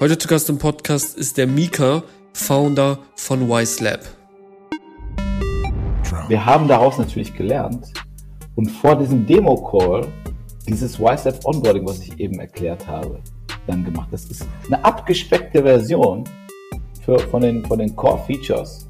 Heute 0.00 0.18
zu 0.18 0.26
Gast 0.26 0.50
im 0.50 0.58
Podcast 0.58 1.16
ist 1.16 1.38
der 1.38 1.46
Mika, 1.46 2.02
Founder 2.32 2.98
von 3.14 3.48
WiseLab. 3.48 4.00
Wir 6.26 6.44
haben 6.44 6.66
daraus 6.66 6.98
natürlich 6.98 7.32
gelernt 7.32 7.92
und 8.56 8.66
vor 8.66 8.96
diesem 8.96 9.24
Demo-Call 9.24 10.08
dieses 10.66 10.98
WiseLab 10.98 11.44
Onboarding, 11.44 11.86
was 11.86 12.00
ich 12.00 12.18
eben 12.18 12.40
erklärt 12.40 12.84
habe, 12.88 13.20
dann 13.68 13.84
gemacht. 13.84 14.08
Das 14.10 14.24
ist 14.24 14.44
eine 14.66 14.84
abgespeckte 14.84 15.62
Version 15.62 16.24
für, 17.04 17.16
von, 17.20 17.42
den, 17.42 17.64
von 17.64 17.78
den 17.78 17.94
Core-Features. 17.94 18.88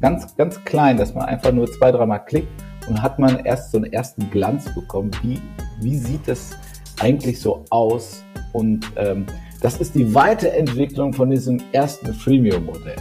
Ganz, 0.00 0.34
ganz 0.36 0.62
klein, 0.64 0.96
dass 0.96 1.14
man 1.14 1.26
einfach 1.26 1.52
nur 1.52 1.70
zwei, 1.70 1.92
dreimal 1.92 2.24
klickt 2.24 2.48
und 2.88 3.00
hat 3.00 3.20
man 3.20 3.44
erst 3.44 3.70
so 3.70 3.78
einen 3.78 3.92
ersten 3.92 4.28
Glanz 4.32 4.64
bekommen, 4.74 5.12
wie, 5.22 5.40
wie 5.80 5.96
sieht 5.96 6.26
das 6.26 6.50
eigentlich 6.98 7.40
so 7.40 7.64
aus 7.70 8.24
und 8.52 8.84
ähm, 8.96 9.26
das 9.60 9.76
ist 9.76 9.94
die 9.94 10.14
Weiterentwicklung 10.14 11.12
von 11.12 11.30
diesem 11.30 11.62
ersten 11.72 12.14
Freemium-Modell. 12.14 12.96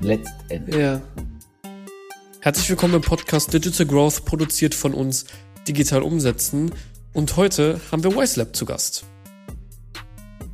Letztendlich. 0.00 0.76
Ja. 0.76 1.00
Herzlich 2.40 2.68
willkommen 2.68 2.94
im 2.94 3.00
Podcast 3.00 3.52
Digital 3.52 3.86
Growth, 3.86 4.24
produziert 4.26 4.74
von 4.74 4.92
uns 4.92 5.24
Digital 5.66 6.02
Umsetzen. 6.02 6.70
Und 7.14 7.36
heute 7.36 7.80
haben 7.90 8.04
wir 8.04 8.14
WiseLab 8.14 8.54
zu 8.54 8.66
Gast. 8.66 9.04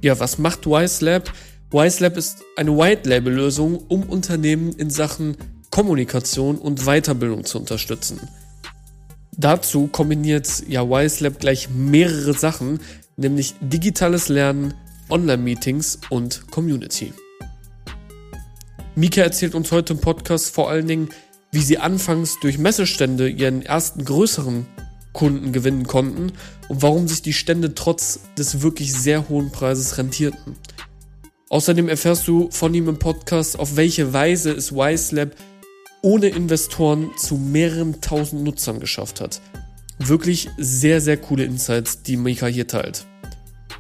Ja, 0.00 0.19
was 0.20 0.38
macht 0.38 0.64
WiseLab? 0.64 1.33
WiseLab 1.72 2.16
ist 2.16 2.45
eine 2.56 2.77
White-Label-Lösung, 2.77 3.78
um 3.88 4.05
Unternehmen 4.05 4.72
in 4.72 4.91
Sachen 4.91 5.36
Kommunikation 5.70 6.56
und 6.56 6.86
Weiterbildung 6.86 7.45
zu 7.45 7.59
unterstützen. 7.59 8.20
Dazu 9.36 9.88
kombiniert 9.88 10.62
ja 10.69 10.88
WiseLab 10.88 11.41
gleich 11.41 11.69
mehrere 11.69 12.33
Sachen, 12.33 12.78
nämlich 13.16 13.55
digitales 13.61 14.28
Lernen, 14.28 14.74
Online-Meetings 15.12 16.00
und 16.08 16.50
Community. 16.50 17.12
Mika 18.94 19.20
erzählt 19.20 19.54
uns 19.54 19.70
heute 19.70 19.92
im 19.92 20.00
Podcast 20.00 20.54
vor 20.54 20.70
allen 20.70 20.88
Dingen, 20.88 21.10
wie 21.50 21.60
sie 21.60 21.78
anfangs 21.78 22.41
durch 22.41 22.58
Messestände 22.58 23.28
ihren 23.28 23.62
ersten 23.62 24.04
größeren 24.04 24.66
Kunden 25.12 25.52
gewinnen 25.52 25.86
konnten 25.86 26.32
und 26.69 26.82
warum 26.82 27.08
sich 27.08 27.20
die 27.20 27.34
Stände 27.34 27.74
trotz 27.74 28.20
des 28.38 28.62
wirklich 28.62 28.94
sehr 28.94 29.28
hohen 29.28 29.52
Preises 29.52 29.98
rentierten. 29.98 30.56
Außerdem 31.50 31.91
erfährst 31.91 32.26
du 32.26 32.48
von 32.50 32.72
ihm 32.72 32.88
im 32.88 32.98
Podcast, 32.98 33.58
auf 33.58 33.76
welche 33.76 34.14
Weise 34.14 34.52
es 34.52 34.72
WiseLab 34.72 35.36
ohne 36.00 36.28
Investoren 36.28 37.10
zu 37.19 37.36
mehreren 37.36 38.00
tausend 38.00 38.42
Nutzern 38.42 38.80
geschafft 38.80 39.20
hat. 39.20 39.42
Wirklich 39.98 40.48
sehr, 40.56 41.02
sehr 41.02 41.19
coole 41.19 41.44
Insights, 41.44 42.02
die 42.02 42.16
Mika 42.16 42.47
hier 42.47 42.66
teilt. 42.66 43.06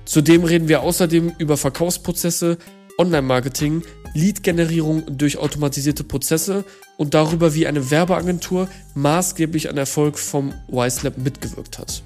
Zudem 0.04 0.44
reden 0.44 0.68
wir 0.68 0.82
außerdem 0.82 1.32
über 1.38 1.56
Verkaufsprozesse, 1.56 2.58
Online-Marketing, 2.98 3.82
Lead-Generierung 4.14 5.16
durch 5.16 5.38
automatisierte 5.38 6.04
Prozesse 6.04 6.64
und 6.96 7.14
darüber, 7.14 7.54
wie 7.54 7.66
eine 7.66 7.90
Werbeagentur 7.90 8.68
maßgeblich 8.94 9.70
an 9.70 9.78
Erfolg 9.78 10.18
vom 10.18 10.52
WiseLab 10.68 11.18
mitgewirkt 11.18 11.78
hat. 11.78 12.02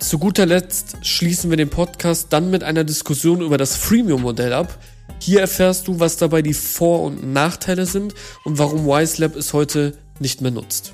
Zu 0.00 0.18
guter 0.18 0.46
Letzt 0.46 0.98
schließen 1.02 1.50
wir 1.50 1.56
den 1.56 1.70
Podcast 1.70 2.26
dann 2.30 2.50
mit 2.50 2.62
einer 2.62 2.84
Diskussion 2.84 3.40
über 3.40 3.56
das 3.56 3.76
Freemium-Modell 3.76 4.52
ab. 4.52 4.78
Hier 5.18 5.40
erfährst 5.40 5.88
du, 5.88 6.00
was 6.00 6.16
dabei 6.16 6.42
die 6.42 6.54
Vor- 6.54 7.02
und 7.02 7.32
Nachteile 7.32 7.86
sind 7.86 8.14
und 8.44 8.58
warum 8.58 8.86
WiseLab 8.86 9.36
es 9.36 9.52
heute 9.52 9.96
nicht 10.20 10.40
mehr 10.40 10.50
nutzt. 10.50 10.92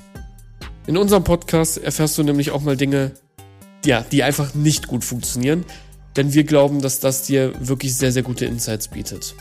In 0.87 0.97
unserem 0.97 1.23
Podcast 1.23 1.77
erfährst 1.77 2.17
du 2.17 2.23
nämlich 2.23 2.51
auch 2.51 2.61
mal 2.61 2.77
Dinge, 2.77 3.11
ja, 3.85 4.01
die 4.01 4.23
einfach 4.23 4.53
nicht 4.53 4.87
gut 4.87 5.03
funktionieren, 5.03 5.65
denn 6.15 6.33
wir 6.33 6.43
glauben, 6.43 6.81
dass 6.81 6.99
das 6.99 7.23
dir 7.23 7.53
wirklich 7.59 7.95
sehr, 7.95 8.11
sehr 8.11 8.23
gute 8.23 8.45
Insights 8.45 8.87
bietet. 8.87 9.35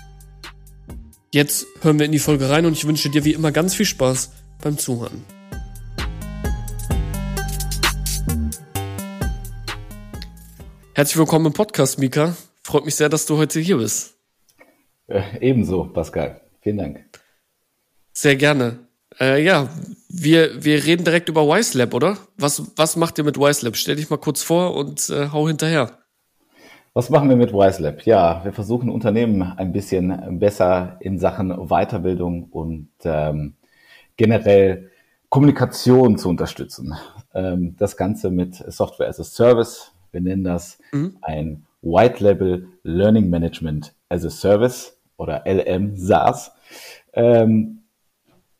Jetzt 1.32 1.66
hören 1.82 1.98
wir 1.98 2.06
in 2.06 2.12
die 2.12 2.18
Folge 2.18 2.48
rein 2.48 2.66
und 2.66 2.72
ich 2.72 2.86
wünsche 2.86 3.10
dir 3.10 3.24
wie 3.24 3.32
immer 3.32 3.52
ganz 3.52 3.74
viel 3.74 3.86
Spaß 3.86 4.32
beim 4.62 4.78
Zuhören. 4.78 5.24
Herzlich 10.94 11.18
willkommen 11.18 11.46
im 11.46 11.52
Podcast, 11.52 11.98
Mika. 11.98 12.36
Freut 12.62 12.84
mich 12.84 12.94
sehr, 12.94 13.08
dass 13.08 13.26
du 13.26 13.38
heute 13.38 13.60
hier 13.60 13.78
bist. 13.78 14.14
Äh, 15.06 15.22
ebenso, 15.40 15.84
Pascal. 15.84 16.40
Vielen 16.60 16.78
Dank. 16.78 17.04
Sehr 18.12 18.36
gerne. 18.36 18.89
Äh, 19.20 19.42
ja, 19.44 19.68
wir, 20.08 20.64
wir 20.64 20.84
reden 20.84 21.04
direkt 21.04 21.28
über 21.28 21.46
WiseLab, 21.46 21.94
oder? 21.94 22.16
Was, 22.36 22.72
was 22.76 22.96
macht 22.96 23.18
ihr 23.18 23.24
mit 23.24 23.38
WiseLab? 23.38 23.76
Stell 23.76 23.96
dich 23.96 24.10
mal 24.10 24.18
kurz 24.18 24.42
vor 24.42 24.74
und 24.74 25.10
äh, 25.10 25.28
hau 25.28 25.46
hinterher. 25.46 25.98
Was 26.94 27.10
machen 27.10 27.28
wir 27.28 27.36
mit 27.36 27.52
WiseLab? 27.52 28.04
Ja, 28.04 28.42
wir 28.44 28.52
versuchen 28.52 28.90
Unternehmen 28.90 29.42
ein 29.42 29.72
bisschen 29.72 30.38
besser 30.40 30.96
in 31.00 31.18
Sachen 31.18 31.50
Weiterbildung 31.68 32.44
und 32.44 32.88
ähm, 33.04 33.54
generell 34.16 34.90
Kommunikation 35.28 36.18
zu 36.18 36.28
unterstützen. 36.28 36.94
Ähm, 37.32 37.76
das 37.78 37.96
Ganze 37.96 38.30
mit 38.30 38.56
Software 38.56 39.08
as 39.08 39.20
a 39.20 39.24
Service. 39.24 39.92
Wir 40.10 40.20
nennen 40.20 40.42
das 40.42 40.78
mhm. 40.92 41.16
ein 41.22 41.66
White 41.82 42.24
Level 42.24 42.66
Learning 42.82 43.30
Management 43.30 43.94
as 44.08 44.24
a 44.24 44.30
Service 44.30 44.98
oder 45.16 45.44
LM 45.46 45.96
SaaS. 45.96 46.50
Ähm, 47.12 47.79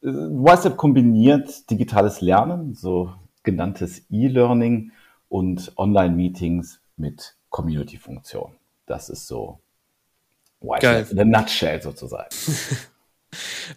WhatsApp 0.03 0.77
kombiniert 0.77 1.71
digitales 1.71 2.21
Lernen, 2.21 2.75
so 2.75 3.13
genanntes 3.43 4.03
E-Learning 4.11 4.93
und 5.29 5.73
Online-Meetings 5.77 6.81
mit 6.97 7.37
Community-Funktion. 7.51 8.53
Das 8.87 9.09
ist 9.09 9.27
so 9.27 9.61
WhatsApp 10.61 11.13
in 11.13 11.21
a 11.21 11.25
nutshell 11.25 11.81
sozusagen. 11.83 12.29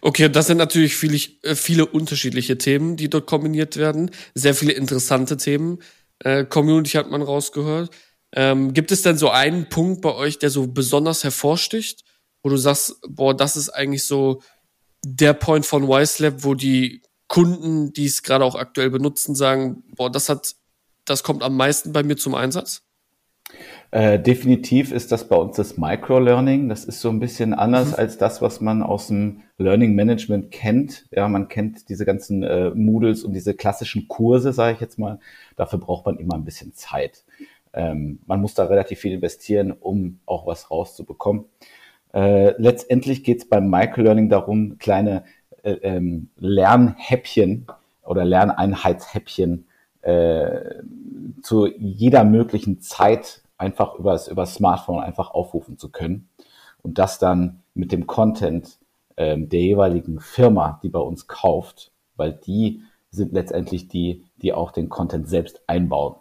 Okay, 0.00 0.28
das 0.28 0.48
sind 0.48 0.58
natürlich 0.58 0.96
viele, 0.96 1.16
äh, 1.42 1.54
viele 1.54 1.86
unterschiedliche 1.86 2.58
Themen, 2.58 2.96
die 2.96 3.08
dort 3.08 3.26
kombiniert 3.26 3.76
werden. 3.76 4.10
Sehr 4.34 4.54
viele 4.54 4.72
interessante 4.72 5.36
Themen. 5.36 5.78
Äh, 6.18 6.44
Community 6.44 6.92
hat 6.92 7.10
man 7.10 7.22
rausgehört. 7.22 7.90
Ähm, 8.32 8.74
gibt 8.74 8.90
es 8.90 9.02
denn 9.02 9.16
so 9.16 9.30
einen 9.30 9.68
Punkt 9.68 10.02
bei 10.02 10.12
euch, 10.12 10.38
der 10.38 10.50
so 10.50 10.66
besonders 10.66 11.22
hervorsticht, 11.22 12.02
wo 12.42 12.48
du 12.48 12.56
sagst, 12.56 12.96
boah, 13.08 13.34
das 13.34 13.56
ist 13.56 13.70
eigentlich 13.70 14.04
so 14.04 14.42
der 15.04 15.34
Point 15.34 15.66
von 15.66 15.88
WiseLab, 15.88 16.44
wo 16.44 16.54
die 16.54 17.02
Kunden, 17.28 17.92
die 17.92 18.06
es 18.06 18.22
gerade 18.22 18.44
auch 18.44 18.54
aktuell 18.54 18.90
benutzen, 18.90 19.34
sagen, 19.34 19.82
boah, 19.96 20.10
das 20.10 20.28
hat, 20.28 20.54
das 21.04 21.22
kommt 21.22 21.42
am 21.42 21.56
meisten 21.56 21.92
bei 21.92 22.02
mir 22.02 22.16
zum 22.16 22.34
Einsatz? 22.34 22.82
Äh, 23.90 24.18
definitiv 24.18 24.90
ist 24.90 25.12
das 25.12 25.28
bei 25.28 25.36
uns 25.36 25.56
das 25.56 25.76
Microlearning. 25.76 26.68
Das 26.68 26.84
ist 26.84 27.00
so 27.00 27.10
ein 27.10 27.20
bisschen 27.20 27.54
anders 27.54 27.88
mhm. 27.88 27.94
als 27.94 28.18
das, 28.18 28.42
was 28.42 28.60
man 28.60 28.82
aus 28.82 29.08
dem 29.08 29.42
Learning 29.58 29.94
Management 29.94 30.50
kennt. 30.50 31.06
Ja, 31.12 31.28
man 31.28 31.48
kennt 31.48 31.88
diese 31.88 32.04
ganzen 32.04 32.42
äh, 32.42 32.70
Moodles 32.70 33.22
und 33.22 33.34
diese 33.34 33.54
klassischen 33.54 34.08
Kurse, 34.08 34.52
sage 34.52 34.74
ich 34.74 34.80
jetzt 34.80 34.98
mal. 34.98 35.20
Dafür 35.56 35.78
braucht 35.78 36.06
man 36.06 36.18
immer 36.18 36.34
ein 36.34 36.44
bisschen 36.44 36.74
Zeit. 36.74 37.24
Ähm, 37.72 38.20
man 38.26 38.40
muss 38.40 38.54
da 38.54 38.64
relativ 38.64 39.00
viel 39.00 39.12
investieren, 39.12 39.72
um 39.72 40.20
auch 40.26 40.46
was 40.46 40.70
rauszubekommen. 40.70 41.44
Äh, 42.14 42.54
letztendlich 42.62 43.24
geht 43.24 43.38
es 43.38 43.48
beim 43.48 43.68
Microlearning 43.68 44.28
darum, 44.28 44.78
kleine 44.78 45.24
äh, 45.64 45.72
ähm, 45.82 46.28
Lernhäppchen 46.36 47.66
oder 48.04 48.24
Lerneinheitshäppchen 48.24 49.66
äh, 50.02 50.60
zu 51.42 51.66
jeder 51.66 52.22
möglichen 52.22 52.80
Zeit 52.80 53.42
einfach 53.58 53.96
über 53.96 54.12
das 54.12 54.54
Smartphone 54.54 55.02
einfach 55.02 55.32
aufrufen 55.32 55.76
zu 55.76 55.90
können 55.90 56.28
und 56.82 56.98
das 56.98 57.18
dann 57.18 57.62
mit 57.74 57.90
dem 57.90 58.06
Content 58.06 58.78
ähm, 59.16 59.48
der 59.48 59.60
jeweiligen 59.60 60.20
Firma, 60.20 60.78
die 60.84 60.90
bei 60.90 61.00
uns 61.00 61.26
kauft, 61.26 61.90
weil 62.14 62.32
die 62.32 62.82
sind 63.10 63.32
letztendlich 63.32 63.88
die, 63.88 64.24
die 64.40 64.52
auch 64.52 64.70
den 64.70 64.88
Content 64.88 65.28
selbst 65.28 65.62
einbauen. 65.66 66.14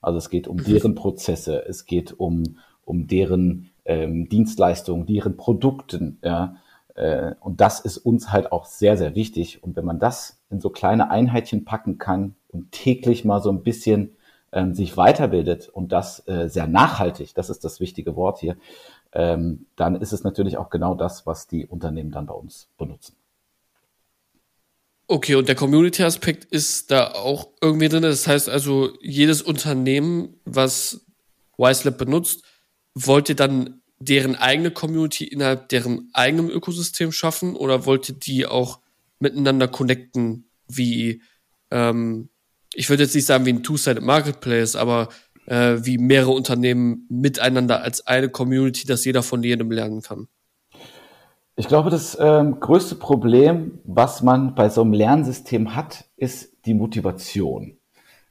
Also 0.00 0.16
es 0.18 0.30
geht 0.30 0.48
um 0.48 0.62
deren 0.62 0.94
Prozesse, 0.94 1.66
es 1.66 1.84
geht 1.84 2.18
um, 2.18 2.58
um 2.84 3.06
deren 3.06 3.70
ähm, 3.86 4.28
Dienstleistungen, 4.28 5.06
deren 5.06 5.36
Produkten. 5.36 6.18
Ja, 6.22 6.56
äh, 6.94 7.34
und 7.40 7.60
das 7.60 7.80
ist 7.80 7.98
uns 7.98 8.32
halt 8.32 8.52
auch 8.52 8.64
sehr, 8.64 8.96
sehr 8.96 9.14
wichtig. 9.14 9.62
Und 9.62 9.76
wenn 9.76 9.84
man 9.84 9.98
das 9.98 10.40
in 10.50 10.60
so 10.60 10.70
kleine 10.70 11.10
Einheitchen 11.10 11.64
packen 11.64 11.98
kann 11.98 12.34
und 12.48 12.72
täglich 12.72 13.24
mal 13.24 13.40
so 13.40 13.50
ein 13.50 13.62
bisschen 13.62 14.16
ähm, 14.52 14.74
sich 14.74 14.96
weiterbildet 14.96 15.68
und 15.68 15.92
das 15.92 16.26
äh, 16.26 16.48
sehr 16.48 16.66
nachhaltig, 16.66 17.34
das 17.34 17.50
ist 17.50 17.64
das 17.64 17.80
wichtige 17.80 18.16
Wort 18.16 18.38
hier, 18.38 18.56
ähm, 19.12 19.66
dann 19.76 19.96
ist 19.96 20.12
es 20.12 20.24
natürlich 20.24 20.56
auch 20.56 20.70
genau 20.70 20.94
das, 20.94 21.26
was 21.26 21.46
die 21.46 21.66
Unternehmen 21.66 22.10
dann 22.10 22.26
bei 22.26 22.34
uns 22.34 22.68
benutzen. 22.76 23.14
Okay, 25.08 25.36
und 25.36 25.46
der 25.46 25.54
Community-Aspekt 25.54 26.46
ist 26.46 26.90
da 26.90 27.12
auch 27.12 27.48
irgendwie 27.60 27.88
drin. 27.88 28.02
Das 28.02 28.26
heißt 28.26 28.48
also, 28.48 28.90
jedes 29.00 29.40
Unternehmen, 29.40 30.40
was 30.44 31.06
WiseLab 31.58 31.96
benutzt, 31.96 32.42
wollt 32.96 33.28
ihr 33.28 33.36
dann 33.36 33.82
deren 33.98 34.36
eigene 34.36 34.70
Community 34.70 35.24
innerhalb 35.24 35.68
deren 35.68 36.08
eigenem 36.14 36.48
Ökosystem 36.48 37.12
schaffen 37.12 37.54
oder 37.54 37.84
wollt 37.84 38.08
ihr 38.08 38.14
die 38.14 38.46
auch 38.46 38.80
miteinander 39.18 39.68
connecten 39.68 40.48
wie, 40.66 41.22
ähm, 41.70 42.30
ich 42.74 42.88
würde 42.88 43.04
jetzt 43.04 43.14
nicht 43.14 43.26
sagen 43.26 43.44
wie 43.44 43.52
ein 43.52 43.62
Two-Sided 43.62 44.02
Marketplace, 44.02 44.76
aber 44.76 45.10
äh, 45.46 45.76
wie 45.82 45.98
mehrere 45.98 46.32
Unternehmen 46.32 47.06
miteinander 47.10 47.82
als 47.82 48.06
eine 48.06 48.30
Community, 48.30 48.86
dass 48.86 49.04
jeder 49.04 49.22
von 49.22 49.42
jedem 49.42 49.70
lernen 49.70 50.00
kann? 50.02 50.28
Ich 51.54 51.68
glaube, 51.68 51.90
das 51.90 52.16
ähm, 52.20 52.60
größte 52.60 52.96
Problem, 52.96 53.78
was 53.84 54.22
man 54.22 54.54
bei 54.54 54.68
so 54.68 54.82
einem 54.82 54.92
Lernsystem 54.92 55.74
hat, 55.74 56.04
ist 56.16 56.52
die 56.66 56.74
Motivation. 56.74 57.75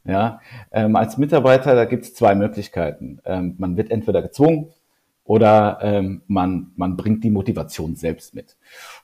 Ja, 0.08 0.40
ähm, 0.72 0.96
als 0.96 1.18
Mitarbeiter, 1.18 1.74
da 1.74 1.86
gibt 1.86 2.06
es 2.06 2.14
zwei 2.14 2.36
Möglichkeiten. 2.36 3.20
Ähm, 3.26 3.56
man 3.58 3.76
wird 3.76 3.90
entweder 3.90 4.22
gezwungen 4.22 4.68
oder 5.24 5.80
ähm, 5.82 6.22
man, 6.28 6.72
man 6.76 6.96
bringt 6.96 7.24
die 7.24 7.32
Motivation 7.32 7.96
selbst 7.96 8.36
mit. 8.36 8.56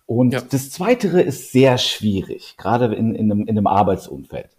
Und 0.06 0.34
ja. 0.34 0.42
das 0.42 0.70
Zweite 0.70 1.08
ist 1.22 1.52
sehr 1.52 1.80
schwierig, 1.80 2.56
gerade 2.58 2.94
in, 2.94 3.16
in, 3.16 3.32
einem, 3.32 3.42
in 3.42 3.58
einem 3.58 3.68
Arbeitsumfeld. 3.68 4.50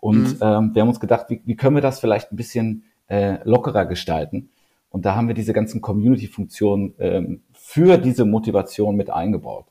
Und 0.00 0.22
mhm. 0.22 0.38
ähm, 0.40 0.74
wir 0.74 0.82
haben 0.82 0.88
uns 0.88 1.00
gedacht, 1.00 1.26
wie, 1.28 1.42
wie 1.44 1.56
können 1.56 1.76
wir 1.76 1.82
das 1.82 2.00
vielleicht 2.00 2.32
ein 2.32 2.36
bisschen 2.36 2.84
äh, 3.08 3.38
lockerer 3.44 3.84
gestalten? 3.84 4.48
Und 4.88 5.04
da 5.04 5.14
haben 5.14 5.28
wir 5.28 5.34
diese 5.34 5.52
ganzen 5.52 5.80
Community-Funktionen 5.80 6.94
ähm, 6.98 7.42
für 7.52 7.98
diese 7.98 8.24
Motivation 8.24 8.96
mit 8.96 9.10
eingebaut. 9.10 9.66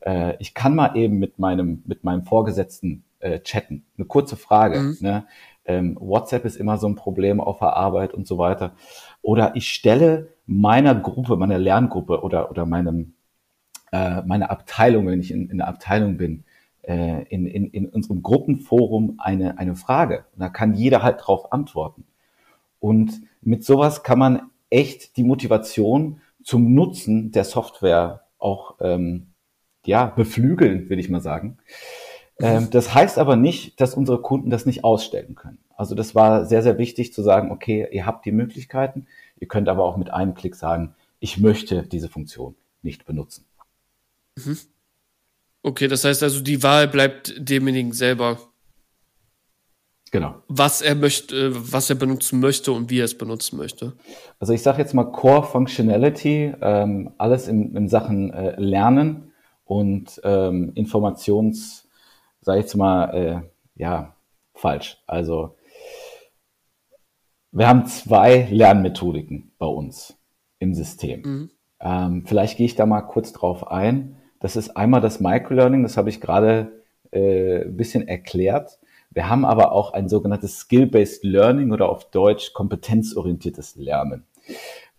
Äh, 0.00 0.34
ich 0.38 0.54
kann 0.54 0.74
mal 0.74 0.96
eben 0.96 1.18
mit 1.18 1.38
meinem, 1.38 1.82
mit 1.86 2.04
meinem 2.04 2.24
Vorgesetzten 2.24 3.04
äh, 3.20 3.40
chatten. 3.40 3.84
Eine 3.96 4.06
kurze 4.06 4.36
Frage. 4.36 4.78
Mhm. 4.78 4.96
Ne? 5.00 5.24
Ähm, 5.64 5.96
WhatsApp 6.00 6.44
ist 6.44 6.56
immer 6.56 6.78
so 6.78 6.88
ein 6.88 6.96
Problem 6.96 7.40
auf 7.40 7.58
der 7.58 7.76
Arbeit 7.76 8.14
und 8.14 8.26
so 8.26 8.38
weiter. 8.38 8.72
Oder 9.22 9.54
ich 9.54 9.68
stelle 9.68 10.34
meiner 10.46 10.94
Gruppe, 10.94 11.36
meiner 11.36 11.58
Lerngruppe 11.58 12.22
oder, 12.22 12.50
oder 12.50 12.66
meinem, 12.66 13.14
äh, 13.92 14.22
meiner 14.22 14.50
Abteilung, 14.50 15.06
wenn 15.06 15.20
ich 15.20 15.30
in, 15.30 15.50
in 15.50 15.58
der 15.58 15.68
Abteilung 15.68 16.16
bin, 16.16 16.44
äh, 16.82 17.22
in, 17.28 17.46
in, 17.46 17.66
in 17.66 17.88
unserem 17.88 18.22
Gruppenforum 18.22 19.16
eine, 19.18 19.58
eine 19.58 19.76
Frage. 19.76 20.24
Und 20.34 20.40
da 20.40 20.48
kann 20.48 20.74
jeder 20.74 21.02
halt 21.02 21.20
drauf 21.24 21.52
antworten. 21.52 22.04
Und 22.80 23.22
mit 23.40 23.64
sowas 23.64 24.02
kann 24.02 24.18
man 24.18 24.50
echt 24.70 25.16
die 25.16 25.24
Motivation 25.24 26.20
zum 26.42 26.74
Nutzen 26.74 27.30
der 27.30 27.44
Software 27.44 28.24
auch 28.38 28.76
ähm, 28.80 29.28
ja, 29.86 30.06
beflügeln, 30.06 30.88
will 30.88 30.98
ich 30.98 31.08
mal 31.08 31.20
sagen. 31.20 31.58
Ähm, 32.42 32.68
das 32.70 32.94
heißt 32.94 33.18
aber 33.18 33.36
nicht, 33.36 33.80
dass 33.80 33.94
unsere 33.94 34.20
Kunden 34.20 34.50
das 34.50 34.66
nicht 34.66 34.84
ausstellen 34.84 35.34
können. 35.34 35.58
Also 35.76 35.94
das 35.94 36.14
war 36.14 36.44
sehr, 36.44 36.62
sehr 36.62 36.76
wichtig 36.78 37.12
zu 37.12 37.22
sagen, 37.22 37.50
okay, 37.50 37.88
ihr 37.90 38.04
habt 38.04 38.26
die 38.26 38.32
Möglichkeiten, 38.32 39.06
ihr 39.38 39.48
könnt 39.48 39.68
aber 39.68 39.84
auch 39.84 39.96
mit 39.96 40.10
einem 40.10 40.34
Klick 40.34 40.56
sagen, 40.56 40.94
ich 41.20 41.38
möchte 41.38 41.84
diese 41.84 42.08
Funktion 42.08 42.56
nicht 42.82 43.04
benutzen. 43.04 43.44
Mhm. 44.36 44.58
Okay, 45.62 45.86
das 45.86 46.04
heißt 46.04 46.22
also, 46.24 46.40
die 46.40 46.62
Wahl 46.62 46.88
bleibt 46.88 47.34
demjenigen 47.38 47.92
selber. 47.92 48.38
Genau. 50.10 50.34
Was 50.48 50.82
er 50.82 50.94
möchte, 50.94 51.52
was 51.72 51.88
er 51.88 51.96
benutzen 51.96 52.40
möchte 52.40 52.72
und 52.72 52.90
wie 52.90 52.98
er 52.98 53.06
es 53.06 53.16
benutzen 53.16 53.56
möchte. 53.56 53.94
Also 54.40 54.52
ich 54.52 54.62
sage 54.62 54.78
jetzt 54.78 54.92
mal 54.92 55.04
Core 55.04 55.44
Functionality, 55.44 56.52
ähm, 56.60 57.12
alles 57.16 57.48
in, 57.48 57.74
in 57.74 57.88
Sachen 57.88 58.30
äh, 58.32 58.60
Lernen 58.60 59.32
und 59.64 60.20
ähm, 60.24 60.72
Informations 60.74 61.81
sage 62.42 62.58
ich 62.58 62.64
jetzt 62.66 62.76
mal, 62.76 63.14
äh, 63.14 63.40
ja, 63.74 64.14
falsch. 64.54 65.02
Also 65.06 65.56
wir 67.50 67.68
haben 67.68 67.86
zwei 67.86 68.48
Lernmethodiken 68.50 69.52
bei 69.58 69.66
uns 69.66 70.18
im 70.58 70.74
System. 70.74 71.22
Mhm. 71.22 71.50
Ähm, 71.80 72.24
vielleicht 72.26 72.56
gehe 72.56 72.66
ich 72.66 72.74
da 72.76 72.86
mal 72.86 73.02
kurz 73.02 73.32
drauf 73.32 73.70
ein. 73.70 74.16
Das 74.40 74.56
ist 74.56 74.76
einmal 74.76 75.00
das 75.00 75.20
Microlearning, 75.20 75.82
das 75.82 75.96
habe 75.96 76.10
ich 76.10 76.20
gerade 76.20 76.82
äh, 77.10 77.62
ein 77.62 77.76
bisschen 77.76 78.08
erklärt. 78.08 78.78
Wir 79.10 79.28
haben 79.28 79.44
aber 79.44 79.72
auch 79.72 79.92
ein 79.92 80.08
sogenanntes 80.08 80.60
Skill-Based 80.60 81.22
Learning 81.24 81.72
oder 81.72 81.88
auf 81.88 82.10
Deutsch 82.10 82.52
kompetenzorientiertes 82.52 83.76
Lernen. 83.76 84.24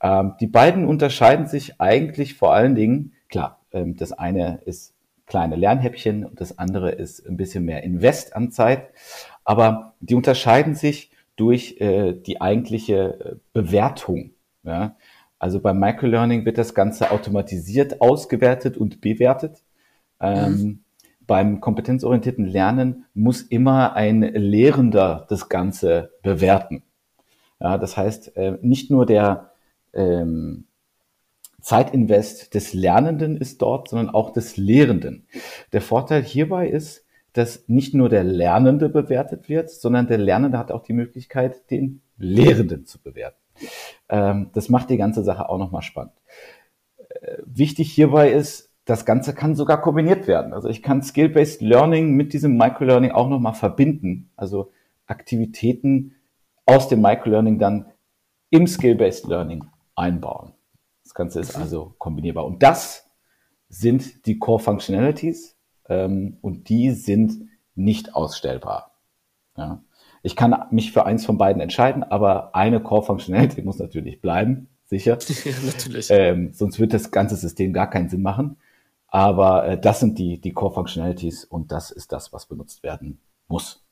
Ähm, 0.01 0.33
die 0.39 0.47
beiden 0.47 0.85
unterscheiden 0.85 1.47
sich 1.47 1.81
eigentlich 1.81 2.35
vor 2.35 2.53
allen 2.53 2.75
Dingen, 2.75 3.13
klar, 3.29 3.61
ähm, 3.71 3.95
das 3.97 4.11
eine 4.11 4.61
ist 4.65 4.93
kleine 5.25 5.55
Lernhäppchen 5.55 6.25
und 6.25 6.39
das 6.41 6.57
andere 6.57 6.91
ist 6.91 7.27
ein 7.27 7.37
bisschen 7.37 7.65
mehr 7.65 7.83
Invest 7.83 8.35
an 8.35 8.51
Zeit. 8.51 8.89
Aber 9.43 9.95
die 9.99 10.15
unterscheiden 10.15 10.75
sich 10.75 11.11
durch 11.35 11.79
äh, 11.79 12.13
die 12.13 12.41
eigentliche 12.41 13.19
äh, 13.19 13.35
Bewertung. 13.53 14.31
Ja? 14.63 14.95
Also 15.39 15.59
beim 15.59 15.79
Microlearning 15.79 16.45
wird 16.45 16.57
das 16.57 16.73
Ganze 16.73 17.11
automatisiert 17.11 18.01
ausgewertet 18.01 18.77
und 18.77 19.01
bewertet. 19.01 19.63
Ähm, 20.19 20.51
mhm. 20.51 20.79
Beim 21.25 21.61
kompetenzorientierten 21.61 22.45
Lernen 22.45 23.05
muss 23.13 23.41
immer 23.41 23.93
ein 23.93 24.21
Lehrender 24.21 25.25
das 25.29 25.49
Ganze 25.49 26.11
bewerten. 26.21 26.83
Ja, 27.59 27.77
das 27.77 27.95
heißt, 27.95 28.35
äh, 28.35 28.57
nicht 28.61 28.91
nur 28.91 29.05
der 29.05 29.51
ähm, 29.93 30.65
Zeitinvest 31.63 32.53
des 32.53 32.73
Lernenden 32.73 33.37
ist 33.37 33.61
dort, 33.61 33.87
sondern 33.87 34.09
auch 34.09 34.31
des 34.31 34.57
Lehrenden. 34.57 35.27
Der 35.71 35.81
Vorteil 35.81 36.21
hierbei 36.21 36.67
ist, 36.67 37.05
dass 37.31 37.67
nicht 37.67 37.95
nur 37.95 38.09
der 38.09 38.23
Lernende 38.23 38.89
bewertet 38.89 39.49
wird, 39.49 39.71
sondern 39.71 40.07
der 40.07 40.19
Lernende 40.19 40.57
hat 40.57 40.71
auch 40.71 40.83
die 40.83 40.93
Möglichkeit, 40.93 41.71
den 41.71 42.01
Lehrenden 42.17 42.85
zu 42.85 43.01
bewerten. 43.01 43.37
Ähm, 44.09 44.51
das 44.53 44.69
macht 44.69 44.89
die 44.89 44.97
ganze 44.97 45.23
Sache 45.23 45.49
auch 45.49 45.57
nochmal 45.57 45.81
spannend. 45.81 46.13
Äh, 47.09 47.37
wichtig 47.45 47.91
hierbei 47.91 48.31
ist, 48.31 48.69
das 48.85 49.05
Ganze 49.05 49.33
kann 49.33 49.55
sogar 49.55 49.81
kombiniert 49.81 50.27
werden. 50.27 50.53
Also 50.53 50.67
ich 50.67 50.83
kann 50.83 51.01
Skill-Based 51.01 51.61
Learning 51.61 52.11
mit 52.11 52.33
diesem 52.33 52.57
Microlearning 52.57 53.11
auch 53.11 53.29
nochmal 53.29 53.53
verbinden. 53.53 54.29
Also 54.35 54.71
Aktivitäten 55.07 56.15
aus 56.65 56.89
dem 56.89 57.01
Microlearning 57.01 57.57
dann 57.57 57.85
im 58.49 58.67
Skill-Based 58.67 59.27
Learning 59.27 59.63
einbauen. 59.95 60.53
Das 61.13 61.17
Ganze 61.17 61.39
ist 61.41 61.55
also 61.55 61.93
kombinierbar. 61.99 62.43
Und 62.43 62.63
das 62.63 63.07
sind 63.69 64.25
die 64.25 64.39
Core 64.39 64.59
Functionalities 64.59 65.55
ähm, 65.87 66.37
und 66.41 66.69
die 66.69 66.89
sind 66.89 67.49
nicht 67.75 68.15
ausstellbar. 68.15 68.95
Ja. 69.55 69.83
Ich 70.23 70.35
kann 70.35 70.55
mich 70.71 70.91
für 70.91 71.05
eins 71.05 71.23
von 71.23 71.37
beiden 71.37 71.61
entscheiden, 71.61 72.01
aber 72.01 72.55
eine 72.55 72.81
Core 72.81 73.03
Functionality 73.03 73.61
muss 73.61 73.77
natürlich 73.77 74.21
bleiben, 74.21 74.69
sicher. 74.85 75.19
Ja, 75.45 75.51
natürlich. 75.65 76.07
Ähm, 76.09 76.51
sonst 76.53 76.79
wird 76.79 76.93
das 76.93 77.11
ganze 77.11 77.35
System 77.35 77.73
gar 77.73 77.91
keinen 77.91 78.09
Sinn 78.09 78.23
machen. 78.23 78.57
Aber 79.07 79.67
äh, 79.67 79.79
das 79.79 79.99
sind 79.99 80.17
die, 80.17 80.41
die 80.41 80.53
Core 80.53 80.73
Functionalities 80.73 81.45
und 81.45 81.71
das 81.71 81.91
ist 81.91 82.11
das, 82.11 82.33
was 82.33 82.47
benutzt 82.47 82.81
werden 82.81 83.19
muss. 83.47 83.83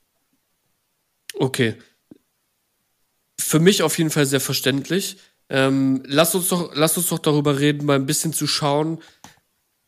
Okay. 1.37 1.75
Für 3.37 3.59
mich 3.59 3.83
auf 3.83 3.99
jeden 3.99 4.09
Fall 4.09 4.25
sehr 4.25 4.41
verständlich. 4.41 5.17
Ähm, 5.53 6.01
lass, 6.05 6.33
uns 6.33 6.47
doch, 6.47 6.71
lass 6.75 6.95
uns 6.95 7.07
doch 7.07 7.19
darüber 7.19 7.59
reden, 7.59 7.85
mal 7.85 7.97
ein 7.97 8.05
bisschen 8.05 8.31
zu 8.31 8.47
schauen, 8.47 9.03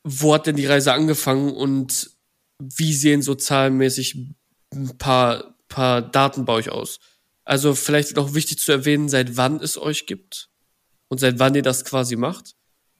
wo 0.03 0.33
hat 0.33 0.45
denn 0.45 0.57
die 0.57 0.65
Reise 0.65 0.91
angefangen 0.91 1.53
und 1.53 2.11
wie 2.59 2.93
sehen 2.93 3.21
so 3.21 3.33
zahlenmäßig 3.33 4.17
ein 4.73 4.97
paar, 4.97 5.55
paar 5.69 6.01
Daten 6.01 6.43
bei 6.43 6.51
euch 6.51 6.69
aus? 6.69 6.99
Also 7.45 7.75
vielleicht 7.75 8.17
noch 8.17 8.33
wichtig 8.33 8.59
zu 8.59 8.73
erwähnen, 8.73 9.07
seit 9.07 9.37
wann 9.37 9.61
es 9.61 9.77
euch 9.77 10.05
gibt 10.05 10.49
und 11.07 11.19
seit 11.19 11.39
wann 11.39 11.55
ihr 11.55 11.61
das 11.61 11.85
quasi 11.85 12.17
macht. 12.17 12.55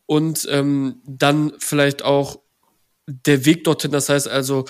Und 0.06 0.48
ähm, 0.50 1.02
dann 1.06 1.52
vielleicht 1.60 2.02
auch 2.02 2.40
der 3.08 3.44
Weg 3.44 3.66
dorthin, 3.66 3.92
das 3.92 4.08
heißt 4.08 4.30
also, 4.30 4.64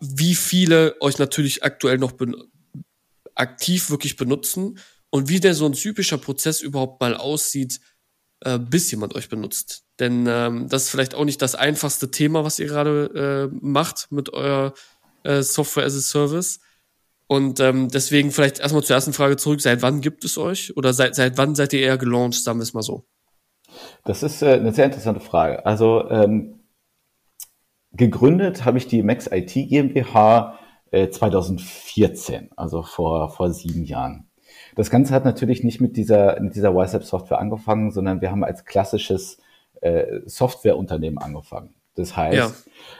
wie 0.00 0.34
viele 0.34 1.00
euch 1.00 1.18
natürlich 1.18 1.62
aktuell 1.62 1.98
noch 1.98 2.14
aktiv 3.36 3.90
wirklich 3.90 4.16
benutzen 4.16 4.80
und 5.14 5.28
wie 5.28 5.38
der 5.38 5.54
so 5.54 5.64
ein 5.64 5.74
typischer 5.74 6.18
Prozess 6.18 6.60
überhaupt 6.60 7.00
mal 7.00 7.14
aussieht, 7.16 7.78
äh, 8.40 8.58
bis 8.58 8.90
jemand 8.90 9.14
euch 9.14 9.28
benutzt. 9.28 9.84
Denn 10.00 10.26
ähm, 10.28 10.68
das 10.68 10.82
ist 10.82 10.90
vielleicht 10.90 11.14
auch 11.14 11.24
nicht 11.24 11.40
das 11.40 11.54
einfachste 11.54 12.10
Thema, 12.10 12.42
was 12.42 12.58
ihr 12.58 12.66
gerade 12.66 13.48
äh, 13.52 13.56
macht 13.64 14.10
mit 14.10 14.32
eurer 14.32 14.74
äh, 15.22 15.42
Software 15.42 15.84
as 15.84 15.94
a 15.94 16.00
Service. 16.00 16.58
Und 17.28 17.60
ähm, 17.60 17.90
deswegen 17.90 18.32
vielleicht 18.32 18.58
erstmal 18.58 18.82
zur 18.82 18.96
ersten 18.96 19.12
Frage 19.12 19.36
zurück. 19.36 19.60
Seit 19.60 19.82
wann 19.82 20.00
gibt 20.00 20.24
es 20.24 20.36
euch? 20.36 20.76
Oder 20.76 20.92
seit, 20.92 21.14
seit 21.14 21.38
wann 21.38 21.54
seid 21.54 21.72
ihr 21.74 21.80
eher 21.82 21.96
gelauncht, 21.96 22.42
sagen 22.42 22.58
wir 22.58 22.64
es 22.64 22.74
mal 22.74 22.82
so? 22.82 23.06
Das 24.04 24.24
ist 24.24 24.42
äh, 24.42 24.54
eine 24.54 24.74
sehr 24.74 24.86
interessante 24.86 25.20
Frage. 25.20 25.64
Also 25.64 26.10
ähm, 26.10 26.58
gegründet 27.92 28.64
habe 28.64 28.78
ich 28.78 28.88
die 28.88 29.04
Max 29.04 29.28
IT 29.30 29.52
GmbH 29.52 30.58
äh, 30.90 31.08
2014, 31.08 32.50
also 32.56 32.82
vor, 32.82 33.30
vor 33.30 33.52
sieben 33.52 33.84
Jahren. 33.84 34.28
Das 34.74 34.90
Ganze 34.90 35.14
hat 35.14 35.24
natürlich 35.24 35.64
nicht 35.64 35.80
mit 35.80 35.96
dieser, 35.96 36.40
mit 36.40 36.54
dieser 36.54 36.74
YSAP-Software 36.74 37.38
angefangen, 37.38 37.90
sondern 37.90 38.20
wir 38.20 38.30
haben 38.30 38.44
als 38.44 38.64
klassisches 38.64 39.38
äh, 39.80 40.20
Softwareunternehmen 40.26 41.18
angefangen. 41.18 41.74
Das 41.94 42.16
heißt, 42.16 42.36
ja. 42.36 42.50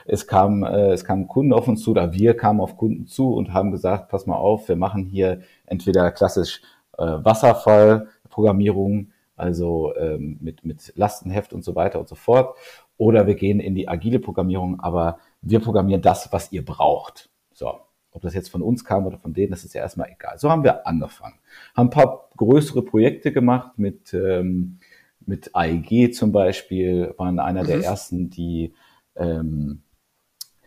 es 0.05 0.25
kam, 0.25 0.63
äh, 0.63 0.91
es 0.91 1.03
kamen 1.03 1.27
Kunden 1.27 1.51
auf 1.51 1.67
uns 1.67 1.83
zu, 1.83 1.91
oder 1.91 2.13
wir 2.13 2.37
kamen 2.37 2.61
auf 2.61 2.77
Kunden 2.77 3.07
zu 3.07 3.33
und 3.33 3.53
haben 3.53 3.71
gesagt, 3.71 4.07
pass 4.09 4.25
mal 4.25 4.37
auf, 4.37 4.69
wir 4.69 4.77
machen 4.77 5.03
hier 5.03 5.41
entweder 5.65 6.11
klassisch 6.11 6.61
äh, 6.97 7.03
Wasserfallprogrammierung, 7.03 9.11
also 9.35 9.93
ähm, 9.97 10.37
mit, 10.39 10.63
mit 10.63 10.93
Lastenheft 10.95 11.51
und 11.51 11.65
so 11.65 11.75
weiter 11.75 11.99
und 11.99 12.07
so 12.07 12.15
fort, 12.15 12.55
oder 12.97 13.27
wir 13.27 13.35
gehen 13.35 13.59
in 13.59 13.75
die 13.75 13.89
agile 13.89 14.19
Programmierung, 14.19 14.79
aber 14.79 15.19
wir 15.41 15.59
programmieren 15.59 16.01
das, 16.01 16.31
was 16.31 16.53
ihr 16.53 16.63
braucht. 16.63 17.29
So. 17.53 17.73
Ob 18.15 18.21
das 18.21 18.33
jetzt 18.33 18.49
von 18.49 18.61
uns 18.61 18.85
kam 18.85 19.05
oder 19.05 19.17
von 19.17 19.33
denen, 19.33 19.51
das 19.51 19.65
ist 19.65 19.73
ja 19.73 19.81
erstmal 19.81 20.09
egal. 20.09 20.39
So 20.39 20.49
haben 20.49 20.63
wir 20.63 20.87
angefangen. 20.87 21.35
Haben 21.75 21.87
ein 21.87 21.91
paar 21.91 22.29
größere 22.37 22.81
Projekte 22.81 23.33
gemacht 23.33 23.77
mit, 23.77 24.13
ähm, 24.13 24.79
mit 25.25 25.53
AEG 25.53 26.13
zum 26.13 26.31
Beispiel, 26.31 27.13
waren 27.17 27.39
einer 27.39 27.63
mhm. 27.63 27.67
der 27.67 27.83
ersten, 27.83 28.29
die 28.29 28.73
ähm, 29.17 29.81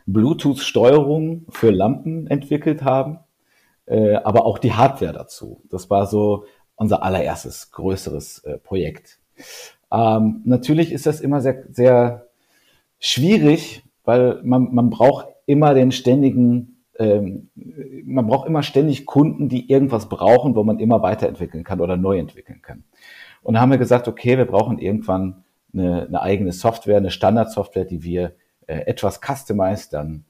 Bluetooth-Steuerung 0.06 1.46
für 1.48 1.70
Lampen 1.70 2.26
entwickelt 2.26 2.82
haben, 2.82 3.20
äh, 3.86 4.16
aber 4.16 4.44
auch 4.44 4.58
die 4.58 4.74
Hardware 4.74 5.14
dazu. 5.14 5.62
Das 5.70 5.88
war 5.88 6.06
so 6.06 6.44
unser 6.76 7.02
allererstes 7.02 7.70
größeres 7.72 8.40
äh, 8.44 8.58
Projekt. 8.58 9.18
Ähm, 9.90 10.42
natürlich 10.44 10.92
ist 10.92 11.06
das 11.06 11.22
immer 11.22 11.40
sehr, 11.40 11.64
sehr 11.70 12.28
schwierig, 12.98 13.84
weil 14.04 14.40
man, 14.42 14.74
man 14.74 14.90
braucht 14.90 15.28
immer 15.46 15.72
den 15.72 15.92
ständigen 15.92 16.77
ähm, 16.98 17.48
man 18.04 18.26
braucht 18.26 18.48
immer 18.48 18.62
ständig 18.62 19.06
Kunden, 19.06 19.48
die 19.48 19.70
irgendwas 19.70 20.08
brauchen, 20.08 20.54
wo 20.54 20.64
man 20.64 20.78
immer 20.78 21.02
weiterentwickeln 21.02 21.64
kann 21.64 21.80
oder 21.80 21.96
neu 21.96 22.18
entwickeln 22.18 22.60
kann. 22.62 22.84
Und 23.42 23.54
da 23.54 23.60
haben 23.60 23.70
wir 23.70 23.78
gesagt, 23.78 24.08
okay, 24.08 24.36
wir 24.36 24.44
brauchen 24.44 24.78
irgendwann 24.78 25.44
eine, 25.72 26.06
eine 26.06 26.22
eigene 26.22 26.52
Software, 26.52 26.96
eine 26.96 27.10
Standardsoftware, 27.10 27.84
die 27.84 28.02
wir 28.02 28.32
äh, 28.66 28.80
etwas 28.86 29.20
customized 29.20 29.92
dann 29.92 30.24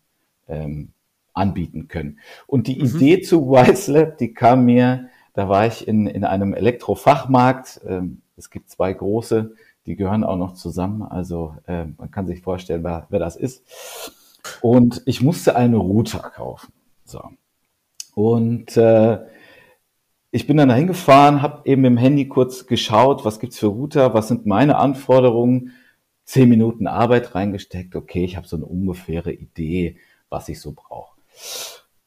ähm, 0.49 0.93
anbieten 1.33 1.89
können. 1.89 2.19
Und 2.47 2.67
die 2.67 2.77
mhm. 2.77 2.85
Idee 2.85 3.21
zu 3.21 3.51
WiseLab, 3.51 4.19
die 4.19 4.35
kam 4.35 4.65
mir, 4.65 5.09
da 5.35 5.49
war 5.49 5.67
ich 5.67 5.87
in, 5.87 6.07
in 6.07 6.25
einem 6.25 6.53
Elektrofachmarkt. 6.53 7.81
Ähm, 7.87 8.23
es 8.37 8.51
gibt 8.51 8.71
zwei 8.71 8.93
große, 8.93 9.55
die 9.87 9.97
gehören 9.97 10.25
auch 10.25 10.37
noch 10.37 10.55
zusammen. 10.55 11.03
Also 11.03 11.55
äh, 11.67 11.87
man 11.97 12.11
kann 12.11 12.27
sich 12.27 12.43
vorstellen, 12.43 12.85
wer, 12.85 13.07
wer 13.09 13.19
das 13.21 13.37
ist. 13.37 13.63
Und 14.61 15.03
ich 15.07 15.23
musste 15.23 15.57
einen 15.57 15.75
Router 15.75 16.31
kaufen. 16.35 16.73
So. 17.05 17.23
Und 18.15 18.77
äh, 18.77 19.19
ich 20.31 20.47
bin 20.47 20.57
dann 20.57 20.69
dahin 20.69 20.87
gefahren, 20.87 21.41
habe 21.41 21.63
eben 21.65 21.85
im 21.85 21.97
Handy 21.97 22.29
kurz 22.29 22.67
geschaut, 22.67 23.25
was 23.25 23.41
gibt's 23.41 23.59
für 23.59 23.69
Router, 23.69 24.13
was 24.15 24.29
sind 24.29 24.45
meine 24.47 24.77
Anforderungen, 24.77 25.73
zehn 26.25 26.49
Minuten 26.49 26.87
Arbeit 26.87 27.35
reingesteckt, 27.35 27.97
okay, 27.97 28.25
ich 28.25 28.37
habe 28.37 28.47
so 28.47 28.57
eine 28.57 28.67
ungefähre 28.67 29.33
Idee, 29.33 29.97
was 30.29 30.49
ich 30.51 30.61
so 30.61 30.73
brauche. 30.73 31.19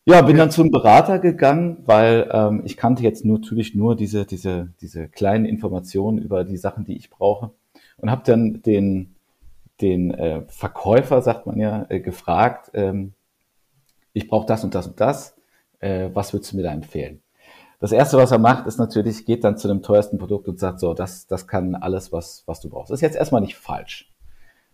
Ja, 0.05 0.21
bin 0.21 0.37
dann 0.37 0.51
zum 0.51 0.71
Berater 0.71 1.19
gegangen, 1.19 1.77
weil 1.85 2.29
ähm, 2.31 2.61
ich 2.65 2.75
kannte 2.75 3.03
jetzt 3.03 3.23
nur, 3.23 3.39
natürlich 3.39 3.75
nur 3.75 3.95
diese, 3.95 4.25
diese, 4.25 4.73
diese 4.81 5.07
kleinen 5.07 5.45
Informationen 5.45 6.17
über 6.17 6.43
die 6.43 6.57
Sachen, 6.57 6.85
die 6.85 6.97
ich 6.97 7.09
brauche. 7.09 7.51
Und 7.97 8.09
habe 8.09 8.23
dann 8.25 8.61
den 8.63 9.15
den 9.81 10.11
äh, 10.11 10.43
Verkäufer, 10.47 11.21
sagt 11.21 11.45
man 11.45 11.59
ja, 11.59 11.85
äh, 11.89 11.99
gefragt, 11.99 12.71
ähm, 12.73 13.13
ich 14.13 14.27
brauche 14.27 14.45
das 14.45 14.63
und 14.63 14.75
das 14.75 14.87
und 14.87 14.99
das, 14.99 15.35
äh, 15.79 16.09
was 16.13 16.33
würdest 16.33 16.51
du 16.51 16.57
mir 16.57 16.63
da 16.63 16.73
empfehlen? 16.73 17.21
Das 17.79 17.91
erste, 17.91 18.17
was 18.17 18.31
er 18.31 18.37
macht, 18.37 18.67
ist 18.67 18.77
natürlich, 18.77 19.25
geht 19.25 19.43
dann 19.43 19.57
zu 19.57 19.67
dem 19.67 19.81
teuersten 19.81 20.19
Produkt 20.19 20.47
und 20.47 20.59
sagt 20.59 20.79
so, 20.79 20.93
das, 20.93 21.25
das 21.25 21.47
kann 21.47 21.73
alles, 21.73 22.11
was, 22.11 22.43
was 22.45 22.59
du 22.59 22.69
brauchst. 22.69 22.91
Das 22.91 22.97
ist 22.97 23.01
jetzt 23.01 23.17
erstmal 23.17 23.41
nicht 23.41 23.55
falsch. 23.55 24.13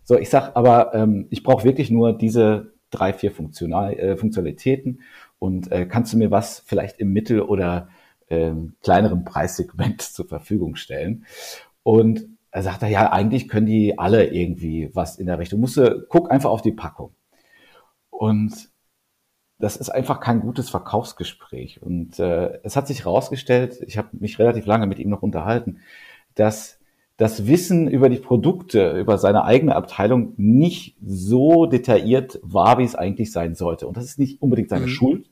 So, 0.04 0.18
ich 0.18 0.28
sag 0.28 0.54
aber, 0.56 0.94
ähm, 0.94 1.26
ich 1.30 1.42
brauche 1.42 1.64
wirklich 1.64 1.90
nur 1.90 2.12
diese 2.12 2.72
drei, 2.90 3.14
vier 3.14 3.30
Funktional, 3.30 3.94
äh, 3.94 4.16
Funktionalitäten 4.16 5.00
und 5.38 5.72
äh, 5.72 5.86
kannst 5.86 6.12
du 6.12 6.18
mir 6.18 6.30
was 6.30 6.62
vielleicht 6.66 6.98
im 6.98 7.12
Mittel- 7.12 7.42
oder 7.42 7.88
ähm, 8.28 8.74
kleineren 8.82 9.24
Preissegment 9.24 10.02
zur 10.02 10.26
Verfügung 10.26 10.76
stellen? 10.76 11.24
Und 11.82 12.26
er 12.50 12.62
sagt 12.62 12.82
er, 12.82 12.88
ja, 12.88 13.12
eigentlich 13.12 13.48
können 13.48 13.66
die 13.66 13.98
alle 13.98 14.26
irgendwie 14.26 14.90
was 14.94 15.16
in 15.16 15.26
der 15.26 15.38
Richtung. 15.38 15.60
Musste, 15.60 16.06
guck 16.08 16.30
einfach 16.30 16.50
auf 16.50 16.62
die 16.62 16.72
Packung. 16.72 17.14
Und 18.10 18.70
das 19.58 19.76
ist 19.76 19.90
einfach 19.90 20.20
kein 20.20 20.40
gutes 20.40 20.70
Verkaufsgespräch. 20.70 21.82
Und 21.82 22.18
äh, 22.18 22.60
es 22.62 22.76
hat 22.76 22.86
sich 22.86 23.04
herausgestellt, 23.04 23.78
ich 23.86 23.98
habe 23.98 24.08
mich 24.12 24.38
relativ 24.38 24.66
lange 24.66 24.86
mit 24.86 24.98
ihm 24.98 25.10
noch 25.10 25.22
unterhalten, 25.22 25.80
dass 26.34 26.78
das 27.16 27.48
Wissen 27.48 27.88
über 27.88 28.08
die 28.08 28.18
Produkte, 28.18 28.92
über 28.92 29.18
seine 29.18 29.44
eigene 29.44 29.74
Abteilung 29.74 30.34
nicht 30.36 30.96
so 31.04 31.66
detailliert 31.66 32.38
war, 32.42 32.78
wie 32.78 32.84
es 32.84 32.94
eigentlich 32.94 33.32
sein 33.32 33.56
sollte. 33.56 33.88
Und 33.88 33.96
das 33.96 34.04
ist 34.04 34.20
nicht 34.20 34.40
unbedingt 34.40 34.68
seine 34.68 34.86
mhm. 34.86 34.90
Schuld. 34.90 35.30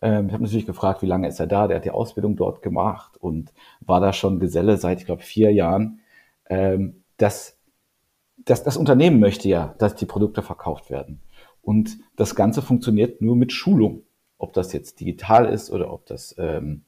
Ähm, 0.00 0.28
ich 0.28 0.32
habe 0.32 0.44
natürlich 0.44 0.66
gefragt, 0.66 1.02
wie 1.02 1.06
lange 1.06 1.26
ist 1.26 1.40
er 1.40 1.48
da? 1.48 1.66
Der 1.66 1.78
hat 1.78 1.84
die 1.84 1.90
Ausbildung 1.90 2.36
dort 2.36 2.62
gemacht 2.62 3.16
und 3.16 3.52
war 3.80 4.00
da 4.00 4.12
schon 4.12 4.38
Geselle 4.38 4.76
seit, 4.76 5.00
ich 5.00 5.06
glaube, 5.06 5.22
vier 5.22 5.52
Jahren 5.52 6.00
ähm, 6.48 7.02
dass, 7.16 7.58
dass 8.36 8.62
das 8.62 8.76
Unternehmen 8.76 9.20
möchte 9.20 9.48
ja, 9.48 9.74
dass 9.78 9.94
die 9.94 10.06
Produkte 10.06 10.42
verkauft 10.42 10.90
werden. 10.90 11.20
Und 11.62 11.98
das 12.16 12.34
Ganze 12.34 12.62
funktioniert 12.62 13.20
nur 13.20 13.36
mit 13.36 13.52
Schulung. 13.52 14.02
Ob 14.38 14.52
das 14.52 14.72
jetzt 14.72 15.00
digital 15.00 15.46
ist 15.46 15.70
oder 15.70 15.92
ob 15.92 16.06
das 16.06 16.34
ähm, 16.38 16.84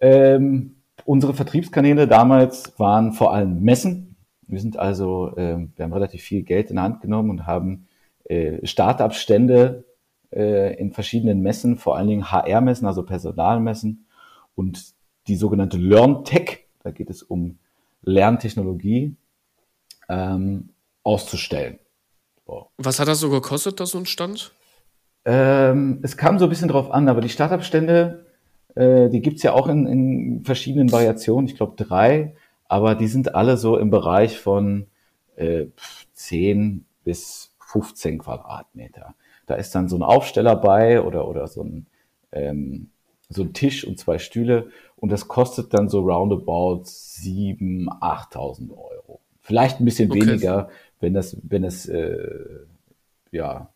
Ähm, 0.00 0.76
Unsere 1.06 1.34
Vertriebskanäle 1.34 2.08
damals 2.08 2.76
waren 2.80 3.12
vor 3.12 3.32
allem 3.32 3.62
Messen. 3.62 4.16
Wir 4.48 4.58
sind 4.58 4.76
also, 4.76 5.36
äh, 5.36 5.56
wir 5.76 5.84
haben 5.84 5.92
relativ 5.92 6.20
viel 6.20 6.42
Geld 6.42 6.68
in 6.68 6.76
der 6.76 6.84
Hand 6.84 7.00
genommen 7.00 7.30
und 7.30 7.46
haben 7.46 7.86
äh, 8.24 8.66
Startup-Stände 8.66 9.84
äh, 10.32 10.74
in 10.74 10.92
verschiedenen 10.92 11.42
Messen, 11.42 11.78
vor 11.78 11.96
allen 11.96 12.08
Dingen 12.08 12.32
HR-Messen, 12.32 12.88
also 12.88 13.04
Personalmessen 13.04 14.06
und 14.56 14.94
die 15.28 15.36
sogenannte 15.36 15.76
LearnTech, 15.76 16.66
da 16.82 16.90
geht 16.90 17.08
es 17.08 17.22
um 17.22 17.58
Lerntechnologie, 18.02 19.14
ähm, 20.08 20.70
auszustellen. 21.04 21.78
So. 22.48 22.66
Was 22.78 22.98
hat 22.98 23.06
das 23.06 23.20
so 23.20 23.30
gekostet, 23.30 23.78
das 23.78 23.90
so 23.90 23.98
ein 23.98 24.06
Stand? 24.06 24.50
Ähm, 25.24 26.00
es 26.02 26.16
kam 26.16 26.40
so 26.40 26.46
ein 26.46 26.50
bisschen 26.50 26.68
drauf 26.68 26.90
an, 26.90 27.08
aber 27.08 27.20
die 27.20 27.28
Startup-Stände 27.28 28.25
äh, 28.76 29.08
die 29.08 29.20
gibt's 29.20 29.42
ja 29.42 29.52
auch 29.52 29.66
in, 29.66 29.86
in 29.86 30.44
verschiedenen 30.44 30.92
Variationen, 30.92 31.48
ich 31.48 31.56
glaube 31.56 31.82
drei, 31.82 32.34
aber 32.68 32.94
die 32.94 33.08
sind 33.08 33.34
alle 33.34 33.56
so 33.56 33.76
im 33.76 33.90
Bereich 33.90 34.38
von 34.38 34.86
äh, 35.36 35.66
10 36.12 36.84
bis 37.04 37.54
15 37.58 38.18
Quadratmeter. 38.18 39.14
Da 39.46 39.54
ist 39.54 39.74
dann 39.74 39.88
so 39.88 39.96
ein 39.96 40.02
Aufsteller 40.02 40.56
bei 40.56 41.02
oder, 41.02 41.26
oder 41.26 41.46
so 41.46 41.62
ein, 41.62 41.86
ähm, 42.32 42.90
so 43.28 43.42
ein 43.42 43.52
Tisch 43.52 43.86
und 43.86 43.98
zwei 43.98 44.18
Stühle 44.18 44.70
und 44.96 45.10
das 45.10 45.26
kostet 45.26 45.72
dann 45.74 45.88
so 45.88 46.00
roundabout 46.00 46.82
7.000, 46.84 47.88
8.000 48.00 48.70
Euro. 48.70 49.20
Vielleicht 49.40 49.80
ein 49.80 49.84
bisschen 49.84 50.10
okay. 50.10 50.20
weniger, 50.20 50.68
wenn 51.00 51.14
das, 51.14 51.36
wenn 51.42 51.64
es, 51.64 51.88
äh, 51.88 52.18
ja, 53.30 53.70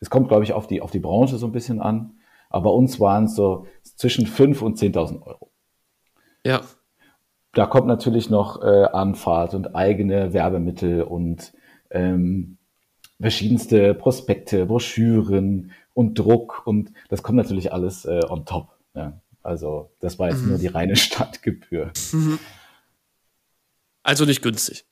es 0.00 0.08
kommt, 0.08 0.28
glaube 0.28 0.44
ich, 0.44 0.54
auf 0.54 0.66
die, 0.66 0.80
auf 0.80 0.90
die 0.90 0.98
Branche 0.98 1.36
so 1.36 1.46
ein 1.46 1.52
bisschen 1.52 1.80
an. 1.80 2.19
Aber 2.50 2.64
bei 2.64 2.76
uns 2.76 3.00
waren 3.00 3.24
es 3.24 3.36
so 3.36 3.66
zwischen 3.82 4.26
5 4.26 4.60
und 4.60 4.78
10.000 4.78 5.22
Euro. 5.22 5.50
Ja. 6.44 6.60
Da 7.52 7.66
kommt 7.66 7.86
natürlich 7.86 8.28
noch 8.28 8.62
äh, 8.62 8.84
Anfahrt 8.92 9.54
und 9.54 9.74
eigene 9.74 10.32
Werbemittel 10.32 11.02
und 11.02 11.52
ähm, 11.90 12.58
verschiedenste 13.20 13.94
Prospekte, 13.94 14.66
Broschüren 14.66 15.72
und 15.94 16.18
Druck 16.18 16.66
und 16.66 16.92
das 17.08 17.22
kommt 17.22 17.36
natürlich 17.36 17.72
alles 17.72 18.04
äh, 18.04 18.20
on 18.28 18.44
top. 18.44 18.68
Ja. 18.94 19.20
Also 19.42 19.90
das 20.00 20.18
war 20.18 20.30
jetzt 20.30 20.42
mhm. 20.42 20.50
nur 20.50 20.58
die 20.58 20.68
reine 20.68 20.96
Stadtgebühr. 20.96 21.92
Mhm. 22.12 22.38
Also 24.02 24.24
nicht 24.24 24.42
günstig. 24.42 24.84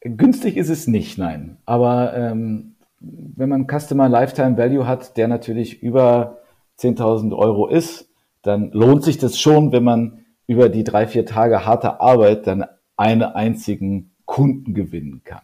Günstig 0.00 0.56
ist 0.56 0.68
es 0.68 0.86
nicht, 0.86 1.18
nein. 1.18 1.58
Aber 1.64 2.14
ähm, 2.14 2.76
wenn 3.00 3.48
man 3.48 3.66
Customer 3.66 4.08
Lifetime 4.08 4.56
Value 4.56 4.86
hat, 4.86 5.16
der 5.16 5.28
natürlich 5.28 5.82
über 5.82 6.38
10.000 6.78 7.36
Euro 7.36 7.68
ist, 7.68 8.08
dann 8.42 8.70
lohnt 8.72 9.04
sich 9.04 9.18
das 9.18 9.38
schon, 9.38 9.72
wenn 9.72 9.84
man 9.84 10.24
über 10.46 10.68
die 10.68 10.84
drei, 10.84 11.06
vier 11.06 11.26
Tage 11.26 11.64
harte 11.64 12.00
Arbeit 12.00 12.46
dann 12.46 12.64
einen 12.96 13.22
einzigen 13.22 14.14
Kunden 14.24 14.74
gewinnen 14.74 15.22
kann. 15.24 15.42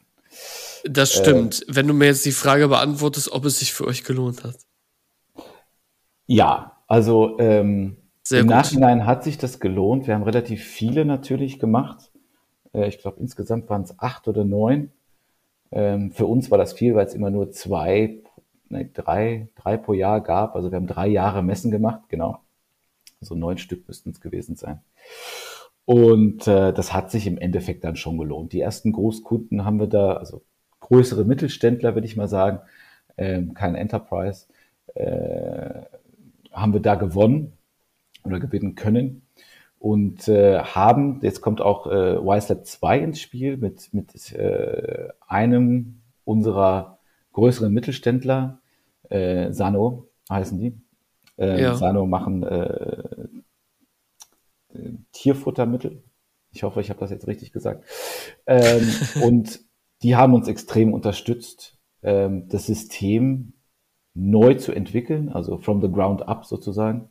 Das 0.84 1.12
stimmt. 1.12 1.62
Äh, 1.62 1.76
wenn 1.76 1.86
du 1.86 1.94
mir 1.94 2.06
jetzt 2.06 2.24
die 2.24 2.32
Frage 2.32 2.68
beantwortest, 2.68 3.32
ob 3.32 3.44
es 3.44 3.58
sich 3.58 3.72
für 3.72 3.86
euch 3.86 4.04
gelohnt 4.04 4.44
hat. 4.44 4.56
Ja, 6.26 6.78
also 6.86 7.38
ähm, 7.38 7.96
im 8.30 8.46
gut. 8.46 8.50
Nachhinein 8.50 9.06
hat 9.06 9.24
sich 9.24 9.38
das 9.38 9.60
gelohnt. 9.60 10.06
Wir 10.06 10.14
haben 10.14 10.22
relativ 10.22 10.62
viele 10.62 11.04
natürlich 11.04 11.58
gemacht. 11.58 12.10
Äh, 12.72 12.88
ich 12.88 12.98
glaube, 12.98 13.20
insgesamt 13.20 13.68
waren 13.70 13.82
es 13.82 13.98
acht 13.98 14.28
oder 14.28 14.44
neun. 14.44 14.92
Ähm, 15.74 16.12
für 16.12 16.26
uns 16.26 16.50
war 16.52 16.58
das 16.58 16.72
viel, 16.72 16.94
weil 16.94 17.04
es 17.04 17.14
immer 17.14 17.30
nur 17.30 17.50
zwei, 17.50 18.22
nee, 18.68 18.88
drei, 18.94 19.48
drei 19.56 19.76
pro 19.76 19.92
Jahr 19.92 20.20
gab. 20.20 20.54
Also 20.54 20.70
wir 20.70 20.76
haben 20.76 20.86
drei 20.86 21.08
Jahre 21.08 21.42
Messen 21.42 21.72
gemacht, 21.72 22.02
genau. 22.08 22.38
Also 23.20 23.34
neun 23.34 23.58
Stück 23.58 23.86
müssten 23.88 24.10
es 24.10 24.20
gewesen 24.20 24.54
sein. 24.54 24.80
Und 25.84 26.46
äh, 26.46 26.72
das 26.72 26.94
hat 26.94 27.10
sich 27.10 27.26
im 27.26 27.38
Endeffekt 27.38 27.82
dann 27.82 27.96
schon 27.96 28.18
gelohnt. 28.18 28.52
Die 28.52 28.60
ersten 28.60 28.92
Großkunden 28.92 29.64
haben 29.64 29.80
wir 29.80 29.88
da, 29.88 30.14
also 30.14 30.42
größere 30.78 31.24
Mittelständler, 31.24 31.94
würde 31.94 32.06
ich 32.06 32.16
mal 32.16 32.28
sagen, 32.28 32.60
ähm, 33.16 33.52
kein 33.54 33.74
Enterprise, 33.74 34.46
äh, 34.94 35.82
haben 36.52 36.72
wir 36.72 36.80
da 36.80 36.94
gewonnen 36.94 37.52
oder 38.22 38.38
gewinnen 38.38 38.76
können 38.76 39.23
und 39.84 40.28
äh, 40.28 40.60
haben, 40.60 41.20
jetzt 41.20 41.42
kommt 41.42 41.60
auch 41.60 41.86
äh, 41.86 42.16
YSLab 42.16 42.64
2 42.64 43.00
ins 43.00 43.20
Spiel 43.20 43.58
mit, 43.58 43.92
mit 43.92 44.32
äh, 44.32 45.08
einem 45.28 46.00
unserer 46.24 47.00
größeren 47.34 47.70
Mittelständler, 47.70 48.62
äh, 49.10 49.52
Sano 49.52 50.08
heißen 50.30 50.58
die. 50.58 50.80
Äh, 51.36 51.60
ja. 51.60 51.74
Sano 51.74 52.06
machen 52.06 52.44
äh, 52.44 53.28
Tierfuttermittel. 55.12 56.02
Ich 56.50 56.62
hoffe, 56.62 56.80
ich 56.80 56.88
habe 56.88 57.00
das 57.00 57.10
jetzt 57.10 57.26
richtig 57.26 57.52
gesagt. 57.52 57.84
Ähm, 58.46 58.90
und 59.22 59.60
die 60.00 60.16
haben 60.16 60.32
uns 60.32 60.48
extrem 60.48 60.94
unterstützt, 60.94 61.76
ähm, 62.02 62.48
das 62.48 62.64
System 62.64 63.52
neu 64.14 64.54
zu 64.54 64.72
entwickeln, 64.72 65.28
also 65.28 65.58
from 65.58 65.82
the 65.82 65.92
ground 65.92 66.26
up 66.26 66.46
sozusagen 66.46 67.10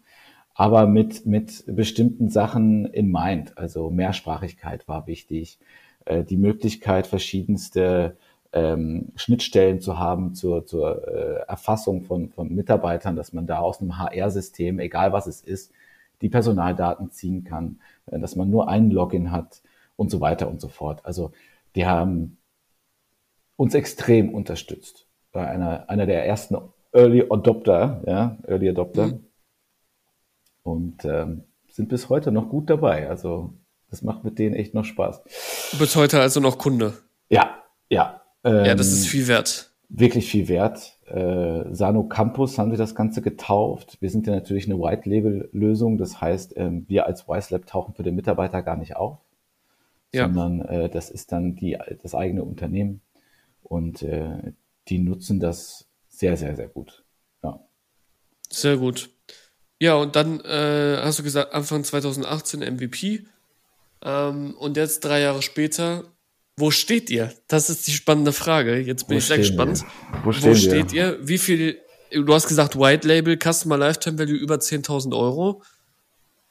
aber 0.56 0.86
mit, 0.86 1.26
mit 1.26 1.64
bestimmten 1.68 2.30
Sachen 2.30 2.86
in 2.86 3.12
mind. 3.12 3.58
Also 3.58 3.90
Mehrsprachigkeit 3.90 4.88
war 4.88 5.08
wichtig, 5.08 5.60
äh, 6.06 6.24
die 6.24 6.38
Möglichkeit, 6.38 7.08
verschiedenste 7.08 8.18
ähm, 8.52 9.12
Schnittstellen 9.16 9.82
zu 9.82 9.98
haben 9.98 10.36
zur, 10.36 10.66
zur 10.66 11.08
äh, 11.08 11.46
Erfassung 11.48 12.04
von, 12.04 12.30
von 12.30 12.54
Mitarbeitern, 12.54 13.16
dass 13.16 13.34
man 13.34 13.48
da 13.48 13.60
aus 13.60 13.82
einem 13.82 13.98
HR-System, 13.98 14.80
egal 14.80 15.12
was 15.12 15.26
es 15.26 15.42
ist, 15.42 15.72
die 16.22 16.30
Personaldaten 16.30 17.10
ziehen 17.10 17.44
kann, 17.44 17.80
äh, 18.06 18.20
dass 18.20 18.36
man 18.36 18.50
nur 18.50 18.70
einen 18.70 18.92
Login 18.92 19.32
hat 19.32 19.64
und 19.96 20.12
so 20.12 20.22
weiter 20.22 20.48
und 20.50 20.62
so 20.62 20.68
fort. 20.68 21.04
Also 21.04 21.32
die 21.76 21.88
haben 21.88 22.38
uns 23.56 23.74
extrem 23.74 24.30
unterstützt. 24.34 25.08
War 25.32 25.48
einer, 25.48 25.90
einer 25.90 26.06
der 26.06 26.28
ersten 26.28 26.58
Early 26.92 27.26
Adopter, 27.28 28.04
ja, 28.06 28.38
Early 28.48 28.70
Adopter. 28.70 29.08
Mhm 29.08 29.33
und 30.64 31.06
ähm, 31.06 31.44
sind 31.70 31.90
bis 31.90 32.10
heute 32.10 32.32
noch 32.32 32.50
gut 32.50 32.70
dabei. 32.70 33.10
Also 33.10 33.54
das 33.90 34.02
macht 34.02 34.24
mit 34.24 34.40
denen 34.40 34.56
echt 34.56 34.74
noch 34.74 34.86
Spaß. 34.86 35.24
Bis 35.78 35.96
heute 35.96 36.20
also 36.20 36.40
noch 36.40 36.58
Kunde. 36.58 36.94
Ja, 37.30 37.64
ja. 37.90 38.22
Ähm, 38.44 38.66
ja, 38.66 38.76
das 38.76 38.88
ist 38.92 39.08
viel 39.08 39.28
wert. 39.28 39.72
Wirklich 39.90 40.30
viel 40.30 40.48
wert. 40.48 40.98
Äh, 41.06 41.74
Sano 41.74 42.04
Campus 42.08 42.58
haben 42.58 42.72
wir 42.72 42.78
das 42.78 42.96
Ganze 42.96 43.22
getauft. 43.22 43.98
Wir 44.02 44.10
sind 44.10 44.26
ja 44.26 44.34
natürlich 44.34 44.66
eine 44.66 44.80
White-Label-Lösung. 44.80 45.98
Das 45.98 46.20
heißt, 46.20 46.58
ähm, 46.58 46.86
wir 46.88 47.06
als 47.06 47.28
WiseLab 47.28 47.68
tauchen 47.68 47.94
für 47.94 48.04
den 48.04 48.16
Mitarbeiter 48.16 48.64
gar 48.64 48.78
nicht 48.78 48.96
auf, 48.96 49.20
ja. 50.12 50.26
sondern 50.26 50.62
äh, 50.62 50.90
das 50.90 51.12
ist 51.12 51.32
dann 51.32 51.56
die, 51.56 51.78
das 52.02 52.16
eigene 52.16 52.44
Unternehmen. 52.44 53.02
Und 53.62 54.02
äh, 54.02 54.54
die 54.88 55.00
nutzen 55.00 55.40
das 55.40 55.88
sehr, 56.10 56.38
sehr, 56.38 56.56
sehr 56.56 56.68
gut. 56.68 57.04
Ja. 57.44 57.60
Sehr 58.50 58.78
gut. 58.78 59.12
Ja, 59.84 59.96
und 59.96 60.16
dann 60.16 60.40
äh, 60.46 60.98
hast 61.02 61.20
du 61.20 61.24
gesagt, 61.24 61.54
Anfang 61.54 61.84
2018 61.84 62.62
MVP. 62.62 63.26
Ähm, 64.02 64.56
und 64.58 64.78
jetzt 64.78 65.02
drei 65.02 65.20
Jahre 65.20 65.42
später, 65.42 66.06
wo 66.56 66.72
steht 66.72 67.10
ihr? 67.10 67.34
Das 67.50 67.70
ist 67.70 67.86
die 67.88 67.92
spannende 67.92 68.32
Frage. 68.32 68.78
Jetzt 68.78 69.10
bin 69.10 69.16
wo 69.16 69.18
ich 69.18 69.26
sehr 69.26 69.40
gespannt. 69.40 69.84
Wo, 70.24 70.30
wo 70.30 70.56
steht 70.56 70.94
ihr? 70.94 71.20
Wie 71.22 71.38
viel, 71.38 71.82
du 72.14 72.34
hast 72.34 72.48
gesagt, 72.48 72.80
White 72.80 73.06
Label, 73.06 73.38
Customer 73.38 73.78
Lifetime 73.78 74.18
Value 74.18 74.38
über 74.38 74.56
10.000 74.56 75.14
Euro. 75.18 75.62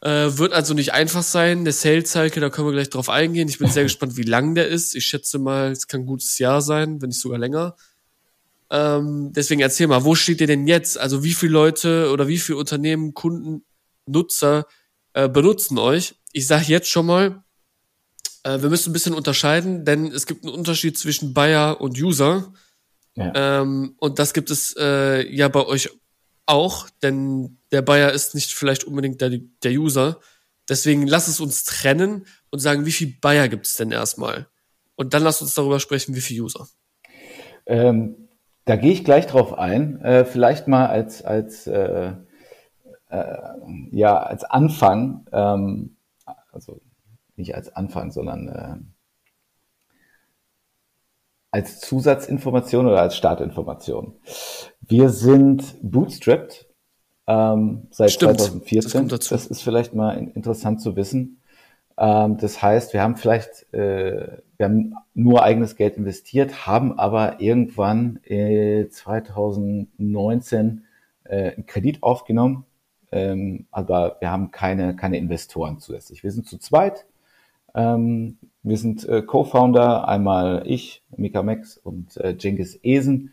Äh, 0.03 0.37
wird 0.37 0.53
also 0.53 0.75
nicht 0.75 0.93
einfach 0.93 1.23
sein. 1.23 1.65
Der 1.65 1.73
Sales 1.73 2.11
Cycle, 2.11 2.43
da 2.43 2.51
können 2.51 2.69
wir 2.69 2.73
gleich 2.73 2.91
drauf 2.91 3.09
eingehen. 3.09 3.49
Ich 3.49 3.59
bin 3.59 3.71
sehr 3.71 3.83
gespannt, 3.85 4.19
wie 4.19 4.25
lang 4.25 4.55
der 4.55 4.69
ist. 4.69 4.95
Ich 4.95 5.07
schätze 5.07 5.39
mal, 5.39 5.73
es 5.73 5.89
kann 5.89 6.03
ein 6.03 6.07
gutes 6.07 6.39
Jahr 6.39 6.61
sein, 6.61 7.01
wenn 7.01 7.09
nicht 7.09 7.21
sogar 7.21 7.39
länger. 7.39 7.77
Ähm, 8.73 9.35
deswegen 9.35 9.61
erzähl 9.61 9.87
mal, 9.87 10.05
wo 10.05 10.15
steht 10.15 10.41
ihr 10.41 10.47
denn 10.47 10.67
jetzt? 10.67 10.99
Also 10.99 11.23
wie 11.23 11.35
viele 11.35 11.53
Leute 11.53 12.11
oder 12.11 12.27
wie 12.27 12.39
viele 12.39 12.57
Unternehmen, 12.57 13.13
Kunden, 13.13 13.67
Nutzer 14.07 14.67
äh, 15.13 15.29
benutzen 15.29 15.77
euch? 15.77 16.15
Ich 16.33 16.47
sage 16.47 16.65
jetzt 16.69 16.89
schon 16.89 17.05
mal, 17.05 17.45
äh, 18.45 18.63
wir 18.63 18.71
müssen 18.71 18.89
ein 18.89 18.95
bisschen 18.95 19.13
unterscheiden, 19.13 19.85
denn 19.85 20.07
es 20.07 20.27
gibt 20.27 20.45
einen 20.45 20.55
Unterschied 20.55 20.97
zwischen 20.97 21.35
Buyer 21.35 21.83
und 21.83 22.01
User. 22.01 22.55
Ja. 23.15 23.61
Ähm, 23.61 23.95
und 23.99 24.19
das 24.19 24.33
gibt 24.33 24.51
es 24.51 24.75
äh, 24.79 25.29
ja 25.31 25.49
bei 25.49 25.67
euch 25.67 25.91
auch, 26.47 26.89
denn 27.03 27.59
der 27.73 27.83
Buyer 27.83 28.11
ist 28.11 28.35
nicht 28.35 28.53
vielleicht 28.53 28.85
unbedingt 28.85 29.21
der, 29.21 29.39
der 29.63 29.73
User. 29.73 30.19
Deswegen 30.67 31.07
lass 31.07 31.29
es 31.29 31.41
uns 31.41 31.65
trennen 31.65 32.27
und 32.49 32.61
sagen, 32.61 32.87
wie 32.87 32.93
viel 32.93 33.19
Buyer 33.21 33.49
gibt 33.49 33.67
es 33.67 33.77
denn 33.77 33.91
erstmal? 33.91 34.49
Und 34.95 35.13
dann 35.13 35.23
lass 35.23 35.43
uns 35.43 35.53
darüber 35.53 35.79
sprechen, 35.79 36.15
wie 36.15 36.23
viel 36.23 36.41
User. 36.41 36.67
Ähm, 37.67 38.22
da 38.65 38.77
gehe 38.77 38.93
ich 38.93 39.05
gleich 39.05 39.27
drauf 39.27 39.59
ein. 39.59 40.01
Äh, 40.03 40.25
vielleicht 40.25 40.69
mal 40.69 40.87
als, 40.87 41.23
als, 41.23 41.67
äh, 41.67 42.13
äh, 43.09 43.39
ja, 43.91 44.19
als 44.19 44.45
Anfang, 44.45 45.27
ähm, 45.33 45.97
also 46.53 46.81
nicht 47.37 47.55
als 47.55 47.75
Anfang, 47.75 48.13
sondern 48.13 48.49
äh, 48.49 48.77
als 51.51 51.81
Zusatzinformation 51.81 52.87
oder 52.87 53.01
als 53.01 53.17
Startinformation. 53.17 54.15
Wir 54.81 55.11
sind 55.11 55.77
bootstrapped 55.83 56.67
ähm, 57.27 57.89
seit 57.91 58.11
Stimmt, 58.11 58.41
2014. 58.41 59.09
Das, 59.09 59.29
das, 59.29 59.47
ist 59.47 59.63
vielleicht 59.63 59.95
mal 59.95 60.17
interessant 60.17 60.81
zu 60.81 60.97
wissen. 60.97 61.42
Ähm, 62.03 62.37
das 62.37 62.61
heißt, 62.61 62.93
wir 62.93 63.01
haben 63.01 63.17
vielleicht, 63.17 63.73
äh, 63.73 64.39
wir 64.57 64.67
haben 64.67 64.97
nur 65.15 65.45
eigenes 65.45 65.77
Geld 65.77 65.97
investiert, 65.97 66.67
haben 66.67 66.99
aber 66.99 67.41
irgendwann 67.41 68.19
äh, 68.25 68.89
2019 68.89 70.85
äh, 71.23 71.53
einen 71.53 71.67
Kredit 71.67 72.03
aufgenommen, 72.03 72.67
ähm, 73.13 73.67
aber 73.71 74.17
wir 74.19 74.33
haben 74.33 74.51
keine, 74.51 74.97
keine 74.97 75.17
Investoren 75.17 75.79
zusätzlich. 75.79 76.25
Wir 76.25 76.33
sind 76.33 76.49
zu 76.49 76.59
zweit. 76.59 77.07
Ähm, 77.73 78.39
wir 78.65 78.79
sind 78.79 79.09
äh, 79.09 79.23
Co-Founder, 79.23 80.09
einmal 80.09 80.65
ich, 80.67 81.05
Mika 81.17 81.45
Max 81.45 81.77
und 81.77 82.17
äh, 82.17 82.37
Cengiz 82.37 82.81
Esen, 82.83 83.31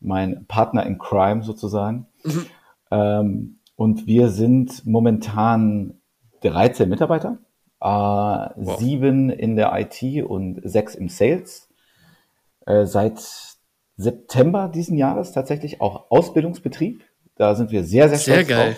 mein 0.00 0.46
Partner 0.46 0.86
in 0.86 0.96
Crime 0.98 1.42
sozusagen. 1.42 2.06
Mhm. 2.24 2.46
Ähm, 2.90 3.58
und 3.76 4.06
wir 4.06 4.30
sind 4.30 4.86
momentan 4.86 5.92
13 6.40 6.88
Mitarbeiter 6.88 7.36
äh, 7.80 7.84
wow. 7.84 8.78
sieben 8.78 9.30
in 9.30 9.56
der 9.56 9.72
IT 9.78 10.24
und 10.24 10.60
sechs 10.64 10.94
im 10.94 11.08
Sales. 11.08 11.68
Äh, 12.66 12.86
seit 12.86 13.20
September 13.96 14.68
diesen 14.68 14.96
Jahres 14.96 15.32
tatsächlich 15.32 15.80
auch 15.80 16.10
Ausbildungsbetrieb. 16.10 17.02
Da 17.36 17.54
sind 17.54 17.70
wir 17.70 17.84
sehr, 17.84 18.08
sehr, 18.08 18.18
sehr 18.18 18.44
geil. 18.44 18.76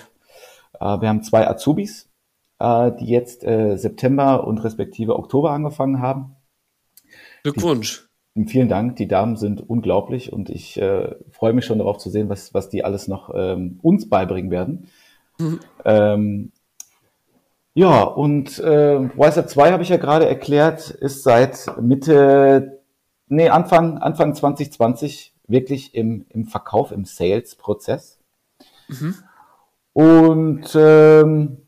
drauf. 0.78 0.98
Äh, 0.98 1.02
wir 1.02 1.08
haben 1.08 1.22
zwei 1.22 1.46
Azubis, 1.48 2.10
äh, 2.58 2.90
die 2.98 3.06
jetzt 3.06 3.44
äh, 3.44 3.76
September 3.76 4.46
und 4.46 4.58
respektive 4.64 5.16
Oktober 5.16 5.50
angefangen 5.50 6.00
haben. 6.00 6.36
Glückwunsch. 7.42 8.08
Die, 8.34 8.46
vielen 8.46 8.68
Dank. 8.68 8.96
Die 8.96 9.08
Damen 9.08 9.36
sind 9.36 9.68
unglaublich 9.68 10.32
und 10.32 10.50
ich 10.50 10.80
äh, 10.80 11.14
freue 11.30 11.52
mich 11.52 11.64
schon 11.64 11.78
darauf 11.78 11.98
zu 11.98 12.10
sehen, 12.10 12.28
was, 12.28 12.54
was 12.54 12.68
die 12.68 12.84
alles 12.84 13.08
noch 13.08 13.30
ähm, 13.34 13.78
uns 13.82 14.08
beibringen 14.08 14.50
werden. 14.50 14.88
Mhm. 15.38 15.60
Ähm, 15.84 16.52
ja, 17.80 18.02
und 18.02 18.58
äh, 18.58 19.16
WhatsApp 19.16 19.48
2 19.48 19.72
habe 19.72 19.82
ich 19.82 19.88
ja 19.88 19.96
gerade 19.96 20.28
erklärt, 20.28 20.90
ist 20.90 21.22
seit 21.22 21.80
Mitte, 21.80 22.82
nee, 23.26 23.48
Anfang, 23.48 23.96
Anfang 23.96 24.34
2020 24.34 25.32
wirklich 25.46 25.94
im, 25.94 26.26
im 26.28 26.44
Verkauf, 26.44 26.92
im 26.92 27.06
Sales-Prozess. 27.06 28.18
Mhm. 28.88 29.14
Und 29.94 30.74
ähm, 30.74 31.62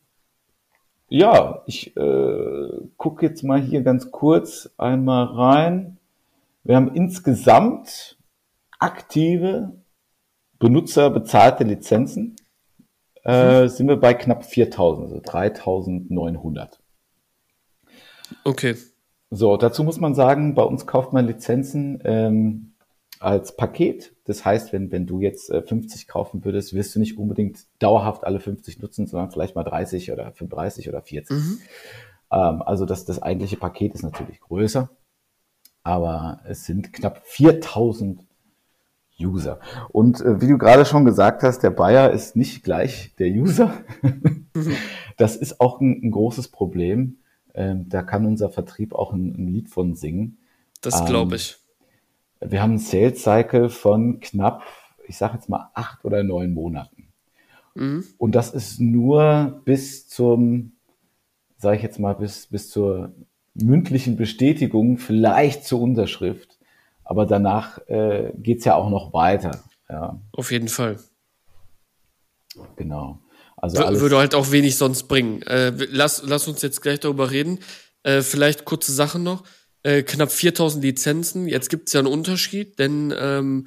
Ja, 1.09 1.62
ich 1.64 1.96
äh, 1.96 2.68
gucke 2.98 3.25
jetzt 3.25 3.42
mal 3.42 3.62
hier 3.62 3.81
ganz 3.81 4.11
kurz 4.11 4.68
einmal 4.77 5.25
rein. 5.25 5.96
Wir 6.62 6.77
haben 6.77 6.94
insgesamt 6.94 8.18
aktive 8.79 9.72
benutzerbezahlte 10.59 11.64
Lizenzen. 11.64 12.37
Äh, 13.25 13.63
mhm. 13.63 13.69
sind 13.69 13.89
wir 13.89 13.97
bei 13.97 14.15
knapp 14.15 14.45
4000, 14.45 15.05
also 15.05 15.21
3900. 15.25 16.81
Okay. 18.45 18.77
So, 19.31 19.57
dazu 19.57 19.85
muss 19.85 20.01
man 20.01 20.15
sagen, 20.15 20.55
bei 20.55 20.63
uns 20.63 20.87
kauft 20.87 21.13
man 21.13 21.27
Lizenzen 21.27 22.01
ähm, 22.05 22.75
als 23.21 23.57
Paket. 23.57 24.15
Das 24.25 24.45
heißt, 24.45 24.73
wenn, 24.73 24.91
wenn 24.91 25.07
du 25.07 25.21
jetzt 25.21 25.51
äh, 25.51 25.63
50 25.63 26.09
kaufen 26.09 26.45
würdest, 26.45 26.75
wirst 26.75 26.95
du 26.95 26.99
nicht 26.99 27.17
unbedingt 27.17 27.67
dauerhaft 27.79 28.25
alle 28.25 28.41
50 28.41 28.81
nutzen, 28.81 29.07
sondern 29.07 29.31
vielleicht 29.31 29.55
mal 29.55 29.63
30 29.63 30.13
oder 30.13 30.33
35 30.33 30.89
oder 30.89 31.01
40. 31.01 31.37
Mhm. 31.37 31.61
Ähm, 32.33 32.63
also 32.63 32.85
das, 32.85 33.05
das 33.05 33.23
eigentliche 33.23 33.57
Paket 33.57 33.95
ist 33.95 34.03
natürlich 34.03 34.41
größer, 34.41 34.91
aber 35.85 36.41
es 36.45 36.65
sind 36.65 36.93
knapp 36.93 37.23
4000 37.25 38.21
User. 39.20 39.61
Und 39.90 40.20
äh, 40.20 40.40
wie 40.40 40.48
du 40.48 40.59
gerade 40.59 40.85
schon 40.85 41.05
gesagt 41.05 41.42
hast, 41.42 41.61
der 41.61 41.70
Buyer 41.70 42.11
ist 42.11 42.37
nicht 42.37 42.64
gleich 42.64 43.14
der 43.18 43.29
User. 43.29 43.72
das 45.16 45.37
ist 45.37 45.61
auch 45.61 45.81
ein, 45.81 46.01
ein 46.03 46.11
großes 46.11 46.48
Problem. 46.48 47.18
Ähm, 47.55 47.88
da 47.88 48.03
kann 48.03 48.27
unser 48.27 48.48
Vertrieb 48.51 48.94
auch 48.94 49.12
ein, 49.12 49.35
ein 49.37 49.48
Lied 49.48 49.68
von 49.68 49.94
singen. 49.94 50.38
Das 50.81 51.05
glaube 51.05 51.33
ähm, 51.33 51.37
ich. 51.37 51.59
Wir 52.40 52.62
haben 52.62 52.70
einen 52.70 52.79
Sales 52.79 53.22
Cycle 53.22 53.68
von 53.68 54.20
knapp, 54.20 54.64
ich 55.07 55.16
sage 55.16 55.35
jetzt 55.35 55.48
mal 55.48 55.70
acht 55.75 56.05
oder 56.05 56.25
neun 56.25 56.53
Monaten. 56.53 57.09
Mhm. 57.75 58.05
Und 58.18 58.35
das 58.35 58.51
ist 58.51 58.81
nur 58.81 59.62
bis 59.64 60.09
zum, 60.09 60.72
sage 61.57 61.77
ich 61.77 61.83
jetzt 61.83 62.01
mal, 62.01 62.14
bis, 62.14 62.46
bis 62.46 62.68
zur 62.70 63.14
mündlichen 63.55 64.16
Bestätigung, 64.16 64.98
vielleicht 64.98 65.64
zur 65.64 65.81
Unterschrift. 65.81 66.59
Aber 67.05 67.27
danach 67.27 67.79
äh, 67.88 68.33
geht 68.37 68.65
ja 68.65 68.75
auch 68.75 68.91
noch 68.91 69.12
weiter. 69.12 69.62
Ja. 69.88 70.21
Auf 70.33 70.51
jeden 70.53 70.69
Fall. 70.69 70.99
Genau. 72.77 73.19
Also 73.57 73.85
alles 73.85 74.01
würde 74.01 74.19
halt 74.19 74.35
auch 74.35 74.51
wenig 74.51 74.77
sonst 74.77 75.05
bringen. 75.05 75.43
Äh, 75.43 75.73
lass, 75.91 76.23
lass 76.25 76.49
uns 76.49 76.62
jetzt 76.62 76.83
gleich 76.83 77.01
darüber 77.01 77.31
reden. 77.31 77.61
Äh, 78.03 78.23
vielleicht 78.23 78.65
kurze 78.65 78.93
Sachen 78.93 79.23
noch. 79.23 79.45
Äh, 79.85 80.03
knapp 80.03 80.31
4000 80.31 80.83
Lizenzen. 80.83 81.47
Jetzt 81.47 81.69
gibt 81.69 81.88
es 81.88 81.93
ja 81.93 82.01
einen 82.01 82.09
Unterschied, 82.09 82.79
denn 82.79 83.15
ähm, 83.17 83.67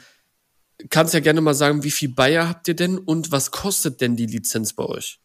kannst 0.89 1.13
ja 1.13 1.19
gerne 1.19 1.41
mal 1.41 1.53
sagen, 1.53 1.83
wie 1.83 1.91
viel 1.91 2.09
Bayer 2.09 2.49
habt 2.49 2.67
ihr 2.67 2.75
denn 2.75 2.97
und 2.97 3.31
was 3.31 3.51
kostet 3.51 4.01
denn 4.01 4.15
die 4.15 4.25
Lizenz 4.25 4.73
bei 4.73 4.85
euch? 4.85 5.19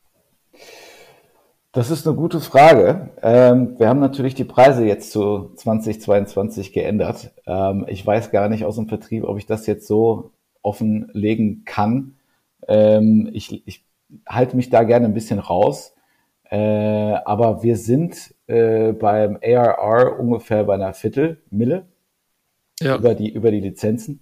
Das 1.73 1.91
ist 1.91 2.05
eine 2.05 2.17
gute 2.17 2.41
Frage. 2.41 3.11
Ähm, 3.23 3.79
wir 3.79 3.89
haben 3.89 4.01
natürlich 4.01 4.35
die 4.35 4.45
Preise 4.45 4.85
jetzt 4.85 5.13
zu 5.13 5.53
2022 5.55 6.73
geändert. 6.73 7.31
Ähm, 7.47 7.87
ich 7.89 8.05
weiß 8.05 8.33
gar 8.33 8.49
nicht 8.49 8.65
aus 8.65 8.75
dem 8.75 8.89
Vertrieb, 8.89 9.23
ob 9.23 9.39
ich 9.39 9.47
das 9.47 9.67
jetzt 9.67 9.87
so 9.87 10.33
offenlegen 10.63 11.63
kann. 11.65 12.17
Ähm, 12.67 13.31
ich, 13.33 13.67
ich 13.69 13.85
halte 14.29 14.57
mich 14.57 14.71
da 14.71 14.83
gerne 14.83 15.07
ein 15.07 15.15
bisschen 15.15 15.39
raus. 15.39 15.95
Äh, 16.51 16.57
aber 16.57 17.63
wir 17.63 17.77
sind 17.77 18.35
äh, 18.49 18.93
beim 18.93 19.39
ARR 19.41 20.19
ungefähr 20.19 20.65
bei 20.65 20.75
einer 20.75 20.93
Viertelmille 20.93 21.87
ja. 22.81 22.97
über, 22.97 23.15
die, 23.15 23.33
über 23.33 23.53
die 23.53 23.61
Lizenzen. 23.61 24.19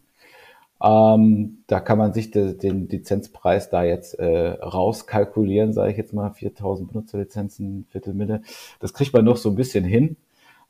Ähm, 0.83 1.65
da 1.67 1.81
kann 1.81 1.99
man 1.99 2.13
sich 2.13 2.31
de, 2.31 2.55
den 2.55 2.89
Lizenzpreis 2.89 3.69
da 3.69 3.83
jetzt 3.83 4.15
äh, 4.19 4.51
rauskalkulieren, 4.51 5.73
sage 5.73 5.91
ich 5.91 5.97
jetzt 5.97 6.13
mal, 6.13 6.31
4000 6.31 6.93
Benutzerlizenzen, 6.93 7.87
Viertelmille. 7.91 8.43
Das 8.79 8.95
kriegt 8.95 9.13
man 9.13 9.25
noch 9.25 9.37
so 9.37 9.49
ein 9.49 9.57
bisschen 9.57 9.85
hin. 9.85 10.17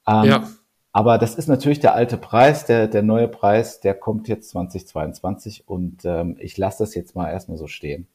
Ähm, 0.07 0.25
ja. 0.25 0.49
Aber 0.92 1.18
das 1.18 1.35
ist 1.35 1.49
natürlich 1.49 1.81
der 1.81 1.94
alte 1.94 2.16
Preis, 2.16 2.64
der, 2.64 2.88
der 2.88 3.03
neue 3.03 3.29
Preis, 3.29 3.81
der 3.81 3.94
kommt 3.94 4.27
jetzt 4.27 4.49
2022 4.51 5.68
und 5.68 6.01
ähm, 6.05 6.37
ich 6.40 6.57
lasse 6.57 6.83
das 6.83 6.94
jetzt 6.94 7.14
mal 7.14 7.31
erstmal 7.31 7.59
so 7.59 7.66
stehen. 7.66 8.09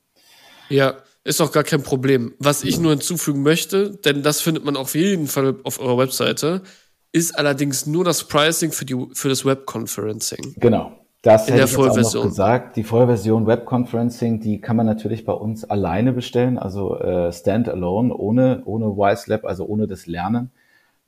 Ja, 0.69 0.95
ist 1.23 1.39
auch 1.39 1.51
gar 1.51 1.63
kein 1.63 1.83
Problem. 1.83 2.33
Was 2.39 2.63
ich 2.63 2.79
nur 2.79 2.91
hinzufügen 2.91 3.43
möchte, 3.43 3.91
denn 3.91 4.23
das 4.23 4.41
findet 4.41 4.65
man 4.65 4.75
auf 4.75 4.95
jeden 4.95 5.27
Fall 5.27 5.55
auf 5.63 5.79
eurer 5.79 5.99
Webseite, 5.99 6.63
ist 7.11 7.37
allerdings 7.37 7.85
nur 7.85 8.03
das 8.03 8.27
Pricing 8.27 8.71
für, 8.71 8.85
die, 8.85 8.97
für 9.13 9.29
das 9.29 9.45
Webconferencing. 9.45 10.55
Genau. 10.57 11.02
Das 11.23 11.47
in 11.47 11.53
hätte 11.53 11.65
ich 11.65 11.71
jetzt 11.71 12.15
auch 12.15 12.21
noch 12.21 12.23
gesagt. 12.23 12.75
Die 12.75 12.83
Vollversion 12.83 13.47
Webconferencing, 13.47 14.41
die 14.41 14.59
kann 14.59 14.75
man 14.75 14.85
natürlich 14.85 15.23
bei 15.23 15.31
uns 15.31 15.63
alleine 15.63 16.11
bestellen, 16.11 16.57
also 16.59 16.99
äh, 16.99 17.31
standalone, 17.31 18.13
ohne, 18.13 18.61
ohne 18.65 18.87
WiseLab, 18.87 19.45
also 19.45 19.65
ohne 19.65 19.87
das 19.87 20.05
Lernen. 20.05 20.51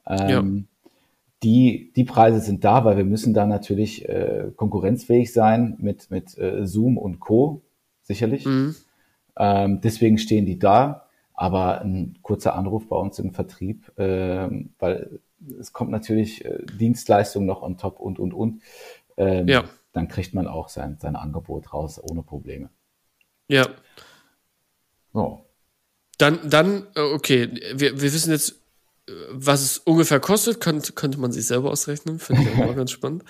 Ähm, 0.08 0.30
ja. 0.30 0.44
die, 1.44 1.92
die 1.98 2.06
Preise 2.06 2.40
sind 2.40 2.64
da, 2.64 2.86
weil 2.86 2.96
wir 2.96 3.04
müssen 3.04 3.34
da 3.34 3.46
natürlich 3.46 4.08
äh, 4.08 4.52
konkurrenzfähig 4.56 5.34
sein 5.34 5.76
mit, 5.80 6.10
mit 6.10 6.38
äh, 6.38 6.66
Zoom 6.66 6.98
und 6.98 7.20
Co. 7.20 7.62
Sicherlich. 8.02 8.46
Mhm. 8.46 8.74
Ähm, 9.38 9.82
deswegen 9.82 10.18
stehen 10.18 10.46
die 10.46 10.58
da. 10.58 11.08
Aber 11.34 11.82
ein 11.82 12.18
kurzer 12.22 12.56
Anruf 12.56 12.88
bei 12.88 12.96
uns 12.96 13.20
im 13.20 13.34
Vertrieb, 13.34 13.92
ähm, 13.98 14.70
weil 14.80 15.20
es 15.60 15.74
kommt 15.74 15.92
natürlich 15.92 16.46
äh, 16.46 16.60
Dienstleistung 16.80 17.46
noch 17.46 17.62
on 17.62 17.78
top 17.78 18.00
und, 18.00 18.18
und, 18.18 18.34
und. 18.34 18.62
Ähm, 19.18 19.50
ja. 19.50 19.66
Dann 19.96 20.10
kriegt 20.10 20.34
man 20.34 20.46
auch 20.46 20.68
sein, 20.68 20.98
sein 21.00 21.16
Angebot 21.16 21.72
raus 21.72 22.02
ohne 22.04 22.22
Probleme. 22.22 22.70
Ja. 23.48 23.70
So. 25.14 25.46
Dann, 26.18 26.50
dann, 26.50 26.88
äh, 26.96 27.00
okay, 27.00 27.50
wir, 27.74 28.02
wir 28.02 28.14
wissen 28.14 28.32
jetzt, 28.32 28.62
äh, 29.08 29.14
was 29.32 29.62
es 29.62 29.78
ungefähr 29.78 30.20
kostet, 30.20 30.60
könnte, 30.60 30.92
könnte 30.92 31.18
man 31.18 31.32
sich 31.32 31.48
selber 31.48 31.72
ausrechnen, 31.72 32.20
finde 32.20 32.42
ich 32.42 32.62
auch 32.62 32.76
ganz 32.76 32.92
spannend. 32.92 33.24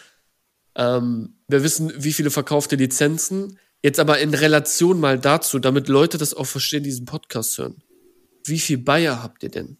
Ähm, 0.74 1.36
wir 1.48 1.62
wissen, 1.62 1.94
wie 1.98 2.14
viele 2.14 2.32
verkaufte 2.32 2.78
Lizenzen. 2.78 3.60
Jetzt 3.84 4.00
aber 4.00 4.18
in 4.18 4.34
Relation 4.34 5.00
mal 5.00 5.20
dazu, 5.20 5.60
damit 5.60 5.88
Leute 5.88 6.18
das 6.18 6.34
auch 6.34 6.48
verstehen, 6.48 6.84
diesen 6.84 7.06
Podcast 7.06 7.60
hören. 7.60 7.84
Wie 8.44 8.58
viel 8.58 8.80
Bayer 8.80 9.22
habt 9.22 9.44
ihr 9.44 9.52
denn? 9.52 9.78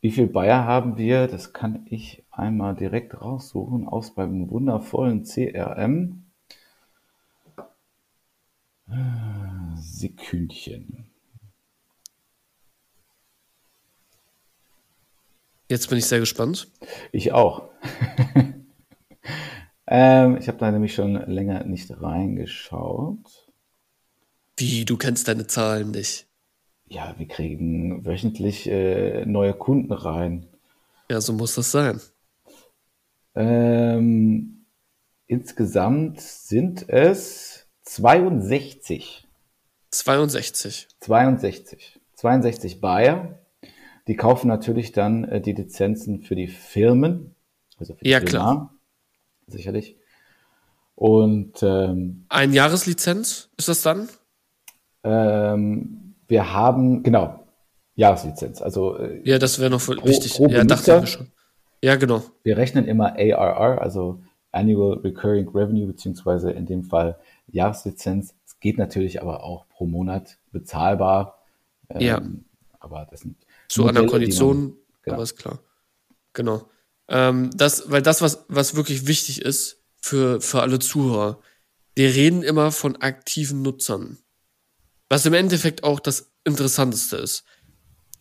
Wie 0.00 0.12
viel 0.12 0.28
Bayer 0.28 0.64
haben 0.64 0.96
wir? 0.96 1.26
Das 1.26 1.52
kann 1.52 1.84
ich 1.90 2.21
einmal 2.32 2.74
direkt 2.74 3.20
raussuchen 3.20 3.86
aus 3.86 4.14
beim 4.14 4.50
wundervollen 4.50 5.24
CRM. 5.24 6.24
Sekündchen. 9.76 11.06
Jetzt 15.68 15.88
bin 15.88 15.98
ich 15.98 16.06
sehr 16.06 16.20
gespannt. 16.20 16.70
Ich 17.12 17.32
auch. 17.32 17.70
Ähm, 19.94 20.38
ich 20.38 20.48
habe 20.48 20.56
da 20.56 20.70
nämlich 20.70 20.94
schon 20.94 21.14
länger 21.30 21.64
nicht 21.64 21.90
reingeschaut. 22.00 23.50
Wie, 24.56 24.86
du 24.86 24.96
kennst 24.96 25.28
deine 25.28 25.46
Zahlen 25.46 25.90
nicht? 25.90 26.26
Ja, 26.86 27.14
wir 27.18 27.28
kriegen 27.28 28.02
wöchentlich 28.02 28.66
äh, 28.70 29.26
neue 29.26 29.52
Kunden 29.52 29.92
rein. 29.92 30.46
Ja, 31.10 31.20
so 31.20 31.34
muss 31.34 31.56
das 31.56 31.72
sein. 31.72 32.00
Ähm, 33.34 34.66
insgesamt 35.26 36.20
sind 36.20 36.88
es 36.88 37.66
62. 37.84 39.26
62. 39.90 40.88
62. 41.00 42.00
62 42.14 42.80
Buyer. 42.80 43.38
Die 44.06 44.16
kaufen 44.16 44.48
natürlich 44.48 44.92
dann 44.92 45.24
äh, 45.24 45.40
die 45.40 45.52
Lizenzen 45.52 46.22
für 46.22 46.34
die 46.34 46.48
Firmen. 46.48 47.34
Also 47.78 47.94
für 47.94 48.04
die 48.04 48.10
ja, 48.10 48.18
Firma. 48.18 48.30
klar 48.30 48.72
sicherlich. 49.52 49.96
Und 50.94 51.62
ähm, 51.62 52.26
ein 52.28 52.52
Jahreslizenz 52.52 53.50
ist 53.56 53.68
das 53.68 53.82
dann? 53.82 54.08
Ähm, 55.04 56.14
wir 56.28 56.52
haben 56.52 57.02
genau 57.02 57.46
Jahreslizenz. 57.94 58.62
Also 58.62 58.98
äh, 58.98 59.20
ja, 59.24 59.38
das 59.38 59.58
wäre 59.58 59.70
noch 59.70 59.84
pro, 59.84 59.92
wichtig. 60.06 60.34
Pro 60.34 60.48
ja, 60.48 60.64
dachte 60.64 61.00
ich 61.04 61.10
schon. 61.10 61.31
Ja, 61.82 61.96
genau. 61.96 62.22
Wir 62.44 62.56
rechnen 62.56 62.86
immer 62.86 63.16
ARR, 63.16 63.82
also 63.82 64.22
Annual 64.52 64.98
Recurring 64.98 65.48
Revenue 65.48 65.86
beziehungsweise 65.86 66.50
in 66.52 66.66
dem 66.66 66.84
Fall 66.84 67.18
Jahreslizenz. 67.48 68.34
Es 68.46 68.60
geht 68.60 68.78
natürlich 68.78 69.20
aber 69.20 69.42
auch 69.42 69.68
pro 69.68 69.86
Monat 69.86 70.38
bezahlbar. 70.52 71.42
Ähm, 71.88 72.00
ja. 72.00 72.22
Aber 72.78 73.06
das 73.10 73.20
sind 73.20 73.36
zu 73.68 73.86
anderen 73.86 74.08
Konditionen. 74.08 74.76
Genau. 75.02 75.14
Aber 75.14 75.22
ist 75.24 75.36
klar. 75.36 75.58
Genau. 76.34 76.68
Ähm, 77.08 77.50
das, 77.56 77.90
weil 77.90 78.02
das, 78.02 78.22
was, 78.22 78.44
was 78.48 78.76
wirklich 78.76 79.06
wichtig 79.06 79.42
ist 79.42 79.82
für, 79.96 80.40
für 80.40 80.62
alle 80.62 80.78
Zuhörer, 80.78 81.40
wir 81.94 82.14
reden 82.14 82.42
immer 82.42 82.72
von 82.72 82.96
aktiven 82.96 83.62
Nutzern. 83.62 84.18
Was 85.08 85.26
im 85.26 85.34
Endeffekt 85.34 85.84
auch 85.84 86.00
das 86.00 86.32
Interessanteste 86.44 87.16
ist. 87.16 87.44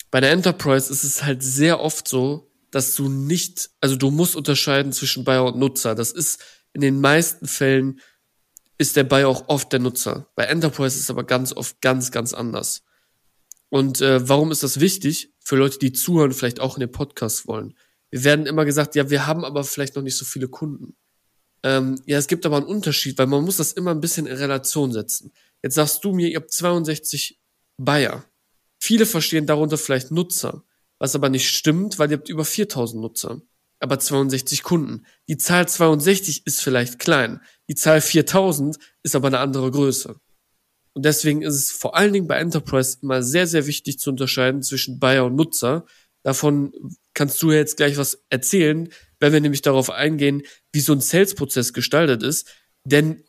Bei 0.10 0.20
der 0.20 0.32
Enterprise 0.32 0.92
ist 0.92 1.04
es 1.04 1.24
halt 1.24 1.42
sehr 1.42 1.80
oft 1.80 2.08
so, 2.08 2.51
dass 2.72 2.96
du 2.96 3.10
nicht, 3.10 3.70
also 3.82 3.96
du 3.96 4.12
musst 4.12 4.36
unterscheiden 4.36 4.94
zwischen 4.94 5.24
Buyer 5.24 5.46
und 5.46 5.58
Nutzer. 5.58 5.94
Das 5.94 6.12
ist 6.12 6.42
in 6.74 6.82
den 6.82 7.02
meisten 7.02 7.48
Fällen 7.48 8.00
ist 8.78 8.96
der 8.96 9.04
Buyer 9.04 9.28
auch 9.28 9.48
oft 9.48 9.72
der 9.72 9.80
Nutzer. 9.80 10.32
Bei 10.36 10.46
Enterprise 10.46 10.96
ist 10.96 11.04
es 11.04 11.10
aber 11.10 11.24
ganz 11.24 11.54
oft 11.54 11.82
ganz, 11.82 12.12
ganz 12.12 12.34
anders. 12.34 12.82
Und 13.70 14.02
äh, 14.02 14.28
warum 14.28 14.52
ist 14.52 14.64
das 14.64 14.80
wichtig? 14.80 15.34
Für 15.40 15.56
Leute, 15.56 15.78
die 15.78 15.94
zuhören, 15.94 16.34
vielleicht 16.34 16.60
auch 16.60 16.78
in 16.78 16.82
den 16.82 16.92
Podcast 16.92 17.48
wollen. 17.48 17.76
Wir 18.10 18.24
werden 18.24 18.46
immer 18.46 18.66
gesagt, 18.66 18.96
ja, 18.96 19.10
wir 19.10 19.28
haben 19.28 19.46
aber 19.46 19.64
vielleicht 19.64 19.96
noch 19.96 20.04
nicht 20.04 20.18
so 20.18 20.26
viele 20.26 20.48
Kunden. 20.48 20.96
Ähm, 21.64 22.02
ja, 22.06 22.18
es 22.18 22.28
gibt 22.28 22.46
aber 22.46 22.58
einen 22.58 22.66
Unterschied, 22.66 23.18
weil 23.18 23.28
man 23.28 23.44
muss 23.44 23.58
das 23.58 23.74
immer 23.74 23.92
ein 23.92 24.02
bisschen 24.02 24.26
in 24.26 24.36
Relation 24.36 24.92
setzen. 24.92 25.32
Jetzt 25.62 25.76
sagst 25.76 26.04
du 26.04 26.12
mir, 26.12 26.28
ihr 26.30 26.38
habt 26.38 26.52
62 26.52 27.40
Buyer. 27.78 28.26
Viele 28.80 29.06
verstehen 29.06 29.46
darunter 29.46 29.78
vielleicht 29.78 30.12
Nutzer, 30.12 30.66
was 31.02 31.16
aber 31.16 31.30
nicht 31.30 31.50
stimmt, 31.50 31.98
weil 31.98 32.12
ihr 32.12 32.18
habt 32.18 32.30
über 32.30 32.46
4000 32.46 33.02
Nutzer, 33.02 33.42
aber 33.80 33.98
62 33.98 34.62
Kunden. 34.62 35.08
Die 35.28 35.38
Zahl 35.38 35.68
62 35.68 36.46
ist 36.46 36.62
vielleicht 36.62 37.00
klein, 37.00 37.42
die 37.68 37.74
Zahl 37.74 38.02
4000 38.02 38.78
ist 39.02 39.16
aber 39.16 39.30
eine 39.30 39.40
andere 39.40 39.72
Größe. 39.72 40.20
Und 40.94 41.04
deswegen 41.04 41.42
ist 41.42 41.56
es 41.56 41.72
vor 41.72 41.96
allen 41.96 42.14
Dingen 42.14 42.28
bei 42.28 42.38
Enterprise 42.38 43.00
immer 43.02 43.24
sehr, 43.24 43.48
sehr 43.48 43.66
wichtig 43.66 43.98
zu 43.98 44.12
unterscheiden 44.12 44.62
zwischen 44.62 45.00
Buyer 45.00 45.26
und 45.26 45.36
Nutzer. 45.36 45.88
Davon 46.22 46.72
kannst 47.16 47.42
du 47.42 47.52
jetzt 47.52 47.78
gleich 47.78 47.98
was 47.98 48.24
erzählen, 48.30 48.88
wenn 49.20 49.34
wir 49.34 49.42
nämlich 49.42 49.64
darauf 49.64 49.90
eingehen, 49.90 50.44
wie 50.72 50.82
so 50.82 50.94
ein 50.94 51.02
Sales-Prozess 51.02 51.74
gestaltet 51.74 52.22
ist. 52.22 52.48
Denn 52.84 53.24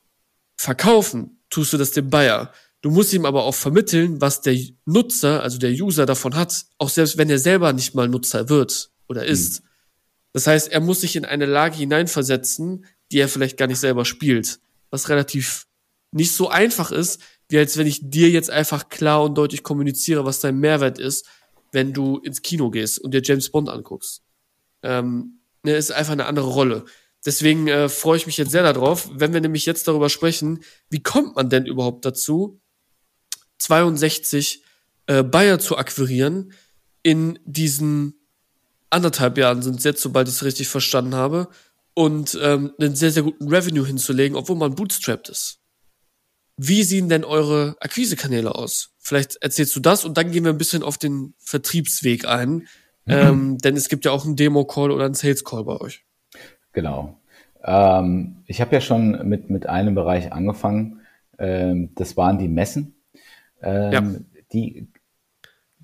verkaufen 0.58 1.42
tust 1.48 1.72
du 1.72 1.78
das 1.78 1.92
dem 1.92 2.10
Buyer. 2.10 2.52
Du 2.82 2.90
musst 2.90 3.12
ihm 3.12 3.24
aber 3.24 3.44
auch 3.44 3.54
vermitteln, 3.54 4.20
was 4.20 4.40
der 4.40 4.58
Nutzer, 4.84 5.42
also 5.42 5.56
der 5.56 5.70
User 5.70 6.04
davon 6.04 6.34
hat, 6.34 6.66
auch 6.78 6.88
selbst 6.88 7.16
wenn 7.16 7.30
er 7.30 7.38
selber 7.38 7.72
nicht 7.72 7.94
mal 7.94 8.08
Nutzer 8.08 8.48
wird 8.48 8.90
oder 9.08 9.24
ist. 9.24 9.62
Mhm. 9.62 9.68
Das 10.32 10.46
heißt, 10.46 10.72
er 10.72 10.80
muss 10.80 11.02
sich 11.02 11.14
in 11.14 11.24
eine 11.24 11.46
Lage 11.46 11.76
hineinversetzen, 11.76 12.84
die 13.12 13.18
er 13.18 13.28
vielleicht 13.28 13.56
gar 13.56 13.68
nicht 13.68 13.78
selber 13.78 14.04
spielt, 14.04 14.58
was 14.90 15.08
relativ 15.08 15.66
nicht 16.10 16.32
so 16.32 16.48
einfach 16.48 16.90
ist, 16.90 17.20
wie 17.48 17.58
als 17.58 17.76
wenn 17.76 17.86
ich 17.86 18.00
dir 18.02 18.30
jetzt 18.30 18.50
einfach 18.50 18.88
klar 18.88 19.22
und 19.22 19.36
deutlich 19.36 19.62
kommuniziere, 19.62 20.24
was 20.24 20.40
dein 20.40 20.58
Mehrwert 20.58 20.98
ist, 20.98 21.26
wenn 21.70 21.92
du 21.92 22.18
ins 22.18 22.42
Kino 22.42 22.70
gehst 22.70 22.98
und 22.98 23.14
dir 23.14 23.22
James 23.22 23.50
Bond 23.50 23.68
anguckst. 23.68 24.22
Ähm, 24.82 25.40
ne, 25.62 25.76
ist 25.76 25.92
einfach 25.92 26.12
eine 26.12 26.26
andere 26.26 26.48
Rolle. 26.48 26.84
Deswegen 27.24 27.68
äh, 27.68 27.88
freue 27.88 28.16
ich 28.16 28.26
mich 28.26 28.36
jetzt 28.36 28.50
sehr 28.50 28.64
darauf, 28.64 29.08
wenn 29.12 29.32
wir 29.32 29.40
nämlich 29.40 29.66
jetzt 29.66 29.86
darüber 29.86 30.08
sprechen, 30.08 30.64
wie 30.90 31.02
kommt 31.02 31.36
man 31.36 31.48
denn 31.48 31.66
überhaupt 31.66 32.04
dazu, 32.04 32.60
62 33.62 34.62
äh, 35.06 35.22
Buyer 35.22 35.58
zu 35.58 35.76
akquirieren 35.76 36.52
in 37.02 37.38
diesen 37.44 38.14
anderthalb 38.90 39.38
Jahren 39.38 39.62
sind 39.62 39.78
es 39.78 39.84
jetzt, 39.84 40.02
sobald 40.02 40.28
ich 40.28 40.34
es 40.34 40.44
richtig 40.44 40.68
verstanden 40.68 41.14
habe, 41.14 41.48
und 41.94 42.38
ähm, 42.42 42.72
einen 42.80 42.94
sehr, 42.94 43.10
sehr 43.10 43.22
guten 43.22 43.48
Revenue 43.48 43.86
hinzulegen, 43.86 44.36
obwohl 44.36 44.56
man 44.56 44.74
bootstrapped 44.74 45.28
ist. 45.28 45.58
Wie 46.56 46.82
sehen 46.82 47.08
denn 47.08 47.24
eure 47.24 47.76
Akquisekanäle 47.80 48.54
aus? 48.54 48.94
Vielleicht 48.98 49.36
erzählst 49.42 49.74
du 49.74 49.80
das 49.80 50.04
und 50.04 50.16
dann 50.16 50.30
gehen 50.30 50.44
wir 50.44 50.52
ein 50.52 50.58
bisschen 50.58 50.82
auf 50.82 50.96
den 50.96 51.34
Vertriebsweg 51.38 52.26
ein. 52.26 52.66
Mhm. 53.04 53.08
Ähm, 53.08 53.58
denn 53.58 53.76
es 53.76 53.88
gibt 53.88 54.04
ja 54.04 54.12
auch 54.12 54.24
einen 54.24 54.36
Demo-Call 54.36 54.90
oder 54.90 55.06
einen 55.06 55.14
Sales-Call 55.14 55.64
bei 55.64 55.80
euch. 55.80 56.04
Genau. 56.72 57.18
Ähm, 57.64 58.36
ich 58.46 58.60
habe 58.60 58.74
ja 58.74 58.80
schon 58.80 59.28
mit, 59.28 59.50
mit 59.50 59.66
einem 59.66 59.94
Bereich 59.94 60.32
angefangen. 60.32 61.00
Ähm, 61.38 61.90
das 61.94 62.16
waren 62.16 62.38
die 62.38 62.48
Messen. 62.48 62.91
Ähm, 63.62 63.92
ja. 63.92 64.02
Die, 64.52 64.88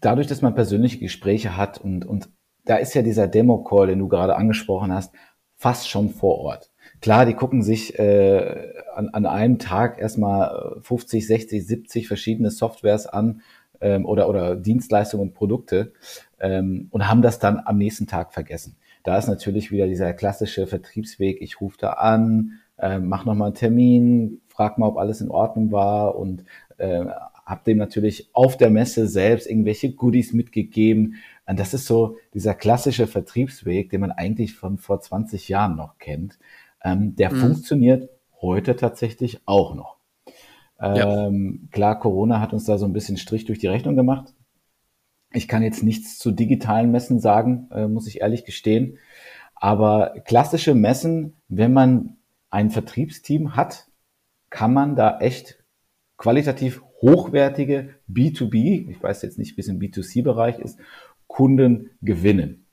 dadurch, 0.00 0.26
dass 0.26 0.42
man 0.42 0.54
persönliche 0.54 0.98
Gespräche 0.98 1.56
hat 1.56 1.78
und, 1.78 2.04
und 2.04 2.28
da 2.64 2.76
ist 2.76 2.94
ja 2.94 3.02
dieser 3.02 3.28
Demo-Call, 3.28 3.88
den 3.88 3.98
du 3.98 4.08
gerade 4.08 4.36
angesprochen 4.36 4.92
hast, 4.92 5.14
fast 5.56 5.88
schon 5.88 6.10
vor 6.10 6.38
Ort. 6.38 6.70
Klar, 7.00 7.26
die 7.26 7.34
gucken 7.34 7.62
sich 7.62 7.98
äh, 7.98 8.72
an, 8.94 9.08
an 9.08 9.26
einem 9.26 9.58
Tag 9.58 9.98
erstmal 9.98 10.76
50, 10.80 11.26
60, 11.26 11.66
70 11.66 12.08
verschiedene 12.08 12.50
Softwares 12.50 13.06
an 13.06 13.42
ähm, 13.80 14.04
oder, 14.04 14.28
oder 14.28 14.56
Dienstleistungen 14.56 15.28
und 15.28 15.34
Produkte 15.34 15.92
ähm, 16.40 16.88
und 16.90 17.08
haben 17.08 17.22
das 17.22 17.38
dann 17.38 17.60
am 17.64 17.78
nächsten 17.78 18.06
Tag 18.06 18.32
vergessen. 18.32 18.76
Da 19.04 19.16
ist 19.16 19.28
natürlich 19.28 19.70
wieder 19.70 19.86
dieser 19.86 20.12
klassische 20.12 20.66
Vertriebsweg, 20.66 21.40
ich 21.40 21.60
rufe 21.60 21.78
da 21.78 21.90
an, 21.90 22.58
äh, 22.78 22.98
mach 22.98 23.24
nochmal 23.24 23.48
einen 23.48 23.54
Termin, 23.54 24.40
frag 24.48 24.78
mal, 24.78 24.88
ob 24.88 24.98
alles 24.98 25.20
in 25.20 25.30
Ordnung 25.30 25.72
war 25.72 26.16
und 26.16 26.44
äh, 26.78 27.04
habe 27.48 27.64
dem 27.64 27.78
natürlich 27.78 28.28
auf 28.34 28.58
der 28.58 28.68
Messe 28.68 29.08
selbst 29.08 29.48
irgendwelche 29.48 29.92
Goodies 29.92 30.34
mitgegeben. 30.34 31.14
Und 31.46 31.58
das 31.58 31.72
ist 31.72 31.86
so 31.86 32.18
dieser 32.34 32.54
klassische 32.54 33.06
Vertriebsweg, 33.06 33.88
den 33.88 34.02
man 34.02 34.12
eigentlich 34.12 34.54
von 34.54 34.76
vor 34.76 35.00
20 35.00 35.48
Jahren 35.48 35.74
noch 35.74 35.96
kennt. 35.96 36.38
Ähm, 36.84 37.16
der 37.16 37.32
mhm. 37.32 37.40
funktioniert 37.40 38.10
heute 38.42 38.76
tatsächlich 38.76 39.40
auch 39.46 39.74
noch. 39.74 39.96
Ähm, 40.78 41.60
ja. 41.62 41.68
Klar, 41.70 41.98
Corona 41.98 42.38
hat 42.40 42.52
uns 42.52 42.66
da 42.66 42.76
so 42.76 42.84
ein 42.84 42.92
bisschen 42.92 43.16
Strich 43.16 43.46
durch 43.46 43.58
die 43.58 43.66
Rechnung 43.66 43.96
gemacht. 43.96 44.34
Ich 45.32 45.48
kann 45.48 45.62
jetzt 45.62 45.82
nichts 45.82 46.18
zu 46.18 46.32
digitalen 46.32 46.90
Messen 46.90 47.18
sagen, 47.18 47.68
äh, 47.72 47.88
muss 47.88 48.06
ich 48.06 48.20
ehrlich 48.20 48.44
gestehen. 48.44 48.98
Aber 49.54 50.20
klassische 50.26 50.74
Messen, 50.74 51.36
wenn 51.48 51.72
man 51.72 52.18
ein 52.50 52.68
Vertriebsteam 52.68 53.56
hat, 53.56 53.88
kann 54.50 54.74
man 54.74 54.96
da 54.96 55.18
echt 55.18 55.64
qualitativ 56.18 56.82
hochwertige 57.00 57.90
B2B, 58.10 58.90
ich 58.90 59.02
weiß 59.02 59.22
jetzt 59.22 59.38
nicht, 59.38 59.56
wie 59.56 59.60
es 59.60 59.68
im 59.68 59.78
B2C-Bereich 59.78 60.58
ist, 60.58 60.78
Kunden 61.26 61.90
gewinnen. 62.02 62.66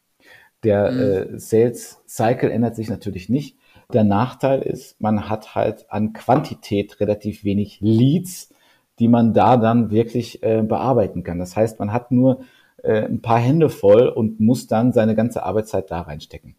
Der 0.63 0.91
mhm. 0.91 0.99
äh, 0.99 1.39
Sales 1.39 2.01
Cycle 2.07 2.49
ändert 2.49 2.75
sich 2.75 2.89
natürlich 2.89 3.29
nicht. 3.29 3.57
Der 3.93 4.03
Nachteil 4.03 4.61
ist, 4.61 4.99
man 4.99 5.29
hat 5.29 5.53
halt 5.53 5.85
an 5.89 6.13
Quantität 6.13 6.99
relativ 6.99 7.43
wenig 7.43 7.79
Leads, 7.81 8.49
die 8.97 9.07
man 9.07 9.33
da 9.33 9.57
dann 9.57 9.91
wirklich 9.91 10.41
äh, 10.41 10.63
bearbeiten 10.63 11.23
kann. 11.23 11.37
Das 11.37 11.55
heißt, 11.55 11.79
man 11.79 11.93
hat 11.93 12.11
nur 12.11 12.39
äh, 12.81 13.05
ein 13.05 13.21
paar 13.21 13.39
Hände 13.39 13.69
voll 13.69 14.07
und 14.07 14.39
muss 14.39 14.67
dann 14.67 14.93
seine 14.93 15.13
ganze 15.15 15.43
Arbeitszeit 15.43 15.91
da 15.91 16.01
reinstecken. 16.01 16.55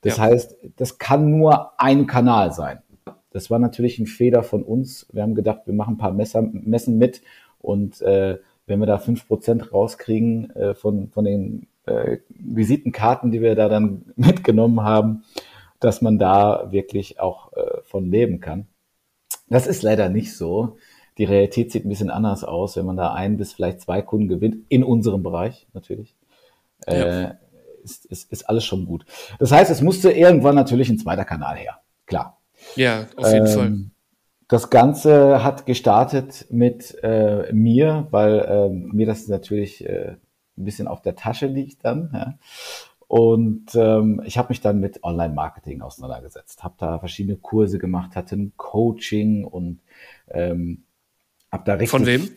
Das 0.00 0.16
ja. 0.16 0.24
heißt, 0.24 0.56
das 0.76 0.98
kann 0.98 1.30
nur 1.30 1.78
ein 1.80 2.06
Kanal 2.06 2.52
sein. 2.52 2.82
Das 3.32 3.50
war 3.50 3.58
natürlich 3.58 3.98
ein 3.98 4.06
Fehler 4.06 4.42
von 4.42 4.62
uns. 4.62 5.06
Wir 5.12 5.22
haben 5.22 5.34
gedacht, 5.34 5.62
wir 5.66 5.74
machen 5.74 5.94
ein 5.94 5.98
paar 5.98 6.12
Messer, 6.12 6.42
Messen 6.42 6.98
mit 6.98 7.22
und 7.60 8.00
äh, 8.02 8.38
wenn 8.66 8.78
wir 8.78 8.86
da 8.86 8.98
fünf 8.98 9.26
Prozent 9.26 9.72
rauskriegen 9.72 10.50
äh, 10.50 10.74
von, 10.74 11.08
von 11.10 11.24
den 11.24 11.66
äh, 11.86 12.18
Visitenkarten, 12.28 13.30
die 13.30 13.40
wir 13.40 13.54
da 13.54 13.68
dann 13.68 14.06
mitgenommen 14.16 14.82
haben, 14.82 15.24
dass 15.80 16.00
man 16.00 16.18
da 16.18 16.70
wirklich 16.70 17.20
auch 17.20 17.52
äh, 17.54 17.82
von 17.82 18.10
leben 18.10 18.40
kann. 18.40 18.66
Das 19.48 19.66
ist 19.66 19.82
leider 19.82 20.08
nicht 20.08 20.36
so. 20.36 20.76
Die 21.18 21.24
Realität 21.24 21.72
sieht 21.72 21.84
ein 21.84 21.90
bisschen 21.90 22.10
anders 22.10 22.44
aus, 22.44 22.76
wenn 22.76 22.86
man 22.86 22.96
da 22.96 23.12
ein 23.12 23.36
bis 23.36 23.52
vielleicht 23.52 23.80
zwei 23.80 24.00
Kunden 24.00 24.28
gewinnt, 24.28 24.56
in 24.68 24.84
unserem 24.84 25.22
Bereich 25.22 25.66
natürlich. 25.74 26.16
Ja. 26.88 27.22
Äh, 27.22 27.34
ist, 27.84 28.06
ist, 28.06 28.30
ist 28.32 28.48
alles 28.48 28.64
schon 28.64 28.86
gut. 28.86 29.04
Das 29.38 29.50
heißt, 29.50 29.70
es 29.70 29.82
musste 29.82 30.12
irgendwann 30.12 30.54
natürlich 30.54 30.88
ein 30.88 30.98
zweiter 30.98 31.24
Kanal 31.24 31.56
her. 31.56 31.80
Klar. 32.06 32.41
Ja, 32.76 33.06
auf 33.16 33.32
jeden 33.32 33.46
ähm, 33.46 33.52
Fall. 33.52 33.78
Das 34.48 34.70
Ganze 34.70 35.42
hat 35.42 35.66
gestartet 35.66 36.46
mit 36.50 36.96
äh, 37.02 37.52
mir, 37.52 38.06
weil 38.10 38.38
äh, 38.40 38.68
mir 38.68 39.06
das 39.06 39.26
natürlich 39.28 39.84
äh, 39.84 40.16
ein 40.58 40.64
bisschen 40.64 40.88
auf 40.88 41.00
der 41.00 41.14
Tasche 41.14 41.46
liegt 41.46 41.84
dann. 41.84 42.10
Ja. 42.12 42.38
Und 43.08 43.74
ähm, 43.74 44.22
ich 44.24 44.38
habe 44.38 44.48
mich 44.48 44.60
dann 44.60 44.80
mit 44.80 45.04
Online-Marketing 45.04 45.82
auseinandergesetzt, 45.82 46.64
habe 46.64 46.74
da 46.78 46.98
verschiedene 46.98 47.36
Kurse 47.36 47.78
gemacht, 47.78 48.16
hatte 48.16 48.36
ein 48.36 48.52
Coaching 48.56 49.44
und 49.44 49.80
ähm, 50.28 50.84
habe 51.50 51.64
da 51.66 51.72
richtig... 51.74 51.90
Von 51.90 52.06
wem? 52.06 52.30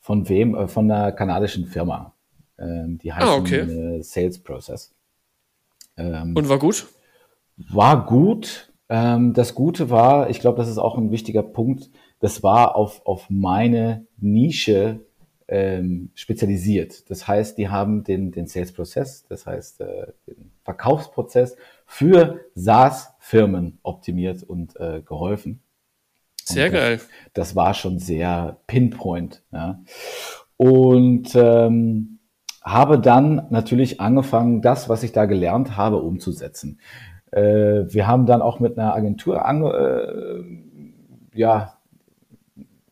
Von 0.00 0.28
wem? 0.28 0.54
Äh, 0.56 0.66
von 0.66 0.90
einer 0.90 1.12
kanadischen 1.12 1.66
Firma. 1.66 2.14
Ähm, 2.58 2.98
die 2.98 3.12
heißt 3.12 3.26
ah, 3.26 3.36
okay. 3.36 3.60
äh, 3.60 4.02
Sales 4.02 4.40
Process. 4.40 4.92
Ähm, 5.96 6.34
und 6.36 6.48
war 6.48 6.58
gut? 6.58 6.88
War 7.56 8.04
gut. 8.04 8.71
Ähm, 8.92 9.32
das 9.32 9.54
Gute 9.54 9.88
war, 9.88 10.28
ich 10.28 10.38
glaube, 10.40 10.58
das 10.58 10.68
ist 10.68 10.76
auch 10.76 10.98
ein 10.98 11.10
wichtiger 11.10 11.42
Punkt, 11.42 11.90
das 12.20 12.42
war 12.42 12.76
auf, 12.76 13.06
auf 13.06 13.30
meine 13.30 14.06
Nische 14.18 15.00
ähm, 15.48 16.10
spezialisiert. 16.14 17.08
Das 17.08 17.26
heißt, 17.26 17.56
die 17.56 17.70
haben 17.70 18.04
den, 18.04 18.32
den 18.32 18.46
Sales-Prozess, 18.46 19.24
das 19.30 19.46
heißt 19.46 19.80
äh, 19.80 20.08
den 20.26 20.52
Verkaufsprozess 20.62 21.56
für 21.86 22.40
SaaS-Firmen 22.54 23.78
optimiert 23.82 24.42
und 24.42 24.78
äh, 24.78 25.00
geholfen. 25.00 25.62
Sehr 26.44 26.66
und, 26.66 26.72
geil. 26.72 27.00
Das 27.32 27.56
war 27.56 27.72
schon 27.72 27.98
sehr 27.98 28.58
Pinpoint. 28.66 29.42
Ja. 29.52 29.80
Und 30.58 31.34
ähm, 31.34 32.18
habe 32.62 33.00
dann 33.00 33.46
natürlich 33.48 34.02
angefangen, 34.02 34.60
das, 34.60 34.90
was 34.90 35.02
ich 35.02 35.12
da 35.12 35.24
gelernt 35.24 35.78
habe, 35.78 35.96
umzusetzen. 35.96 36.78
Äh, 37.32 37.92
wir 37.92 38.06
haben 38.06 38.26
dann 38.26 38.42
auch 38.42 38.60
mit 38.60 38.78
einer 38.78 38.94
Agentur 38.94 39.44
an, 39.44 39.64
äh, 39.64 41.38
ja, 41.38 41.78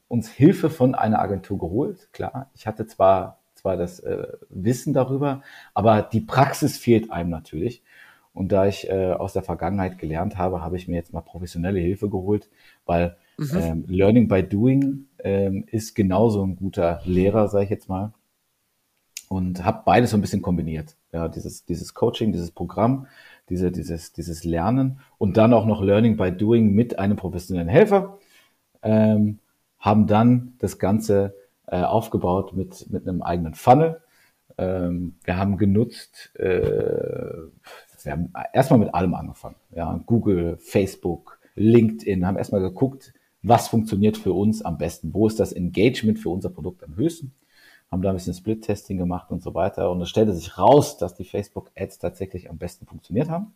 uns 0.09 0.29
Hilfe 0.29 0.71
von 0.71 0.95
einer 0.97 1.21
Agentur 1.21 1.59
geholt. 1.59 2.13
Klar, 2.13 2.51
ich 2.55 2.67
hatte 2.67 2.87
zwar 2.87 3.41
zwar 3.61 3.77
das 3.77 4.01
äh, 4.01 4.27
Wissen 4.49 4.95
darüber, 4.95 5.43
aber 5.75 6.03
die 6.03 6.21
Praxis 6.21 6.79
fehlt 6.79 7.11
einem 7.13 7.31
natürlich. 7.31 7.83
Und 8.33 8.53
da 8.53 8.67
ich 8.67 8.89
äh, 8.89 9.13
aus 9.13 9.33
der 9.33 9.43
Vergangenheit 9.43 9.99
gelernt 9.99 10.39
habe, 10.39 10.63
habe 10.63 10.77
ich 10.77 10.89
mir 10.89 10.95
jetzt 10.97 11.13
mal 11.13 11.21
professionelle 11.21 11.81
Hilfe 11.81 12.09
geholt, 12.09 12.49
weil 12.87 13.17
mhm. 13.37 13.51
ähm, 13.57 13.85
Learning 13.89 14.29
by 14.29 14.43
Doing 14.43 15.07
ähm, 15.19 15.65
ist 15.67 15.95
genauso 15.95 16.45
ein 16.45 16.57
guter 16.57 17.01
Lehrer, 17.05 17.49
sage 17.49 17.65
ich 17.65 17.71
jetzt 17.71 17.89
mal. 17.89 18.13
und 19.29 19.65
habe 19.65 19.83
beides 19.85 20.11
so 20.11 20.17
ein 20.17 20.21
bisschen 20.21 20.43
kombiniert. 20.43 20.97
Ja, 21.13 21.29
dieses, 21.29 21.65
dieses 21.65 21.95
Coaching, 21.95 22.33
dieses 22.33 22.51
Programm, 22.51 23.07
diese, 23.51 23.71
dieses, 23.71 24.13
dieses 24.13 24.45
Lernen 24.45 25.01
und 25.19 25.37
dann 25.37 25.53
auch 25.53 25.67
noch 25.67 25.83
Learning 25.83 26.17
by 26.17 26.33
Doing 26.33 26.73
mit 26.73 26.99
einem 26.99 27.17
professionellen 27.17 27.69
Helfer. 27.69 28.19
Ähm, 28.83 29.41
haben 29.79 30.07
dann 30.07 30.55
das 30.59 30.79
Ganze 30.79 31.35
äh, 31.67 31.83
aufgebaut 31.83 32.55
mit, 32.55 32.91
mit 32.91 33.07
einem 33.07 33.23
eigenen 33.23 33.55
Funnel. 33.55 34.01
Ähm, 34.57 35.17
wir 35.25 35.37
haben 35.37 35.57
genutzt, 35.57 36.33
äh, 36.37 36.47
wir 38.03 38.13
haben 38.13 38.33
erstmal 38.53 38.79
mit 38.79 38.95
allem 38.95 39.15
angefangen. 39.15 39.57
Ja, 39.75 40.01
Google, 40.07 40.57
Facebook, 40.59 41.39
LinkedIn, 41.57 42.27
haben 42.27 42.39
erstmal 42.39 42.61
geguckt, 42.61 43.13
was 43.43 43.69
funktioniert 43.69 44.17
für 44.17 44.33
uns 44.33 44.63
am 44.63 44.79
besten, 44.79 45.13
wo 45.15 45.27
ist 45.27 45.41
das 45.41 45.53
Engagement 45.53 46.19
für 46.19 46.29
unser 46.29 46.51
Produkt 46.51 46.85
am 46.85 46.97
höchsten 46.97 47.33
haben 47.91 48.03
da 48.03 48.11
ein 48.11 48.17
bisschen 48.17 48.35
Split-Testing 48.35 48.99
gemacht 48.99 49.31
und 49.31 49.43
so 49.43 49.55
weiter. 49.55 49.91
Und 49.91 50.01
es 50.01 50.09
stellte 50.09 50.33
sich 50.33 50.59
raus, 50.59 50.97
dass 50.97 51.15
die 51.15 51.25
Facebook-Ads 51.25 51.99
tatsächlich 51.99 52.49
am 52.49 52.59
besten 52.59 52.87
funktioniert 52.87 53.29
haben. 53.29 53.55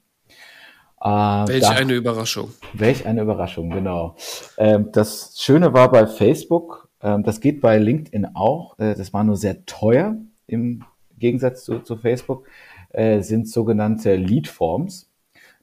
Äh, 1.00 1.08
welch 1.08 1.62
da, 1.62 1.70
eine 1.70 1.92
Überraschung. 1.92 2.50
Welch 2.72 3.06
eine 3.06 3.22
Überraschung, 3.22 3.70
genau. 3.70 4.16
Ähm, 4.56 4.88
das 4.92 5.34
Schöne 5.38 5.72
war 5.72 5.90
bei 5.90 6.06
Facebook, 6.06 6.88
ähm, 7.02 7.22
das 7.22 7.40
geht 7.40 7.60
bei 7.60 7.78
LinkedIn 7.78 8.34
auch, 8.34 8.78
äh, 8.78 8.94
das 8.94 9.12
war 9.12 9.22
nur 9.22 9.36
sehr 9.36 9.66
teuer 9.66 10.16
im 10.46 10.84
Gegensatz 11.18 11.64
zu, 11.64 11.80
zu 11.80 11.96
Facebook, 11.96 12.48
äh, 12.90 13.20
sind 13.20 13.48
sogenannte 13.48 14.16
Lead-Forms. 14.16 15.10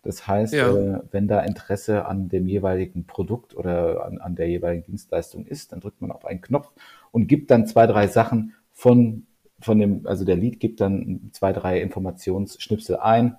Das 0.04 0.28
heißt, 0.28 0.54
ja. 0.54 0.70
äh, 0.70 1.00
wenn 1.12 1.28
da 1.28 1.42
Interesse 1.42 2.06
an 2.06 2.30
dem 2.30 2.48
jeweiligen 2.48 3.06
Produkt 3.06 3.56
oder 3.56 4.06
an, 4.06 4.20
an 4.20 4.36
der 4.36 4.48
jeweiligen 4.48 4.84
Dienstleistung 4.84 5.46
ist, 5.46 5.72
dann 5.72 5.80
drückt 5.80 6.02
man 6.02 6.12
auf 6.12 6.26
einen 6.26 6.42
Knopf 6.42 6.72
und 7.12 7.28
gibt 7.28 7.52
dann 7.52 7.68
zwei, 7.68 7.86
drei 7.86 8.08
Sachen 8.08 8.54
von, 8.82 9.28
von 9.60 9.78
dem, 9.78 10.08
also 10.08 10.26
der 10.26 10.36
Lead 10.36 10.60
gibt 10.60 10.82
dann 10.82 11.30
zwei, 11.34 11.54
drei 11.54 11.82
Informationsschnipsel 11.82 12.98
ein 12.98 13.38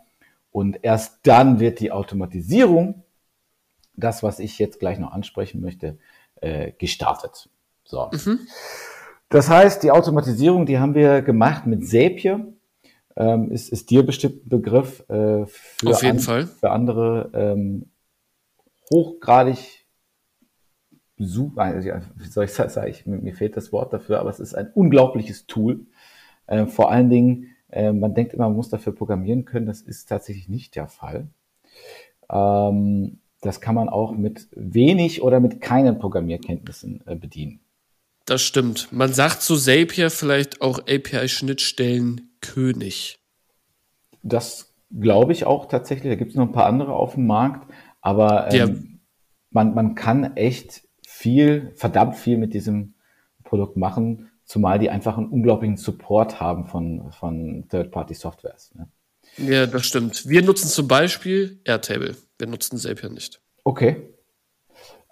und 0.52 0.78
erst 0.82 1.18
dann 1.24 1.58
wird 1.58 1.80
die 1.80 1.90
Automatisierung, 1.90 3.02
das, 3.94 4.22
was 4.22 4.38
ich 4.38 4.60
jetzt 4.60 4.78
gleich 4.78 5.00
noch 5.00 5.10
ansprechen 5.10 5.60
möchte, 5.60 5.98
äh, 6.40 6.70
gestartet. 6.78 7.48
So. 7.82 8.08
Mhm. 8.12 8.38
Das 9.30 9.48
heißt, 9.48 9.82
die 9.82 9.90
Automatisierung, 9.90 10.64
die 10.64 10.78
haben 10.78 10.94
wir 10.94 11.22
gemacht 11.22 11.66
mit 11.66 11.88
Zapier. 11.88 12.46
Ähm, 13.16 13.50
ist, 13.50 13.70
ist 13.70 13.90
dir 13.90 14.06
bestimmt 14.06 14.46
ein 14.46 14.48
Begriff 14.48 15.00
äh, 15.08 15.44
für, 15.46 15.88
Auf 15.88 16.04
jeden 16.04 16.18
an, 16.18 16.22
Fall. 16.22 16.46
für 16.46 16.70
andere 16.70 17.30
ähm, 17.34 17.90
hochgradig 18.90 19.81
super, 21.18 21.74
wie 22.16 22.26
soll 22.26 22.44
ich 22.44 22.52
sagen, 22.52 22.88
ich, 22.88 23.06
mir 23.06 23.34
fehlt 23.34 23.56
das 23.56 23.72
Wort 23.72 23.92
dafür, 23.92 24.20
aber 24.20 24.30
es 24.30 24.40
ist 24.40 24.54
ein 24.54 24.70
unglaubliches 24.72 25.46
Tool. 25.46 25.86
Äh, 26.46 26.66
vor 26.66 26.90
allen 26.90 27.10
Dingen, 27.10 27.48
äh, 27.70 27.92
man 27.92 28.14
denkt 28.14 28.34
immer, 28.34 28.48
man 28.48 28.56
muss 28.56 28.68
dafür 28.68 28.94
programmieren 28.94 29.44
können. 29.44 29.66
Das 29.66 29.80
ist 29.80 30.08
tatsächlich 30.08 30.48
nicht 30.48 30.76
der 30.76 30.88
Fall. 30.88 31.28
Ähm, 32.30 33.20
das 33.40 33.60
kann 33.60 33.74
man 33.74 33.88
auch 33.88 34.12
mit 34.12 34.48
wenig 34.52 35.22
oder 35.22 35.40
mit 35.40 35.60
keinen 35.60 35.98
Programmierkenntnissen 35.98 37.02
äh, 37.06 37.16
bedienen. 37.16 37.60
Das 38.24 38.42
stimmt. 38.42 38.92
Man 38.92 39.12
sagt 39.12 39.42
zu 39.42 39.56
Zapier 39.56 40.10
vielleicht 40.10 40.62
auch 40.62 40.78
API-Schnittstellen 40.78 42.30
König. 42.40 43.18
Das 44.22 44.72
glaube 44.92 45.32
ich 45.32 45.44
auch 45.44 45.66
tatsächlich. 45.66 46.12
Da 46.12 46.16
gibt 46.16 46.30
es 46.30 46.36
noch 46.36 46.46
ein 46.46 46.52
paar 46.52 46.66
andere 46.66 46.92
auf 46.92 47.14
dem 47.14 47.26
Markt, 47.26 47.68
aber 48.00 48.52
ähm, 48.52 49.00
man, 49.50 49.74
man 49.74 49.94
kann 49.94 50.36
echt 50.36 50.82
viel, 51.22 51.72
verdammt 51.76 52.16
viel 52.16 52.36
mit 52.36 52.52
diesem 52.52 52.94
Produkt 53.44 53.76
machen, 53.76 54.30
zumal 54.44 54.80
die 54.80 54.90
einfach 54.90 55.16
einen 55.16 55.28
unglaublichen 55.28 55.76
Support 55.76 56.40
haben 56.40 56.66
von, 56.66 57.12
von 57.12 57.68
Third-Party-Softwares. 57.68 58.74
Ne? 58.74 58.88
Ja, 59.36 59.66
das 59.66 59.86
stimmt. 59.86 60.28
Wir 60.28 60.42
nutzen 60.42 60.68
zum 60.68 60.88
Beispiel 60.88 61.60
Airtable. 61.64 62.16
Wir 62.38 62.48
nutzen 62.48 62.76
Zapier 62.76 63.08
nicht. 63.08 63.40
Okay. 63.62 64.08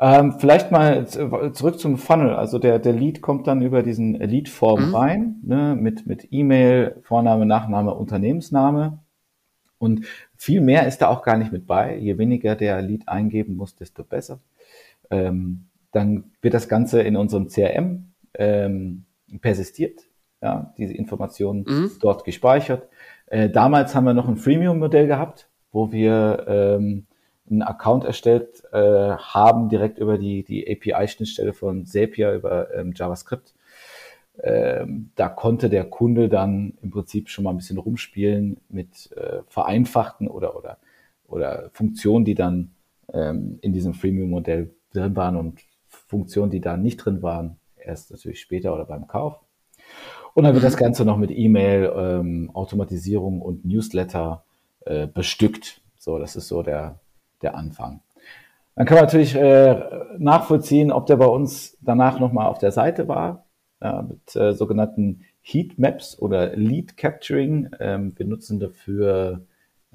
Ähm, 0.00 0.34
vielleicht 0.40 0.72
mal 0.72 1.06
zurück 1.06 1.78
zum 1.78 1.96
Funnel. 1.96 2.34
Also 2.34 2.58
der, 2.58 2.80
der 2.80 2.92
Lead 2.92 3.20
kommt 3.20 3.46
dann 3.46 3.62
über 3.62 3.84
diesen 3.84 4.14
Lead-Form 4.14 4.88
mhm. 4.88 4.94
rein, 4.94 5.36
ne, 5.44 5.76
mit, 5.78 6.06
mit 6.06 6.28
E-Mail, 6.32 6.96
Vorname, 7.02 7.46
Nachname, 7.46 7.94
Unternehmensname. 7.94 8.98
Und 9.78 10.06
viel 10.36 10.60
mehr 10.60 10.88
ist 10.88 10.98
da 10.98 11.08
auch 11.08 11.22
gar 11.22 11.36
nicht 11.36 11.52
mit 11.52 11.68
bei. 11.68 11.96
Je 11.96 12.18
weniger 12.18 12.56
der 12.56 12.82
Lead 12.82 13.08
eingeben 13.08 13.54
muss, 13.54 13.76
desto 13.76 14.02
besser. 14.02 14.40
Ähm, 15.10 15.69
dann 15.92 16.32
wird 16.40 16.54
das 16.54 16.68
Ganze 16.68 17.02
in 17.02 17.16
unserem 17.16 17.48
CRM 17.48 18.12
ähm, 18.34 19.04
persistiert, 19.40 20.00
ja, 20.42 20.72
diese 20.78 20.94
Informationen 20.94 21.64
mhm. 21.66 21.92
dort 22.00 22.24
gespeichert. 22.24 22.88
Äh, 23.26 23.50
damals 23.50 23.94
haben 23.94 24.04
wir 24.04 24.14
noch 24.14 24.28
ein 24.28 24.36
Freemium-Modell 24.36 25.06
gehabt, 25.06 25.48
wo 25.72 25.92
wir 25.92 26.44
ähm, 26.48 27.06
einen 27.48 27.62
Account 27.62 28.04
erstellt 28.04 28.62
äh, 28.72 28.78
haben, 28.78 29.68
direkt 29.68 29.98
über 29.98 30.18
die, 30.18 30.44
die 30.44 30.66
API-Schnittstelle 30.70 31.52
von 31.52 31.84
Zapier 31.86 32.32
über 32.32 32.72
ähm, 32.74 32.92
JavaScript. 32.94 33.54
Ähm, 34.42 35.10
da 35.16 35.28
konnte 35.28 35.68
der 35.68 35.84
Kunde 35.84 36.28
dann 36.28 36.74
im 36.82 36.90
Prinzip 36.90 37.28
schon 37.28 37.44
mal 37.44 37.50
ein 37.50 37.56
bisschen 37.58 37.78
rumspielen 37.78 38.58
mit 38.68 39.12
äh, 39.16 39.40
vereinfachten 39.48 40.28
oder, 40.28 40.56
oder, 40.56 40.78
oder 41.28 41.70
Funktionen, 41.72 42.24
die 42.24 42.34
dann 42.34 42.70
ähm, 43.12 43.58
in 43.60 43.72
diesem 43.72 43.92
Freemium-Modell 43.92 44.70
drin 44.92 45.16
waren 45.16 45.36
und 45.36 45.60
Funktionen, 46.10 46.50
die 46.50 46.60
da 46.60 46.76
nicht 46.76 46.96
drin 46.96 47.22
waren, 47.22 47.56
erst 47.76 48.10
natürlich 48.10 48.40
später 48.40 48.74
oder 48.74 48.84
beim 48.84 49.06
Kauf. 49.06 49.38
Und 50.34 50.44
dann 50.44 50.54
wird 50.54 50.64
das. 50.64 50.76
Ganze 50.76 51.04
noch 51.04 51.16
mit 51.16 51.30
E-Mail, 51.30 51.92
ähm, 51.96 52.50
Automatisierung 52.52 53.40
und 53.40 53.64
Newsletter 53.64 54.44
äh, 54.86 55.06
bestückt. 55.06 55.80
So, 55.98 56.18
das 56.18 56.34
ist 56.34 56.48
so 56.48 56.62
der, 56.62 56.98
der 57.42 57.54
Anfang. 57.54 58.00
Dann 58.74 58.86
kann 58.86 58.96
man 58.96 59.04
natürlich 59.04 59.36
äh, 59.36 59.80
nachvollziehen, 60.18 60.90
ob 60.90 61.06
der 61.06 61.16
bei 61.16 61.26
uns 61.26 61.76
danach 61.80 62.18
nochmal 62.18 62.46
auf 62.46 62.58
der 62.58 62.72
Seite 62.72 63.06
war, 63.06 63.44
äh, 63.80 64.02
mit 64.02 64.34
äh, 64.34 64.52
sogenannten 64.52 65.24
Heatmaps 65.42 66.18
oder 66.18 66.56
Lead 66.56 66.96
Capturing. 66.96 67.70
Ähm, 67.78 68.14
wir 68.16 68.26
nutzen 68.26 68.58
dafür 68.58 69.42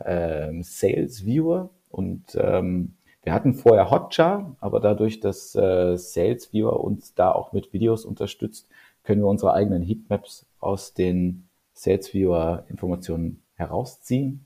ähm, 0.04 0.64
Sales 0.64 1.26
Viewer 1.26 1.72
und 1.90 2.38
ähm, 2.40 2.96
wir 3.26 3.34
hatten 3.34 3.56
vorher 3.56 3.90
Hotjar, 3.90 4.56
aber 4.60 4.80
dadurch, 4.80 5.20
dass 5.20 5.56
äh, 5.56 5.98
Sales 5.98 6.54
Viewer 6.54 6.84
uns 6.84 7.16
da 7.16 7.32
auch 7.32 7.54
mit 7.54 7.74
Videos 7.74 8.06
unterstützt, 8.06 8.68
können 9.04 9.22
wir 9.22 9.28
unsere 9.28 9.54
eigenen 9.54 9.82
Heatmaps 9.82 10.46
aus 10.60 10.94
den 10.94 11.50
Sales 11.74 12.14
Viewer 12.14 12.66
Informationen 12.70 13.44
herausziehen. 13.56 14.46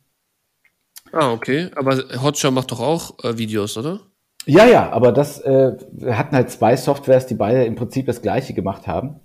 Ah, 1.12 1.34
okay. 1.34 1.70
Aber 1.76 1.98
Hotjar 2.24 2.52
macht 2.52 2.72
doch 2.72 2.80
auch 2.80 3.22
äh, 3.24 3.38
Videos, 3.38 3.78
oder? 3.78 4.00
Ja, 4.46 4.66
ja, 4.66 4.90
aber 4.92 5.12
das, 5.12 5.42
äh, 5.42 5.76
wir 5.92 6.18
hatten 6.18 6.36
halt 6.36 6.50
zwei 6.50 6.78
Softwares, 6.78 7.28
die 7.28 7.36
beide 7.36 7.66
im 7.66 7.76
Prinzip 7.76 8.06
das 8.06 8.22
gleiche 8.22 8.54
gemacht 8.54 8.88
haben. 8.88 9.20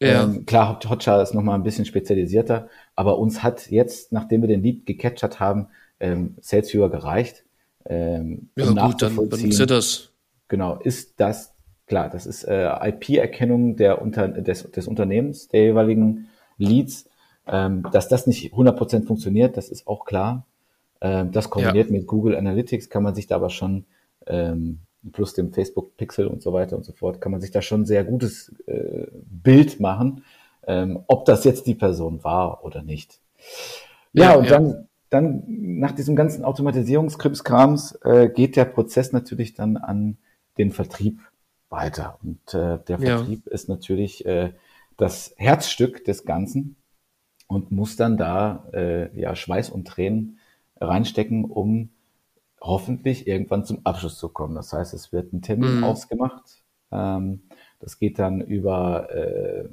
Ja. 0.00 0.22
Ähm, 0.22 0.46
klar, 0.46 0.78
Hotjar 0.88 1.20
ist 1.20 1.34
nochmal 1.34 1.56
ein 1.56 1.64
bisschen 1.64 1.84
spezialisierter, 1.84 2.68
aber 2.94 3.18
uns 3.18 3.42
hat 3.42 3.70
jetzt, 3.70 4.12
nachdem 4.12 4.42
wir 4.42 4.48
den 4.48 4.62
Lead 4.62 4.86
gecatchert 4.86 5.40
haben, 5.40 5.68
ähm, 5.98 6.36
Sales 6.40 6.72
Viewer 6.72 6.90
gereicht. 6.90 7.43
Ähm, 7.86 8.50
ja 8.56 8.66
um 8.66 8.76
gut, 8.76 9.02
dann 9.02 9.16
benutzt 9.16 9.60
ihr 9.60 9.66
das. 9.66 10.10
Genau, 10.48 10.76
ist 10.76 11.18
das, 11.18 11.54
klar, 11.86 12.10
das 12.10 12.26
ist 12.26 12.44
äh, 12.44 12.68
IP-Erkennung 12.88 13.76
der 13.76 14.00
Unter 14.00 14.28
des, 14.28 14.70
des 14.70 14.86
Unternehmens, 14.86 15.48
der 15.48 15.62
jeweiligen 15.64 16.28
Leads. 16.58 17.08
Ähm, 17.46 17.86
dass 17.92 18.08
das 18.08 18.26
nicht 18.26 18.54
100% 18.54 19.04
funktioniert, 19.04 19.56
das 19.56 19.68
ist 19.68 19.86
auch 19.86 20.06
klar. 20.06 20.46
Ähm, 21.00 21.30
das 21.32 21.50
kombiniert 21.50 21.88
ja. 21.88 21.92
mit 21.92 22.06
Google 22.06 22.36
Analytics 22.36 22.88
kann 22.88 23.02
man 23.02 23.14
sich 23.14 23.26
da 23.26 23.36
aber 23.36 23.50
schon, 23.50 23.84
ähm, 24.26 24.78
plus 25.12 25.34
dem 25.34 25.52
Facebook 25.52 25.96
Pixel 25.98 26.26
und 26.26 26.42
so 26.42 26.54
weiter 26.54 26.76
und 26.76 26.84
so 26.84 26.92
fort, 26.92 27.20
kann 27.20 27.32
man 27.32 27.42
sich 27.42 27.50
da 27.50 27.60
schon 27.60 27.84
sehr 27.84 28.04
gutes 28.04 28.54
äh, 28.66 29.06
Bild 29.12 29.78
machen, 29.78 30.24
ähm, 30.66 31.00
ob 31.06 31.26
das 31.26 31.44
jetzt 31.44 31.66
die 31.66 31.74
Person 31.74 32.24
war 32.24 32.64
oder 32.64 32.82
nicht. 32.82 33.20
Ja, 34.14 34.30
ja 34.30 34.36
und 34.36 34.44
ja. 34.44 34.50
dann 34.52 34.88
dann 35.14 35.44
nach 35.46 35.92
diesem 35.92 36.16
ganzen 36.16 36.44
Automatisierungskrimskrams 36.44 38.00
äh, 38.02 38.28
geht 38.28 38.56
der 38.56 38.64
Prozess 38.64 39.12
natürlich 39.12 39.54
dann 39.54 39.76
an 39.76 40.18
den 40.58 40.72
Vertrieb 40.72 41.20
weiter. 41.70 42.18
Und 42.22 42.52
äh, 42.52 42.78
der 42.86 42.98
Vertrieb 42.98 43.46
ja. 43.46 43.52
ist 43.52 43.68
natürlich 43.68 44.26
äh, 44.26 44.52
das 44.96 45.34
Herzstück 45.36 46.04
des 46.04 46.24
Ganzen 46.24 46.76
und 47.46 47.70
muss 47.70 47.96
dann 47.96 48.16
da 48.16 48.68
äh, 48.72 49.18
ja 49.18 49.36
Schweiß 49.36 49.70
und 49.70 49.86
Tränen 49.86 50.38
reinstecken, 50.80 51.44
um 51.44 51.90
hoffentlich 52.60 53.26
irgendwann 53.26 53.64
zum 53.64 53.80
Abschluss 53.84 54.18
zu 54.18 54.28
kommen. 54.28 54.54
Das 54.54 54.72
heißt, 54.72 54.94
es 54.94 55.12
wird 55.12 55.32
ein 55.32 55.42
Termin 55.42 55.78
mhm. 55.78 55.84
ausgemacht. 55.84 56.62
Ähm, 56.90 57.42
das 57.78 57.98
geht 57.98 58.18
dann 58.18 58.40
über, 58.40 59.14
äh, 59.14 59.68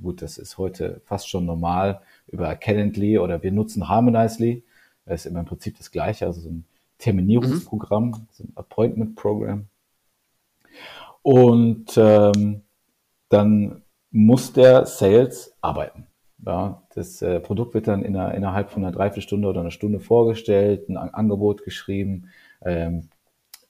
gut, 0.00 0.20
das 0.20 0.38
ist 0.38 0.58
heute 0.58 1.00
fast 1.04 1.28
schon 1.28 1.46
normal, 1.46 2.00
über 2.26 2.54
Calendly 2.56 3.18
oder 3.18 3.42
wir 3.42 3.52
nutzen 3.52 3.88
Harmonizely. 3.88 4.64
Das 5.04 5.20
ist 5.20 5.30
immer 5.30 5.40
im 5.40 5.46
Prinzip 5.46 5.76
das 5.78 5.90
Gleiche, 5.90 6.26
also 6.26 6.40
so 6.40 6.48
ein 6.48 6.64
Terminierungsprogramm, 6.98 8.08
mhm. 8.08 8.26
so 8.32 8.44
ein 8.44 8.52
Appointment-Programm. 8.54 9.66
Und 11.22 11.96
ähm, 11.96 12.62
dann 13.28 13.82
muss 14.10 14.52
der 14.52 14.86
Sales 14.86 15.54
arbeiten. 15.60 16.06
Ja, 16.44 16.82
das 16.94 17.22
äh, 17.22 17.38
Produkt 17.40 17.74
wird 17.74 17.86
dann 17.86 18.04
in 18.04 18.16
einer, 18.16 18.34
innerhalb 18.34 18.70
von 18.70 18.84
einer 18.84 18.92
Dreiviertelstunde 18.92 19.48
oder 19.48 19.60
einer 19.60 19.70
Stunde 19.70 20.00
vorgestellt, 20.00 20.88
ein 20.88 20.96
Angebot 20.96 21.64
geschrieben, 21.64 22.28
ähm, 22.62 23.08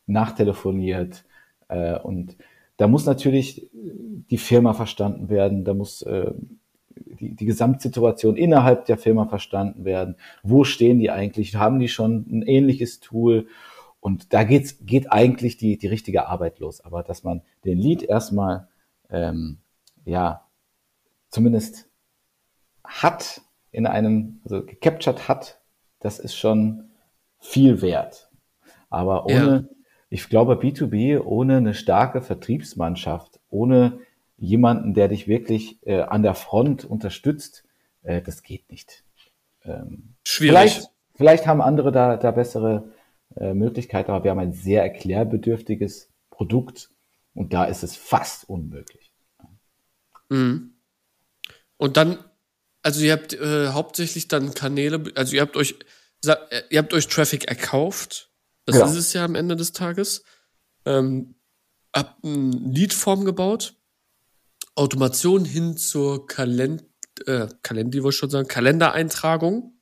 nachtelefoniert 0.07 1.25
äh, 1.69 1.99
und 1.99 2.37
da 2.77 2.89
muss 2.89 3.07
natürlich 3.07 3.71
die 3.73 4.39
Firma 4.39 4.73
verstanden 4.73 5.29
werden, 5.29 5.65
da 5.65 5.75
muss 5.75 6.03
äh, 6.03 6.33
die, 7.23 7.35
die 7.37 7.47
Gesamtsituation 7.47 8.37
innerhalb 8.37 8.85
der 8.87 8.99
Firma 8.99 9.27
verstanden 9.27 9.85
werden. 9.85 10.17
Wo 10.43 10.65
stehen 10.65 10.99
die 10.99 11.11
eigentlich? 11.11 11.55
Haben 11.55 11.79
die 11.79 11.89
schon 11.89 12.27
ein 12.29 12.43
ähnliches 12.43 13.01
Tool? 13.01 13.47
Und 14.01 14.33
da 14.33 14.43
geht's, 14.43 14.85
geht 14.85 15.13
eigentlich 15.13 15.57
die, 15.57 15.79
die 15.79 15.87
richtige 15.87 16.27
Arbeit 16.27 16.59
los. 16.59 16.81
Aber 16.81 17.05
dass 17.05 17.23
man 17.23 17.43
den 17.65 17.79
Lead 17.79 18.03
erstmal, 18.03 18.69
ähm, 19.09 19.59
ja, 20.05 20.49
zumindest 21.29 21.89
hat 22.83 23.43
in 23.71 23.87
einem, 23.87 24.41
also 24.45 24.65
gecaptured 24.67 25.29
hat, 25.29 25.61
das 26.01 26.19
ist 26.19 26.35
schon 26.35 26.91
viel 27.39 27.81
wert. 27.81 28.29
Aber 28.91 29.27
ohne, 29.27 29.69
ja. 29.69 29.77
ich 30.11 30.29
glaube, 30.29 30.55
B2B, 30.55 31.21
ohne 31.21 31.59
eine 31.59 31.75
starke 31.75 32.21
Vertriebsmannschaft, 32.21 33.39
ohne 33.49 34.01
jemanden, 34.43 34.93
der 34.93 35.07
dich 35.07 35.29
wirklich 35.29 35.79
äh, 35.87 36.01
an 36.01 36.25
der 36.25 36.35
Front 36.35 36.85
unterstützt, 36.85 37.65
äh, 38.03 38.21
das 38.21 38.43
geht 38.43 38.69
nicht. 38.71 39.05
Ähm, 39.65 40.17
Schwierig. 40.27 40.51
Vielleicht, 40.51 40.91
vielleicht 41.15 41.47
haben 41.47 41.63
andere 41.63 41.93
da, 41.93 42.17
da 42.17 42.33
bessere 42.33 42.91
äh, 43.37 43.55
Möglichkeiten, 43.55 44.11
aber 44.11 44.25
wir 44.25 44.33
haben 44.33 44.41
ein 44.41 44.53
sehr 44.53 44.83
erklärbedürftiges 44.83 46.11
Produkt 46.31 46.91
und 47.35 47.53
da 47.53 47.65
ist 47.65 47.85
es 47.85 47.95
fast 47.95 48.49
unmöglich. 48.49 49.13
Mhm. 50.29 50.75
Und 51.77 51.97
dann, 51.97 52.19
also 52.83 53.05
ihr 53.05 53.13
habt 53.13 53.35
äh, 53.35 53.69
hauptsächlich 53.69 54.27
dann 54.27 54.55
Kanäle, 54.55 55.05
also 55.15 55.37
ihr 55.37 55.43
habt 55.43 55.57
euch, 55.57 55.77
ihr 56.25 56.79
habt 56.79 56.93
euch 56.93 57.07
Traffic 57.07 57.45
erkauft. 57.45 58.33
Das 58.67 58.75
genau. 58.75 58.87
ist 58.87 58.97
es 58.97 59.13
ja 59.13 59.25
am 59.25 59.37
Ende 59.37 59.55
des 59.55 59.73
Tages. 59.73 60.25
Ähm, 60.85 61.37
habt 61.95 62.25
ein 62.25 62.51
Leadform 62.73 63.25
gebaut 63.25 63.77
Automation 64.75 65.45
hin 65.45 65.77
zur 65.77 66.27
Kalend 66.27 66.85
äh, 67.27 67.49
Kalender, 67.63 68.03
wollte 68.03 68.15
ich 68.15 68.19
schon 68.19 68.31
sagen, 68.31 68.49
Kalendereintragung. 68.49 69.79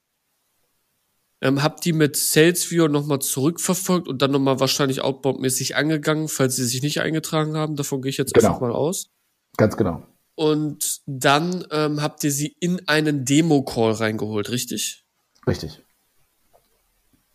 Ähm, 1.43 1.62
hab 1.62 1.80
die 1.80 1.95
mit 1.95 2.16
SalesView 2.16 2.88
nochmal 2.88 3.20
zurückverfolgt 3.20 4.09
und 4.09 4.20
dann 4.20 4.30
nochmal 4.30 4.61
wahrscheinlich 4.61 5.01
outbound-mäßig 5.01 5.74
angegangen, 5.74 6.28
falls 6.28 6.57
sie 6.57 6.66
sich 6.66 6.82
nicht 6.82 7.01
eingetragen 7.01 7.57
haben. 7.57 7.76
Davon 7.76 8.03
gehe 8.03 8.11
ich 8.11 8.18
jetzt 8.18 8.34
genau. 8.34 8.49
einfach 8.49 8.61
mal 8.61 8.72
aus. 8.72 9.11
Ganz 9.57 9.76
genau. 9.76 10.07
Und 10.34 11.01
dann 11.07 11.66
ähm, 11.70 12.03
habt 12.03 12.24
ihr 12.24 12.30
sie 12.30 12.55
in 12.61 12.86
einen 12.88 13.24
Demo-Call 13.24 13.93
reingeholt, 13.93 14.51
richtig? 14.51 15.05
Richtig. 15.47 15.80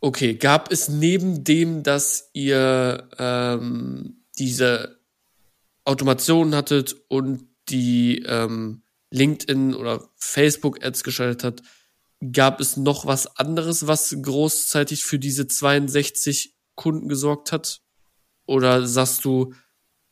Okay, 0.02 0.36
gab 0.36 0.72
es 0.72 0.88
neben 0.88 1.44
dem, 1.44 1.82
dass 1.82 2.30
ihr 2.34 3.10
ähm, 3.18 4.24
diese 4.38 4.95
Automationen 5.86 6.56
hattet 6.56 6.96
und 7.08 7.48
die 7.70 8.24
ähm, 8.28 8.84
LinkedIn 9.12 9.74
oder 9.74 10.10
Facebook 10.16 10.84
Ads 10.84 11.04
geschaltet 11.04 11.44
hat, 11.44 11.62
gab 12.34 12.60
es 12.60 12.78
noch 12.78 13.06
was 13.06 13.38
anderes, 13.38 13.88
was 13.88 14.16
großzeitig 14.22 15.06
für 15.06 15.20
diese 15.20 15.48
62 15.48 16.56
Kunden 16.76 17.08
gesorgt 17.08 17.52
hat? 17.52 17.82
Oder 18.46 18.86
sagst 18.86 19.26
du, 19.26 19.54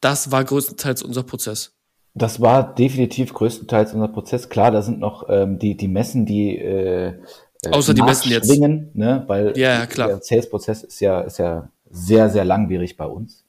das 0.02 0.32
war 0.32 0.44
größtenteils 0.44 1.04
unser 1.04 1.24
Prozess? 1.24 1.76
Das 2.16 2.42
war 2.42 2.76
definitiv 2.76 3.34
größtenteils 3.34 3.94
unser 3.94 4.08
Prozess. 4.08 4.50
Klar, 4.50 4.72
da 4.72 4.82
sind 4.82 5.00
noch 5.00 5.28
ähm, 5.30 5.60
die, 5.60 5.76
die 5.76 5.88
Messen, 5.88 6.26
die 6.26 6.58
äh, 6.58 7.20
äh 7.64 7.70
Außer 7.72 7.94
die 7.94 8.04
Messen 8.04 8.32
jetzt. 8.32 8.50
Ne? 8.60 9.24
Weil 9.28 9.58
ja, 9.58 9.80
ja, 9.80 9.86
klar. 9.88 10.08
der 10.08 10.22
Sales-Prozess 10.22 10.84
ist 10.84 11.00
ja, 11.00 11.22
ist 11.22 11.40
ja 11.40 11.70
sehr, 11.90 12.30
sehr 12.30 12.46
langwierig 12.46 12.98
bei 12.98 13.06
uns. 13.06 13.46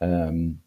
Ähm, 0.00 0.60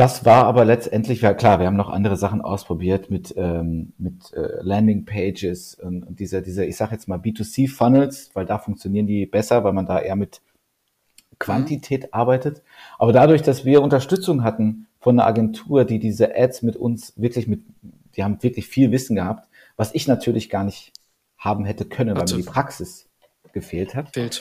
das 0.00 0.24
war 0.24 0.46
aber 0.46 0.64
letztendlich, 0.64 1.20
ja 1.20 1.34
klar, 1.34 1.60
wir 1.60 1.66
haben 1.66 1.76
noch 1.76 1.90
andere 1.90 2.16
Sachen 2.16 2.40
ausprobiert 2.40 3.10
mit, 3.10 3.34
ähm, 3.36 3.92
mit 3.98 4.32
äh, 4.32 4.62
Landing 4.62 5.04
Pages 5.04 5.74
und, 5.74 6.04
und 6.04 6.20
diese, 6.20 6.40
diese, 6.40 6.64
ich 6.64 6.78
sage 6.78 6.92
jetzt 6.92 7.06
mal 7.06 7.18
B2C 7.18 7.68
Funnels, 7.68 8.30
weil 8.32 8.46
da 8.46 8.56
funktionieren 8.56 9.06
die 9.06 9.26
besser, 9.26 9.62
weil 9.62 9.74
man 9.74 9.84
da 9.84 10.00
eher 10.00 10.16
mit 10.16 10.40
Quantität 11.38 12.04
mhm. 12.04 12.08
arbeitet. 12.12 12.62
Aber 12.98 13.12
dadurch, 13.12 13.42
dass 13.42 13.66
wir 13.66 13.82
Unterstützung 13.82 14.42
hatten 14.42 14.86
von 15.00 15.20
einer 15.20 15.28
Agentur, 15.28 15.84
die 15.84 15.98
diese 15.98 16.34
Ads 16.34 16.62
mit 16.62 16.76
uns 16.76 17.12
wirklich 17.16 17.46
mit, 17.46 17.60
die 18.16 18.24
haben 18.24 18.42
wirklich 18.42 18.68
viel 18.68 18.92
Wissen 18.92 19.16
gehabt, 19.16 19.50
was 19.76 19.94
ich 19.94 20.08
natürlich 20.08 20.48
gar 20.48 20.64
nicht 20.64 20.94
haben 21.36 21.66
hätte 21.66 21.84
können, 21.84 22.16
weil 22.16 22.24
mir 22.24 22.42
die 22.42 22.48
Praxis 22.48 23.06
gefehlt 23.52 23.94
hat. 23.94 24.14
Fehlt. 24.14 24.40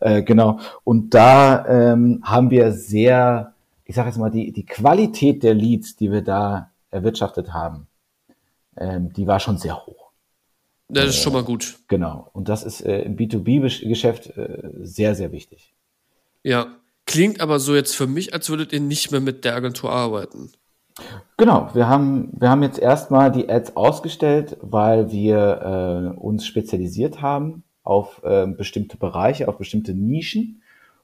Äh, 0.00 0.22
genau. 0.22 0.60
Und 0.82 1.12
da 1.12 1.92
ähm, 1.92 2.22
haben 2.24 2.50
wir 2.50 2.72
sehr 2.72 3.53
ich 3.84 3.94
sage 3.94 4.08
jetzt 4.08 4.18
mal, 4.18 4.30
die, 4.30 4.52
die 4.52 4.64
Qualität 4.64 5.42
der 5.42 5.54
Leads, 5.54 5.96
die 5.96 6.10
wir 6.10 6.22
da 6.22 6.70
erwirtschaftet 6.90 7.52
haben, 7.52 7.86
ähm, 8.76 9.12
die 9.12 9.26
war 9.26 9.40
schon 9.40 9.58
sehr 9.58 9.86
hoch. 9.86 10.10
Das 10.88 11.06
ist 11.06 11.18
äh, 11.18 11.22
schon 11.22 11.32
mal 11.32 11.44
gut. 11.44 11.78
Genau. 11.88 12.30
Und 12.32 12.48
das 12.48 12.62
ist 12.62 12.80
äh, 12.80 13.02
im 13.02 13.16
B2B-Geschäft 13.16 14.36
äh, 14.36 14.70
sehr, 14.82 15.14
sehr 15.14 15.32
wichtig. 15.32 15.74
Ja. 16.42 16.66
Klingt 17.06 17.42
aber 17.42 17.58
so 17.58 17.74
jetzt 17.74 17.94
für 17.94 18.06
mich, 18.06 18.32
als 18.32 18.48
würdet 18.48 18.72
ihr 18.72 18.80
nicht 18.80 19.10
mehr 19.10 19.20
mit 19.20 19.44
der 19.44 19.54
Agentur 19.54 19.92
arbeiten. 19.92 20.50
Genau, 21.36 21.68
wir 21.74 21.86
haben, 21.86 22.30
wir 22.32 22.48
haben 22.48 22.62
jetzt 22.62 22.78
erstmal 22.78 23.30
die 23.30 23.50
Ads 23.50 23.76
ausgestellt, 23.76 24.56
weil 24.62 25.10
wir 25.10 26.14
äh, 26.16 26.18
uns 26.18 26.46
spezialisiert 26.46 27.20
haben 27.20 27.62
auf 27.82 28.22
äh, 28.24 28.46
bestimmte 28.46 28.96
Bereiche, 28.96 29.48
auf 29.48 29.58
bestimmte 29.58 29.92
Nischen 29.92 30.62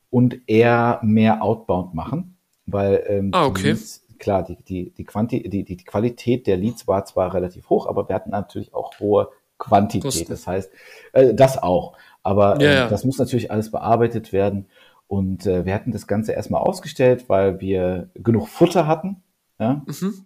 und 0.09 0.41
eher 0.47 1.01
mehr 1.03 1.43
Outbound 1.43 1.93
machen 1.93 2.39
weil 2.73 3.05
ähm, 3.07 3.31
ah, 3.33 3.47
okay. 3.47 3.73
Leads, 3.73 4.05
klar, 4.19 4.43
die, 4.43 4.57
die, 4.57 4.91
die, 4.91 5.05
Quanti 5.05 5.49
die, 5.49 5.65
die 5.65 5.77
Qualität 5.77 6.47
der 6.47 6.57
Leads 6.57 6.87
war 6.87 7.05
zwar 7.05 7.35
relativ 7.35 7.71
hoch, 7.71 7.87
aber 7.87 8.09
wir 8.09 8.15
hatten 8.15 8.31
natürlich 8.31 8.75
auch 8.75 8.99
hohe 9.01 9.29
Quantität. 9.59 10.03
Kosten. 10.03 10.29
Das 10.29 10.47
heißt, 10.47 10.71
äh, 11.13 11.35
das 11.35 11.63
auch. 11.63 11.97
Aber 12.23 12.61
ja, 12.61 12.87
äh, 12.87 12.91
das 12.91 13.05
muss 13.05 13.19
natürlich 13.19 13.51
alles 13.51 13.71
bearbeitet 13.71 14.33
werden. 14.33 14.67
Und 15.07 15.47
äh, 15.47 15.65
wir 15.65 15.75
hatten 15.75 15.91
das 15.93 16.07
Ganze 16.07 16.33
erstmal 16.33 16.63
ausgestellt, 16.63 17.29
weil 17.29 17.61
wir 17.61 18.11
genug 18.15 18.49
Futter 18.49 18.87
hatten. 18.87 19.23
Ja? 19.59 19.83
Mhm. 19.87 20.25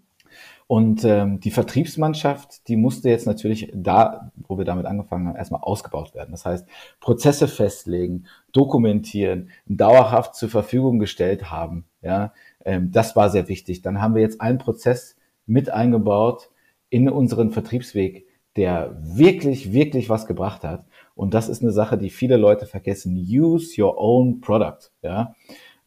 Und 0.67 1.05
ähm, 1.05 1.41
die 1.41 1.51
Vertriebsmannschaft, 1.51 2.69
die 2.69 2.77
musste 2.77 3.11
jetzt 3.11 3.27
natürlich 3.27 3.71
da, 3.75 4.33
wo 4.49 4.57
wir 4.57 4.65
damit 4.65 4.87
angefangen 4.87 5.29
haben, 5.29 5.37
erstmal 5.37 5.61
ausgebaut 5.61 6.15
werden. 6.15 6.31
Das 6.31 6.47
heißt, 6.47 6.67
Prozesse 7.01 7.49
festlegen, 7.49 8.25
dokumentieren, 8.53 9.51
dauerhaft 9.67 10.35
zur 10.35 10.49
Verfügung 10.49 10.99
gestellt 10.99 11.51
haben. 11.51 11.85
Ja, 12.01 12.33
ähm, 12.65 12.91
das 12.93 13.15
war 13.15 13.29
sehr 13.29 13.49
wichtig. 13.49 13.83
Dann 13.83 14.01
haben 14.01 14.15
wir 14.15 14.23
jetzt 14.23 14.41
einen 14.41 14.59
Prozess 14.59 15.17
mit 15.47 15.69
eingebaut 15.69 16.51
in 16.89 17.11
unseren 17.11 17.51
Vertriebsweg, 17.51 18.27
der 18.57 18.97
wirklich, 19.01 19.73
wirklich 19.73 20.09
was 20.09 20.27
gebracht 20.27 20.65
hat. 20.65 20.87
Und 21.15 21.35
das 21.35 21.49
ist 21.49 21.63
eine 21.63 21.73
Sache, 21.73 21.99
die 21.99 22.11
viele 22.11 22.39
Leute 22.39 22.67
vergessen. 22.67 23.17
Use 23.17 23.81
your 23.81 23.99
own 23.99 24.41
product. 24.41 24.91
Ja, 25.03 25.35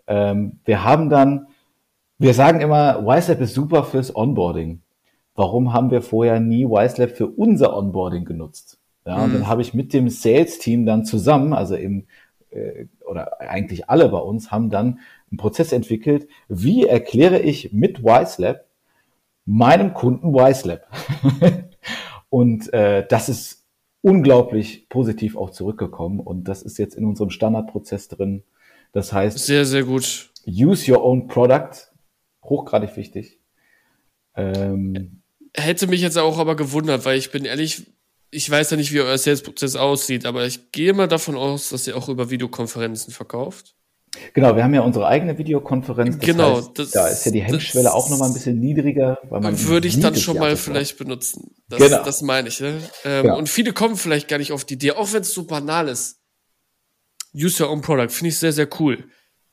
ähm, 0.05 0.59
wir 0.65 0.83
haben 0.83 1.09
dann 1.09 1.47
wir 2.19 2.33
sagen 2.33 2.61
immer, 2.61 3.05
WiseLab 3.05 3.41
ist 3.41 3.53
super 3.53 3.83
fürs 3.83 4.15
Onboarding. 4.15 4.81
Warum 5.35 5.73
haben 5.73 5.91
wir 5.91 6.01
vorher 6.01 6.39
nie 6.39 6.65
WiseLab 6.65 7.11
für 7.11 7.27
unser 7.27 7.75
Onboarding 7.75 8.25
genutzt? 8.25 8.79
Ja, 9.05 9.17
mhm. 9.17 9.23
und 9.23 9.33
dann 9.33 9.47
habe 9.47 9.61
ich 9.61 9.73
mit 9.73 9.93
dem 9.93 10.09
Sales-Team 10.09 10.85
dann 10.85 11.05
zusammen, 11.05 11.53
also 11.53 11.75
im, 11.75 12.07
äh, 12.49 12.85
oder 13.07 13.39
eigentlich 13.39 13.89
alle 13.89 14.09
bei 14.09 14.17
uns, 14.17 14.51
haben 14.51 14.69
dann 14.69 14.99
einen 15.29 15.37
Prozess 15.37 15.71
entwickelt, 15.71 16.27
wie 16.49 16.85
erkläre 16.85 17.39
ich 17.39 17.71
mit 17.71 18.03
WiseLab 18.03 18.65
meinem 19.45 19.93
Kunden 19.93 20.33
WiseLab? 20.33 20.87
und 22.29 22.73
äh, 22.73 23.05
das 23.07 23.29
ist 23.29 23.65
unglaublich 24.01 24.89
positiv 24.89 25.37
auch 25.37 25.51
zurückgekommen 25.51 26.19
und 26.19 26.45
das 26.45 26.63
ist 26.63 26.77
jetzt 26.77 26.95
in 26.95 27.05
unserem 27.05 27.29
Standardprozess 27.29 28.07
drin. 28.07 28.43
Das 28.91 29.13
heißt, 29.13 29.37
sehr, 29.37 29.65
sehr 29.65 29.83
gut. 29.83 30.31
Use 30.47 30.91
your 30.91 31.03
own 31.03 31.27
product 31.27 31.91
hochgradig 32.49 32.95
wichtig. 32.95 33.39
Ähm, 34.35 35.21
Hätte 35.55 35.87
mich 35.87 36.01
jetzt 36.01 36.17
auch 36.17 36.37
aber 36.37 36.55
gewundert, 36.55 37.05
weil 37.05 37.17
ich 37.17 37.31
bin 37.31 37.45
ehrlich, 37.45 37.87
ich 38.29 38.49
weiß 38.49 38.71
ja 38.71 38.77
nicht, 38.77 38.93
wie 38.93 39.01
euer 39.01 39.17
Sales-Prozess 39.17 39.75
aussieht, 39.75 40.25
aber 40.25 40.45
ich 40.45 40.71
gehe 40.71 40.93
mal 40.93 41.07
davon 41.07 41.35
aus, 41.35 41.69
dass 41.69 41.87
ihr 41.87 41.97
auch 41.97 42.09
über 42.09 42.29
Videokonferenzen 42.29 43.11
verkauft. 43.11 43.73
Genau, 44.33 44.55
wir 44.55 44.63
haben 44.63 44.73
ja 44.73 44.81
unsere 44.81 45.07
eigene 45.07 45.37
Videokonferenz. 45.37 46.17
Das 46.17 46.25
genau, 46.25 46.57
heißt, 46.57 46.79
das, 46.79 46.91
da 46.91 47.07
ist 47.07 47.25
ja 47.25 47.31
die 47.31 47.41
Hemmschwelle 47.41 47.93
auch 47.93 48.09
nochmal 48.09 48.29
ein 48.29 48.33
bisschen 48.33 48.59
niedriger. 48.59 49.19
Weil 49.29 49.41
man 49.41 49.67
würde 49.67 49.87
ich 49.87 49.99
dann 49.99 50.15
schon 50.15 50.37
mal 50.37 50.55
vielleicht 50.57 50.97
benutzen. 50.97 51.55
Das, 51.69 51.79
genau. 51.79 52.03
das 52.03 52.21
meine 52.21 52.47
ich. 52.47 52.59
Ne? 52.59 52.81
Ähm, 53.03 53.23
genau. 53.23 53.37
Und 53.37 53.49
viele 53.49 53.73
kommen 53.73 53.95
vielleicht 53.95 54.27
gar 54.27 54.37
nicht 54.37 54.51
auf 54.51 54.65
die 54.65 54.75
Idee, 54.75 54.91
auch 54.91 55.13
wenn 55.13 55.21
es 55.21 55.33
so 55.33 55.45
banal 55.45 55.87
ist. 55.87 56.19
Use 57.35 57.63
your 57.63 57.69
own 57.69 57.81
product, 57.81 58.09
finde 58.09 58.29
ich 58.29 58.37
sehr, 58.37 58.53
sehr 58.53 58.67
cool 58.79 59.07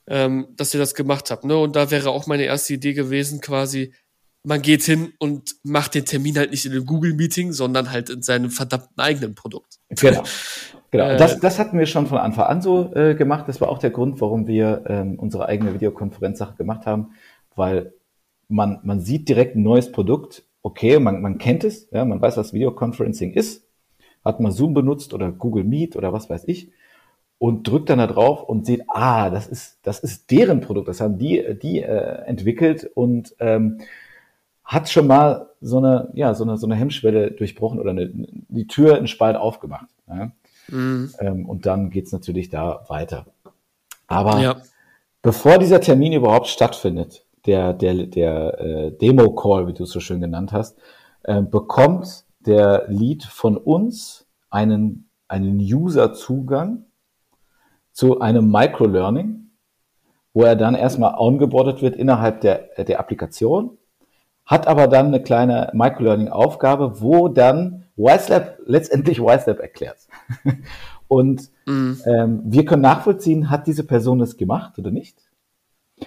ähm, 0.06 0.48
dass 0.56 0.74
ihr 0.74 0.80
das 0.80 0.94
gemacht 0.94 1.30
habt. 1.30 1.44
Ne? 1.44 1.56
Und 1.56 1.76
da 1.76 1.90
wäre 1.90 2.10
auch 2.10 2.26
meine 2.26 2.44
erste 2.44 2.74
Idee 2.74 2.92
gewesen, 2.92 3.40
quasi, 3.40 3.92
man 4.42 4.60
geht 4.60 4.82
hin 4.82 5.14
und 5.18 5.56
macht 5.62 5.94
den 5.94 6.04
Termin 6.04 6.36
halt 6.36 6.50
nicht 6.50 6.66
in 6.66 6.72
einem 6.72 6.84
Google-Meeting, 6.84 7.52
sondern 7.52 7.90
halt 7.90 8.10
in 8.10 8.22
seinem 8.22 8.50
verdammten 8.50 8.98
eigenen 8.98 9.34
Produkt. 9.34 9.78
Genau. 9.88 10.22
Genau. 10.90 11.08
Äh, 11.08 11.16
das, 11.16 11.40
das 11.40 11.58
hatten 11.58 11.78
wir 11.78 11.86
schon 11.86 12.06
von 12.06 12.18
Anfang 12.18 12.44
an 12.44 12.62
so 12.62 12.94
äh, 12.94 13.14
gemacht. 13.14 13.48
Das 13.48 13.60
war 13.60 13.68
auch 13.68 13.78
der 13.78 13.90
Grund, 13.90 14.20
warum 14.20 14.46
wir 14.46 14.84
ähm, 14.86 15.18
unsere 15.18 15.46
eigene 15.46 15.74
Videokonferenzsache 15.74 16.56
gemacht 16.56 16.86
haben, 16.86 17.12
weil 17.56 17.94
man, 18.48 18.80
man 18.84 19.00
sieht 19.00 19.28
direkt 19.28 19.56
ein 19.56 19.62
neues 19.62 19.90
Produkt. 19.90 20.44
Okay, 20.62 20.98
man, 20.98 21.20
man 21.20 21.38
kennt 21.38 21.64
es, 21.64 21.88
ja, 21.90 22.04
man 22.04 22.20
weiß, 22.20 22.36
was 22.36 22.52
Videoconferencing 22.52 23.32
ist, 23.32 23.66
hat 24.24 24.40
mal 24.40 24.52
Zoom 24.52 24.72
benutzt 24.72 25.14
oder 25.14 25.32
Google 25.32 25.64
Meet 25.64 25.96
oder 25.96 26.12
was 26.12 26.30
weiß 26.30 26.44
ich 26.46 26.70
und 27.38 27.68
drückt 27.68 27.90
dann 27.90 27.98
da 27.98 28.06
drauf 28.06 28.42
und 28.42 28.64
sieht, 28.64 28.84
ah, 28.88 29.30
das 29.30 29.46
ist, 29.46 29.78
das 29.82 30.00
ist 30.00 30.30
deren 30.30 30.60
Produkt, 30.60 30.88
das 30.88 31.00
haben 31.00 31.18
die, 31.18 31.58
die 31.60 31.82
äh, 31.82 32.22
entwickelt 32.26 32.90
und 32.94 33.34
ähm, 33.38 33.80
hat 34.64 34.88
schon 34.88 35.06
mal 35.06 35.50
so 35.60 35.78
eine, 35.78 36.10
ja, 36.14 36.34
so 36.34 36.44
eine, 36.44 36.56
so 36.56 36.66
eine 36.66 36.74
Hemmschwelle 36.76 37.32
durchbrochen 37.32 37.78
oder 37.78 37.90
eine, 37.90 38.10
die 38.12 38.66
Tür 38.66 38.98
in 38.98 39.06
Spalt 39.06 39.36
aufgemacht. 39.36 39.88
Ja? 40.08 40.32
Mhm. 40.68 41.12
Ähm, 41.18 41.48
und 41.48 41.66
dann 41.66 41.90
geht's 41.90 42.12
natürlich 42.12 42.48
da 42.48 42.84
weiter. 42.88 43.26
Aber 44.06 44.40
ja. 44.40 44.56
bevor 45.22 45.58
dieser 45.58 45.80
Termin 45.80 46.12
überhaupt 46.12 46.46
stattfindet, 46.46 47.24
der, 47.46 47.74
der, 47.74 48.06
der 48.06 48.60
äh, 48.60 48.90
Demo-Call, 48.92 49.66
wie 49.66 49.74
du 49.74 49.84
es 49.84 49.90
so 49.90 50.00
schön 50.00 50.20
genannt 50.20 50.52
hast, 50.52 50.78
äh, 51.24 51.42
bekommt 51.42 52.24
der 52.40 52.86
Lead 52.88 53.24
von 53.24 53.56
uns 53.56 54.26
einen, 54.50 55.08
einen 55.28 55.58
User-Zugang 55.58 56.84
zu 57.94 58.20
einem 58.20 58.50
Microlearning, 58.50 59.50
wo 60.34 60.42
er 60.42 60.56
dann 60.56 60.74
erstmal 60.74 61.14
ongeboardet 61.16 61.80
wird 61.80 61.96
innerhalb 61.96 62.40
der, 62.40 62.68
der 62.76 62.98
Applikation, 62.98 63.78
hat 64.44 64.66
aber 64.66 64.88
dann 64.88 65.06
eine 65.06 65.22
kleine 65.22 65.70
Microlearning-Aufgabe, 65.72 67.00
wo 67.00 67.28
dann 67.28 67.84
WiseLab 67.96 68.58
letztendlich 68.66 69.20
WiseLab 69.20 69.60
erklärt. 69.60 70.08
Und 71.08 71.50
mhm. 71.66 72.00
ähm, 72.04 72.42
wir 72.44 72.64
können 72.64 72.82
nachvollziehen, 72.82 73.48
hat 73.48 73.68
diese 73.68 73.84
Person 73.84 74.20
es 74.20 74.36
gemacht 74.36 74.78
oder 74.78 74.90
nicht? 74.90 75.16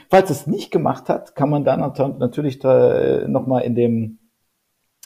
Falls 0.10 0.30
es 0.30 0.46
nicht 0.46 0.72
gemacht 0.72 1.08
hat, 1.08 1.36
kann 1.36 1.50
man 1.50 1.64
dann 1.64 1.80
natürlich 2.20 2.60
da 2.60 3.26
nochmal 3.28 3.64
in 3.64 3.76
dem, 3.76 4.20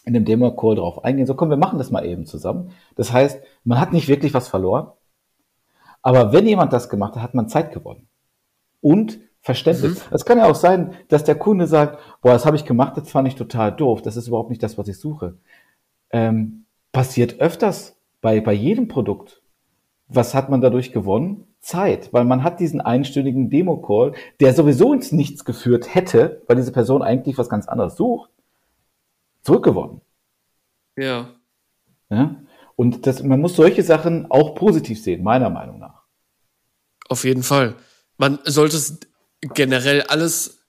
in 0.04 0.14
dem 0.14 0.26
Demo-Call 0.26 0.76
drauf 0.76 1.04
eingehen. 1.04 1.28
So, 1.28 1.36
komm, 1.36 1.52
wir 1.52 1.58
machen 1.58 1.78
das 1.78 1.92
mal 1.92 2.04
eben 2.06 2.26
zusammen. 2.26 2.72
Das 2.96 3.14
heißt, 3.14 3.40
man 3.64 3.80
hat 3.80 3.94
nicht 3.94 4.08
wirklich 4.08 4.34
was 4.34 4.48
verloren. 4.48 4.88
Aber 6.02 6.34
wenn 6.34 6.48
jemand 6.48 6.74
das 6.74 6.90
gemacht 6.90 7.16
hat, 7.16 7.24
hat 7.24 7.34
man 7.34 7.50
Zeit 7.50 7.72
gewonnen. 7.72 8.08
Und 8.82 9.20
Verständnis. 9.42 9.96
Mhm. 10.10 10.16
Es 10.16 10.26
kann 10.26 10.38
ja 10.38 10.50
auch 10.50 10.56
sein, 10.56 10.94
dass 11.08 11.24
der 11.24 11.36
Kunde 11.36 11.68
sagt, 11.68 12.00
boah, 12.22 12.34
das 12.34 12.46
habe 12.46 12.56
ich 12.56 12.66
gemacht, 12.66 12.96
das 12.96 13.10
fand 13.10 13.28
ich 13.28 13.36
total 13.36 13.72
doof, 13.72 14.02
das 14.02 14.16
ist 14.16 14.28
überhaupt 14.28 14.50
nicht 14.50 14.62
das, 14.62 14.78
was 14.78 14.88
ich 14.88 15.00
suche. 15.00 15.38
Ähm, 16.12 16.66
passiert 16.92 17.40
öfters 17.40 17.98
bei, 18.22 18.40
bei 18.40 18.54
jedem 18.54 18.88
Produkt. 18.88 19.42
Was 20.08 20.36
hat 20.36 20.50
man 20.50 20.62
dadurch 20.62 20.92
gewonnen? 20.92 21.48
Zeit, 21.60 22.12
weil 22.12 22.26
man 22.26 22.44
hat 22.44 22.60
diesen 22.60 22.82
einstündigen 22.82 23.50
Demo-Call, 23.50 24.14
der 24.40 24.54
sowieso 24.54 24.94
ins 24.94 25.12
Nichts 25.12 25.46
geführt 25.46 25.94
hätte, 25.94 26.42
weil 26.48 26.56
diese 26.56 26.72
Person 26.72 27.04
eigentlich 27.04 27.38
was 27.38 27.50
ganz 27.50 27.68
anderes 27.68 27.96
sucht, 27.96 28.32
zurückgewonnen. 29.44 30.02
Ja. 30.98 31.30
ja? 32.10 32.36
Und 32.76 33.06
das, 33.06 33.22
man 33.24 33.40
muss 33.40 33.56
solche 33.56 33.84
Sachen 33.84 34.30
auch 34.32 34.56
positiv 34.56 35.02
sehen, 35.02 35.24
meiner 35.24 35.52
Meinung 35.52 35.80
nach. 35.80 35.91
Auf 37.12 37.26
jeden 37.26 37.44
Fall. 37.44 37.76
Man 38.16 38.40
sollte 38.46 38.78
es 38.78 39.00
generell 39.42 40.04
alles, 40.04 40.60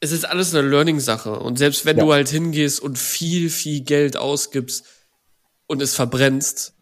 es 0.00 0.12
ist 0.12 0.26
alles 0.26 0.54
eine 0.54 0.68
Learning-Sache. 0.68 1.38
Und 1.38 1.56
selbst 1.56 1.86
wenn 1.86 1.96
ja. 1.96 2.04
du 2.04 2.12
halt 2.12 2.28
hingehst 2.28 2.80
und 2.80 2.98
viel, 2.98 3.48
viel 3.48 3.80
Geld 3.80 4.18
ausgibst 4.18 4.84
und 5.66 5.80
es 5.80 5.94
verbrennst, 5.94 6.74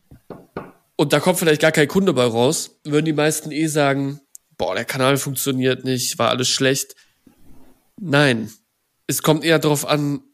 und 0.96 1.12
da 1.12 1.20
kommt 1.20 1.38
vielleicht 1.38 1.60
gar 1.60 1.70
kein 1.70 1.86
Kunde 1.86 2.12
bei 2.12 2.24
raus, 2.24 2.80
würden 2.82 3.04
die 3.04 3.12
meisten 3.12 3.52
eh 3.52 3.68
sagen, 3.68 4.20
boah, 4.58 4.74
der 4.74 4.84
Kanal 4.84 5.16
funktioniert 5.16 5.84
nicht, 5.84 6.18
war 6.18 6.30
alles 6.30 6.48
schlecht. 6.48 6.96
Nein, 8.00 8.52
es 9.06 9.22
kommt 9.22 9.44
eher 9.44 9.60
darauf 9.60 9.86
an, 9.86 10.24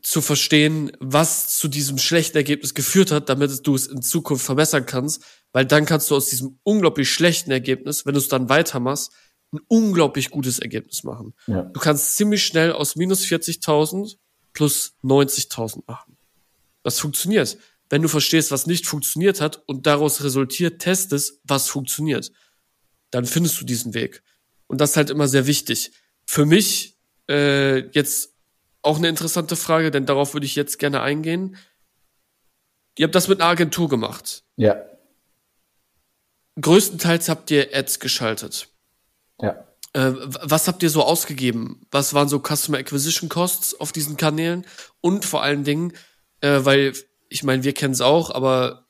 zu 0.00 0.22
verstehen, 0.22 0.90
was 1.00 1.58
zu 1.58 1.68
diesem 1.68 1.98
schlechten 1.98 2.38
Ergebnis 2.38 2.72
geführt 2.72 3.10
hat, 3.10 3.28
damit 3.28 3.66
du 3.66 3.74
es 3.74 3.86
in 3.88 4.00
Zukunft 4.00 4.46
verbessern 4.46 4.86
kannst, 4.86 5.22
weil 5.54 5.64
dann 5.64 5.86
kannst 5.86 6.10
du 6.10 6.16
aus 6.16 6.26
diesem 6.26 6.58
unglaublich 6.64 7.10
schlechten 7.10 7.52
Ergebnis, 7.52 8.04
wenn 8.04 8.14
du 8.14 8.18
es 8.18 8.28
dann 8.28 8.48
weitermachst, 8.48 9.12
ein 9.52 9.60
unglaublich 9.68 10.30
gutes 10.30 10.58
Ergebnis 10.58 11.04
machen. 11.04 11.32
Ja. 11.46 11.62
Du 11.62 11.78
kannst 11.78 12.16
ziemlich 12.16 12.44
schnell 12.44 12.72
aus 12.72 12.96
minus 12.96 13.24
40.000 13.24 14.16
plus 14.52 14.94
90.000 15.04 15.84
machen. 15.86 16.16
Das 16.82 16.98
funktioniert. 16.98 17.56
Wenn 17.88 18.02
du 18.02 18.08
verstehst, 18.08 18.50
was 18.50 18.66
nicht 18.66 18.86
funktioniert 18.86 19.40
hat 19.40 19.62
und 19.66 19.86
daraus 19.86 20.24
resultiert, 20.24 20.80
testest, 20.82 21.40
was 21.44 21.68
funktioniert, 21.68 22.32
dann 23.12 23.24
findest 23.24 23.60
du 23.60 23.64
diesen 23.64 23.94
Weg. 23.94 24.24
Und 24.66 24.80
das 24.80 24.90
ist 24.90 24.96
halt 24.96 25.10
immer 25.10 25.28
sehr 25.28 25.46
wichtig. 25.46 25.92
Für 26.26 26.46
mich 26.46 26.98
äh, 27.30 27.88
jetzt 27.90 28.34
auch 28.82 28.98
eine 28.98 29.08
interessante 29.08 29.54
Frage, 29.54 29.92
denn 29.92 30.04
darauf 30.04 30.34
würde 30.34 30.46
ich 30.46 30.56
jetzt 30.56 30.80
gerne 30.80 31.00
eingehen. 31.00 31.56
Ihr 32.98 33.04
habt 33.04 33.14
das 33.14 33.28
mit 33.28 33.40
einer 33.40 33.50
Agentur 33.50 33.88
gemacht. 33.88 34.42
Ja. 34.56 34.84
Größtenteils 36.60 37.28
habt 37.28 37.50
ihr 37.50 37.68
Ads 37.74 38.00
geschaltet. 38.00 38.68
Ja. 39.40 39.66
Äh, 39.92 40.12
was 40.16 40.68
habt 40.68 40.82
ihr 40.82 40.90
so 40.90 41.02
ausgegeben? 41.02 41.86
Was 41.90 42.14
waren 42.14 42.28
so 42.28 42.40
Customer 42.40 42.78
Acquisition 42.78 43.28
Costs 43.28 43.78
auf 43.80 43.92
diesen 43.92 44.16
Kanälen? 44.16 44.66
Und 45.00 45.24
vor 45.24 45.42
allen 45.42 45.64
Dingen, 45.64 45.92
äh, 46.40 46.60
weil 46.64 46.92
ich 47.28 47.42
meine, 47.42 47.64
wir 47.64 47.72
kennen 47.72 47.94
es 47.94 48.00
auch, 48.00 48.30
aber 48.30 48.86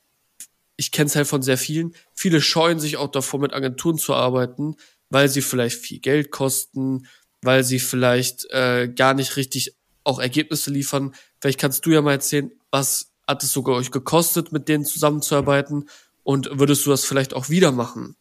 ich 0.77 0.91
kenne 0.91 1.07
es 1.07 1.15
halt 1.15 1.27
von 1.27 1.41
sehr 1.41 1.57
vielen. 1.57 1.95
Viele 2.13 2.41
scheuen 2.41 2.79
sich 2.79 2.97
auch 2.97 3.09
davor, 3.09 3.39
mit 3.39 3.53
Agenturen 3.53 3.97
zu 3.97 4.13
arbeiten, 4.13 4.75
weil 5.09 5.29
sie 5.29 5.41
vielleicht 5.41 5.79
viel 5.79 5.99
Geld 5.99 6.31
kosten, 6.31 7.07
weil 7.41 7.63
sie 7.63 7.79
vielleicht 7.79 8.45
äh, 8.51 8.87
gar 8.93 9.13
nicht 9.13 9.37
richtig 9.37 9.75
auch 10.03 10.19
Ergebnisse 10.19 10.71
liefern. 10.71 11.15
Vielleicht 11.39 11.59
kannst 11.59 11.85
du 11.85 11.91
ja 11.91 12.01
mal 12.01 12.11
erzählen, 12.11 12.51
was 12.71 13.13
hat 13.27 13.41
es 13.43 13.51
sogar 13.51 13.75
euch 13.75 13.91
gekostet, 13.91 14.51
mit 14.51 14.67
denen 14.67 14.85
zusammenzuarbeiten? 14.85 15.89
Und 16.25 16.49
würdest 16.59 16.85
du 16.85 16.89
das 16.89 17.05
vielleicht 17.05 17.33
auch 17.33 17.49
wieder 17.49 17.71
machen? 17.71 18.17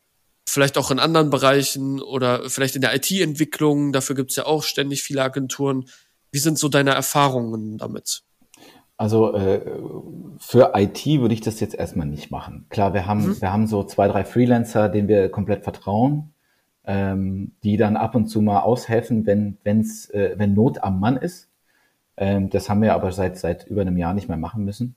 vielleicht 0.55 0.79
auch 0.79 0.91
in 0.91 0.99
anderen 0.99 1.31
Bereichen 1.31 2.01
oder 2.01 2.49
vielleicht 2.49 2.77
in 2.77 2.83
der 2.83 2.95
IT-Entwicklung. 2.95 3.93
Dafür 3.93 4.15
gibt 4.15 4.31
es 4.31 4.37
ja 4.37 4.47
auch 4.47 4.63
ständig 4.63 5.03
viele 5.03 5.23
Agenturen. 5.23 5.87
Wie 6.31 6.39
sind 6.39 6.59
so 6.59 6.69
deine 6.69 6.93
Erfahrungen 6.93 7.79
damit? 7.79 8.23
Also 8.97 9.35
äh, 9.35 9.61
für 10.39 10.73
IT 10.75 11.05
würde 11.07 11.35
ich 11.35 11.41
das 11.41 11.59
jetzt 11.59 11.75
erstmal 11.75 12.07
nicht 12.07 12.31
machen. 12.31 12.67
Klar, 12.69 12.95
wir 12.95 13.07
haben, 13.07 13.27
mhm. 13.27 13.41
wir 13.41 13.53
haben 13.53 13.67
so 13.67 13.83
zwei, 13.83 14.07
drei 14.07 14.25
Freelancer, 14.25 14.89
denen 14.89 15.09
wir 15.09 15.29
komplett 15.29 15.65
vertrauen, 15.65 16.33
ähm, 16.85 17.53
die 17.65 17.77
dann 17.77 17.97
ab 17.97 18.15
und 18.15 18.29
zu 18.29 18.41
mal 18.41 18.61
aushelfen, 18.61 19.27
wenn, 19.27 19.59
wenn's, 19.65 20.09
äh, 20.11 20.35
wenn 20.37 20.55
Not 20.55 20.85
am 20.85 21.01
Mann 21.01 21.17
ist. 21.17 21.49
Ähm, 22.17 22.51
das 22.51 22.69
haben 22.69 22.83
wir 22.83 22.95
aber 22.95 23.11
seit, 23.11 23.37
seit 23.37 23.67
über 23.67 23.81
einem 23.81 23.97
Jahr 23.97 24.15
nicht 24.15 24.29
mehr 24.29 24.39
machen 24.39 24.65
müssen, 24.65 24.95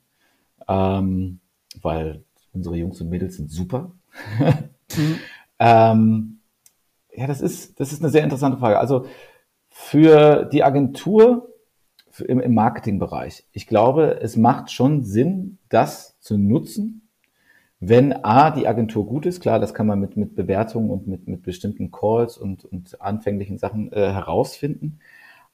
ähm, 0.68 1.40
weil 1.82 2.24
unsere 2.58 2.76
Jungs 2.76 3.00
und 3.02 3.10
Mädels 3.10 3.38
sind 3.38 3.50
super. 3.50 3.92
mhm. 4.40 5.20
Ähm, 5.60 6.38
ja, 7.16 7.26
das 7.26 7.42
ist, 7.42 7.80
das 7.80 7.92
ist 7.92 8.04
eine 8.04 8.12
sehr 8.12 8.24
interessante 8.24 8.60
Frage. 8.60 8.78
Also 8.78 9.08
für 9.70 10.46
die 10.46 10.64
Agentur 10.64 11.50
für 12.12 12.26
im, 12.26 12.40
im 12.40 12.54
Marketingbereich, 12.54 13.44
ich 13.54 13.66
glaube, 13.66 14.20
es 14.22 14.38
macht 14.38 14.72
schon 14.72 15.04
Sinn, 15.04 15.58
das 15.70 16.20
zu 16.20 16.38
nutzen, 16.38 17.08
wenn 17.80 18.24
A, 18.24 18.52
die 18.52 18.68
Agentur 18.68 19.06
gut 19.06 19.26
ist, 19.28 19.40
klar, 19.40 19.60
das 19.60 19.74
kann 19.74 19.86
man 19.86 20.00
mit, 20.00 20.18
mit 20.18 20.36
Bewertungen 20.36 20.90
und 20.90 21.08
mit, 21.08 21.28
mit 21.28 21.44
bestimmten 21.44 21.92
Calls 21.92 22.38
und, 22.38 22.66
und 22.66 23.00
anfänglichen 23.02 23.60
Sachen 23.60 23.92
äh, 23.92 24.12
herausfinden. 24.12 25.00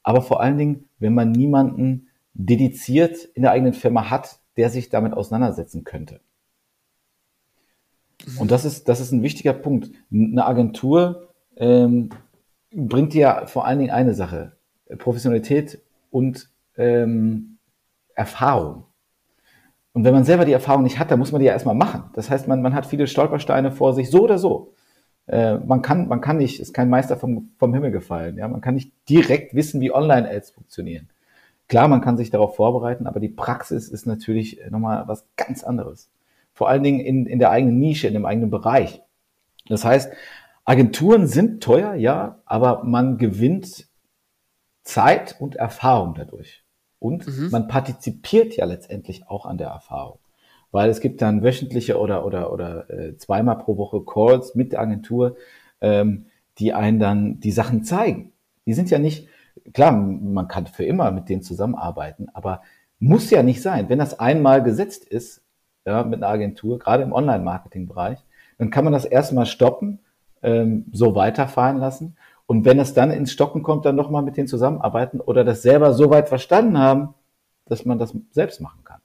Aber 0.02 0.22
vor 0.22 0.40
allen 0.40 0.56
Dingen, 0.56 0.88
wenn 0.98 1.12
man 1.12 1.32
niemanden 1.32 2.08
dediziert 2.32 3.24
in 3.34 3.42
der 3.42 3.52
eigenen 3.52 3.74
Firma 3.74 4.10
hat, 4.10 4.38
der 4.56 4.70
sich 4.70 4.88
damit 4.88 5.12
auseinandersetzen 5.12 5.84
könnte. 5.84 6.20
Und 8.38 8.50
das 8.50 8.64
ist, 8.64 8.88
das 8.88 9.00
ist 9.00 9.12
ein 9.12 9.22
wichtiger 9.22 9.52
Punkt. 9.52 9.90
Eine 10.12 10.46
Agentur 10.46 11.28
ähm, 11.56 12.10
bringt 12.74 13.12
dir 13.14 13.44
vor 13.46 13.66
allen 13.66 13.78
Dingen 13.78 13.90
eine 13.90 14.14
Sache, 14.14 14.52
Professionalität 14.98 15.80
und 16.10 16.50
ähm, 16.76 17.58
Erfahrung. 18.14 18.84
Und 19.92 20.04
wenn 20.04 20.14
man 20.14 20.24
selber 20.24 20.44
die 20.44 20.52
Erfahrung 20.52 20.82
nicht 20.82 20.98
hat, 20.98 21.10
dann 21.10 21.18
muss 21.20 21.30
man 21.30 21.40
die 21.40 21.46
ja 21.46 21.52
erstmal 21.52 21.74
machen. 21.74 22.04
Das 22.14 22.28
heißt, 22.28 22.48
man, 22.48 22.62
man 22.62 22.74
hat 22.74 22.86
viele 22.86 23.06
Stolpersteine 23.06 23.70
vor 23.70 23.94
sich, 23.94 24.10
so 24.10 24.24
oder 24.24 24.38
so. 24.38 24.74
Äh, 25.26 25.58
man, 25.58 25.82
kann, 25.82 26.08
man 26.08 26.20
kann 26.20 26.36
nicht, 26.36 26.60
ist 26.60 26.74
kein 26.74 26.90
Meister 26.90 27.16
vom, 27.16 27.50
vom 27.58 27.72
Himmel 27.72 27.92
gefallen. 27.92 28.36
Ja? 28.36 28.48
Man 28.48 28.60
kann 28.60 28.74
nicht 28.74 28.92
direkt 29.08 29.54
wissen, 29.54 29.80
wie 29.80 29.92
Online-Ads 29.92 30.50
funktionieren. 30.50 31.08
Klar, 31.68 31.88
man 31.88 32.00
kann 32.00 32.16
sich 32.16 32.30
darauf 32.30 32.56
vorbereiten, 32.56 33.06
aber 33.06 33.20
die 33.20 33.28
Praxis 33.28 33.88
ist 33.88 34.06
natürlich 34.06 34.60
nochmal 34.68 35.06
was 35.06 35.26
ganz 35.36 35.64
anderes 35.64 36.10
vor 36.54 36.68
allen 36.68 36.82
Dingen 36.82 37.00
in, 37.00 37.26
in 37.26 37.38
der 37.38 37.50
eigenen 37.50 37.78
Nische, 37.78 38.06
in 38.06 38.14
dem 38.14 38.24
eigenen 38.24 38.50
Bereich. 38.50 39.02
Das 39.68 39.84
heißt, 39.84 40.12
Agenturen 40.64 41.26
sind 41.26 41.62
teuer, 41.62 41.94
ja, 41.94 42.40
aber 42.46 42.84
man 42.84 43.18
gewinnt 43.18 43.86
Zeit 44.82 45.36
und 45.38 45.56
Erfahrung 45.56 46.14
dadurch. 46.14 46.64
Und 46.98 47.26
mhm. 47.26 47.50
man 47.50 47.68
partizipiert 47.68 48.56
ja 48.56 48.64
letztendlich 48.64 49.28
auch 49.28 49.44
an 49.44 49.58
der 49.58 49.68
Erfahrung. 49.68 50.18
Weil 50.70 50.88
es 50.90 51.00
gibt 51.00 51.20
dann 51.20 51.42
wöchentliche 51.42 51.98
oder, 51.98 52.24
oder, 52.24 52.52
oder 52.52 52.88
äh, 52.90 53.16
zweimal 53.16 53.58
pro 53.58 53.76
Woche 53.76 54.02
Calls 54.04 54.54
mit 54.54 54.72
der 54.72 54.80
Agentur, 54.80 55.36
ähm, 55.80 56.26
die 56.58 56.72
einen 56.72 56.98
dann 56.98 57.40
die 57.40 57.50
Sachen 57.50 57.84
zeigen. 57.84 58.32
Die 58.66 58.74
sind 58.74 58.90
ja 58.90 58.98
nicht, 58.98 59.28
klar, 59.72 59.92
man 59.92 60.48
kann 60.48 60.66
für 60.66 60.84
immer 60.84 61.10
mit 61.10 61.28
denen 61.28 61.42
zusammenarbeiten, 61.42 62.28
aber 62.32 62.62
muss 62.98 63.30
ja 63.30 63.42
nicht 63.42 63.60
sein. 63.60 63.88
Wenn 63.88 63.98
das 63.98 64.18
einmal 64.18 64.62
gesetzt 64.62 65.04
ist, 65.04 65.43
ja, 65.84 66.02
mit 66.04 66.22
einer 66.22 66.32
Agentur, 66.32 66.78
gerade 66.78 67.02
im 67.02 67.12
Online-Marketing-Bereich, 67.12 68.18
dann 68.58 68.70
kann 68.70 68.84
man 68.84 68.92
das 68.92 69.04
erstmal 69.04 69.46
stoppen, 69.46 70.00
ähm, 70.42 70.86
so 70.92 71.14
weiterfahren 71.14 71.78
lassen. 71.78 72.16
Und 72.46 72.64
wenn 72.64 72.78
es 72.78 72.94
dann 72.94 73.10
ins 73.10 73.32
Stocken 73.32 73.62
kommt, 73.62 73.84
dann 73.84 73.96
nochmal 73.96 74.22
mit 74.22 74.36
denen 74.36 74.48
zusammenarbeiten 74.48 75.20
oder 75.20 75.44
das 75.44 75.62
selber 75.62 75.94
so 75.94 76.10
weit 76.10 76.28
verstanden 76.28 76.78
haben, 76.78 77.14
dass 77.66 77.84
man 77.84 77.98
das 77.98 78.14
selbst 78.30 78.60
machen 78.60 78.84
kann. 78.84 79.00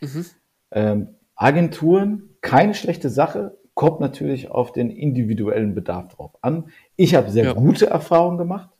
Mhm. 0.00 0.26
Ähm, 0.72 1.08
Agenturen, 1.34 2.30
keine 2.40 2.74
schlechte 2.74 3.08
Sache, 3.08 3.56
kommt 3.74 4.00
natürlich 4.00 4.50
auf 4.50 4.72
den 4.72 4.90
individuellen 4.90 5.74
Bedarf 5.74 6.08
drauf 6.08 6.32
an. 6.40 6.70
Ich 6.96 7.14
habe 7.14 7.30
sehr 7.30 7.44
ja. 7.44 7.52
gute 7.52 7.86
Erfahrungen 7.86 8.38
gemacht, 8.38 8.70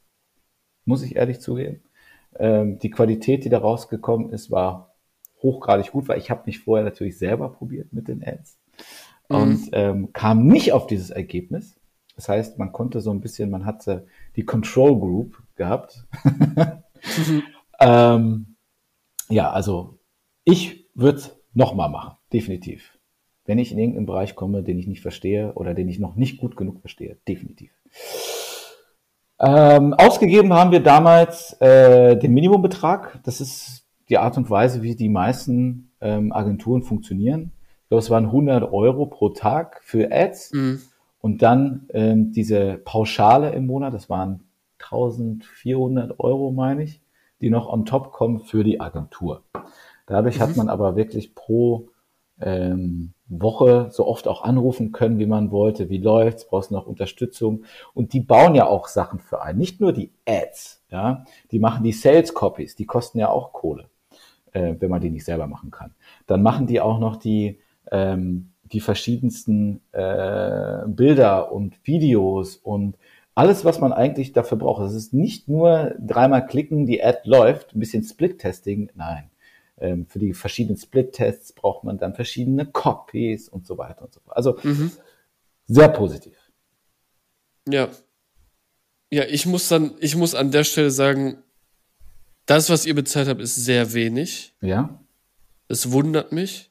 muss 0.84 1.02
ich 1.02 1.16
ehrlich 1.16 1.40
zugeben. 1.40 1.82
Ähm, 2.38 2.78
die 2.78 2.90
Qualität, 2.90 3.44
die 3.44 3.50
da 3.50 3.58
rausgekommen 3.58 4.30
ist, 4.30 4.50
war 4.50 4.95
hochgradig 5.42 5.92
gut, 5.92 6.08
weil 6.08 6.18
ich 6.18 6.30
habe 6.30 6.42
mich 6.46 6.60
vorher 6.60 6.84
natürlich 6.84 7.18
selber 7.18 7.50
probiert 7.50 7.92
mit 7.92 8.08
den 8.08 8.22
Ads 8.24 8.58
mhm. 9.28 9.36
und 9.36 9.68
ähm, 9.72 10.12
kam 10.12 10.46
nicht 10.46 10.72
auf 10.72 10.86
dieses 10.86 11.10
Ergebnis. 11.10 11.76
Das 12.14 12.28
heißt, 12.28 12.58
man 12.58 12.72
konnte 12.72 13.00
so 13.00 13.10
ein 13.10 13.20
bisschen, 13.20 13.50
man 13.50 13.66
hatte 13.66 14.06
die 14.36 14.44
Control 14.44 14.98
Group 14.98 15.42
gehabt. 15.56 16.06
mhm. 16.24 17.42
ähm, 17.80 18.56
ja, 19.28 19.50
also 19.50 19.98
ich 20.44 20.88
würde 20.94 21.18
es 21.18 21.36
nochmal 21.52 21.90
machen, 21.90 22.16
definitiv. 22.32 22.98
Wenn 23.44 23.58
ich 23.58 23.70
in 23.70 23.78
irgendeinen 23.78 24.06
Bereich 24.06 24.34
komme, 24.34 24.62
den 24.62 24.78
ich 24.78 24.86
nicht 24.86 25.02
verstehe 25.02 25.52
oder 25.54 25.74
den 25.74 25.88
ich 25.88 25.98
noch 25.98 26.16
nicht 26.16 26.38
gut 26.38 26.56
genug 26.56 26.80
verstehe, 26.80 27.18
definitiv. 27.28 27.70
Ähm, 29.38 29.94
ausgegeben 29.94 30.52
haben 30.52 30.70
wir 30.70 30.80
damals 30.80 31.52
äh, 31.60 32.16
den 32.16 32.32
Minimumbetrag. 32.32 33.20
Das 33.24 33.40
ist 33.40 33.85
die 34.08 34.18
Art 34.18 34.36
und 34.36 34.50
Weise, 34.50 34.82
wie 34.82 34.94
die 34.94 35.08
meisten 35.08 35.90
ähm, 36.00 36.32
Agenturen 36.32 36.82
funktionieren. 36.82 37.52
Ich 37.82 37.88
glaube, 37.88 38.02
es 38.02 38.10
waren 38.10 38.26
100 38.26 38.72
Euro 38.72 39.06
pro 39.06 39.30
Tag 39.30 39.80
für 39.84 40.10
Ads 40.12 40.52
mhm. 40.52 40.82
und 41.20 41.42
dann 41.42 41.86
ähm, 41.92 42.32
diese 42.32 42.80
Pauschale 42.84 43.50
im 43.52 43.66
Monat, 43.66 43.94
das 43.94 44.10
waren 44.10 44.44
1400 44.78 46.18
Euro, 46.18 46.50
meine 46.52 46.82
ich, 46.82 47.00
die 47.40 47.50
noch 47.50 47.68
on 47.68 47.84
top 47.84 48.12
kommen 48.12 48.40
für 48.40 48.64
die 48.64 48.80
Agentur. 48.80 49.42
Dadurch 50.06 50.38
mhm. 50.38 50.42
hat 50.42 50.56
man 50.56 50.68
aber 50.68 50.96
wirklich 50.96 51.34
pro 51.34 51.88
ähm, 52.40 53.12
Woche 53.28 53.88
so 53.90 54.06
oft 54.06 54.28
auch 54.28 54.42
anrufen 54.42 54.92
können, 54.92 55.18
wie 55.18 55.26
man 55.26 55.50
wollte. 55.50 55.88
Wie 55.88 55.98
läuft's? 55.98 56.46
Brauchst 56.46 56.70
du 56.70 56.74
noch 56.74 56.86
Unterstützung? 56.86 57.64
Und 57.94 58.12
die 58.12 58.20
bauen 58.20 58.54
ja 58.54 58.66
auch 58.66 58.88
Sachen 58.88 59.18
für 59.18 59.42
einen. 59.42 59.58
Nicht 59.58 59.80
nur 59.80 59.92
die 59.92 60.12
Ads, 60.26 60.84
ja. 60.90 61.24
Die 61.50 61.58
machen 61.58 61.82
die 61.82 61.92
Sales 61.92 62.34
Copies. 62.34 62.76
Die 62.76 62.86
kosten 62.86 63.18
ja 63.18 63.28
auch 63.28 63.52
Kohle, 63.52 63.88
äh, 64.56 64.74
wenn 64.80 64.90
man 64.90 65.00
die 65.00 65.10
nicht 65.10 65.24
selber 65.24 65.46
machen 65.46 65.70
kann. 65.70 65.94
Dann 66.26 66.42
machen 66.42 66.66
die 66.66 66.80
auch 66.80 66.98
noch 66.98 67.16
die, 67.16 67.58
ähm, 67.90 68.52
die 68.64 68.80
verschiedensten 68.80 69.80
äh, 69.92 70.82
Bilder 70.86 71.52
und 71.52 71.74
Videos 71.84 72.56
und 72.56 72.96
alles, 73.34 73.64
was 73.66 73.80
man 73.80 73.92
eigentlich 73.92 74.32
dafür 74.32 74.56
braucht. 74.56 74.82
Es 74.82 74.94
ist 74.94 75.12
nicht 75.12 75.48
nur 75.48 75.94
dreimal 75.98 76.46
klicken, 76.46 76.86
die 76.86 77.04
Ad 77.04 77.20
läuft, 77.24 77.74
ein 77.74 77.80
bisschen 77.80 78.02
Split-Testing. 78.02 78.90
Nein 78.94 79.30
ähm, 79.78 80.06
für 80.06 80.18
die 80.18 80.32
verschiedenen 80.32 80.78
Split-Tests 80.78 81.52
braucht 81.52 81.84
man 81.84 81.98
dann 81.98 82.14
verschiedene 82.14 82.66
Copies 82.66 83.48
und 83.48 83.66
so 83.66 83.76
weiter 83.76 84.04
und 84.04 84.14
so 84.14 84.20
fort. 84.20 84.36
Also 84.36 84.58
mhm. 84.62 84.90
sehr 85.66 85.88
positiv. 85.88 86.38
Ja. 87.68 87.88
Ja, 89.12 89.24
ich 89.24 89.46
muss 89.46 89.68
dann, 89.68 89.92
ich 90.00 90.16
muss 90.16 90.34
an 90.34 90.50
der 90.50 90.64
Stelle 90.64 90.90
sagen, 90.90 91.42
das, 92.46 92.70
was 92.70 92.86
ihr 92.86 92.94
bezahlt 92.94 93.28
habt, 93.28 93.40
ist 93.40 93.56
sehr 93.56 93.92
wenig. 93.92 94.54
Ja. 94.60 95.00
Es 95.68 95.90
wundert 95.90 96.32
mich. 96.32 96.70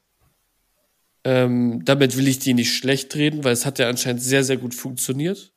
Ähm, 1.24 1.84
damit 1.84 2.16
will 2.16 2.28
ich 2.28 2.38
die 2.38 2.54
nicht 2.54 2.74
schlecht 2.74 3.14
reden, 3.14 3.44
weil 3.44 3.52
es 3.52 3.66
hat 3.66 3.78
ja 3.78 3.88
anscheinend 3.88 4.22
sehr, 4.22 4.44
sehr 4.44 4.56
gut 4.56 4.74
funktioniert. 4.74 5.52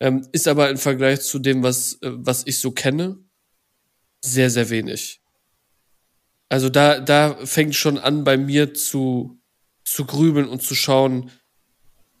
Ähm, 0.00 0.26
ist 0.32 0.48
aber 0.48 0.68
im 0.68 0.76
Vergleich 0.76 1.20
zu 1.20 1.38
dem, 1.38 1.62
was, 1.62 1.94
äh, 2.02 2.10
was 2.12 2.46
ich 2.46 2.58
so 2.58 2.72
kenne, 2.72 3.18
sehr, 4.20 4.50
sehr 4.50 4.68
wenig. 4.70 5.22
Also 6.48 6.68
da, 6.68 7.00
da 7.00 7.36
fängt 7.46 7.74
schon 7.74 7.98
an 7.98 8.24
bei 8.24 8.36
mir 8.36 8.74
zu, 8.74 9.40
zu 9.84 10.04
grübeln 10.04 10.48
und 10.48 10.62
zu 10.62 10.74
schauen, 10.74 11.30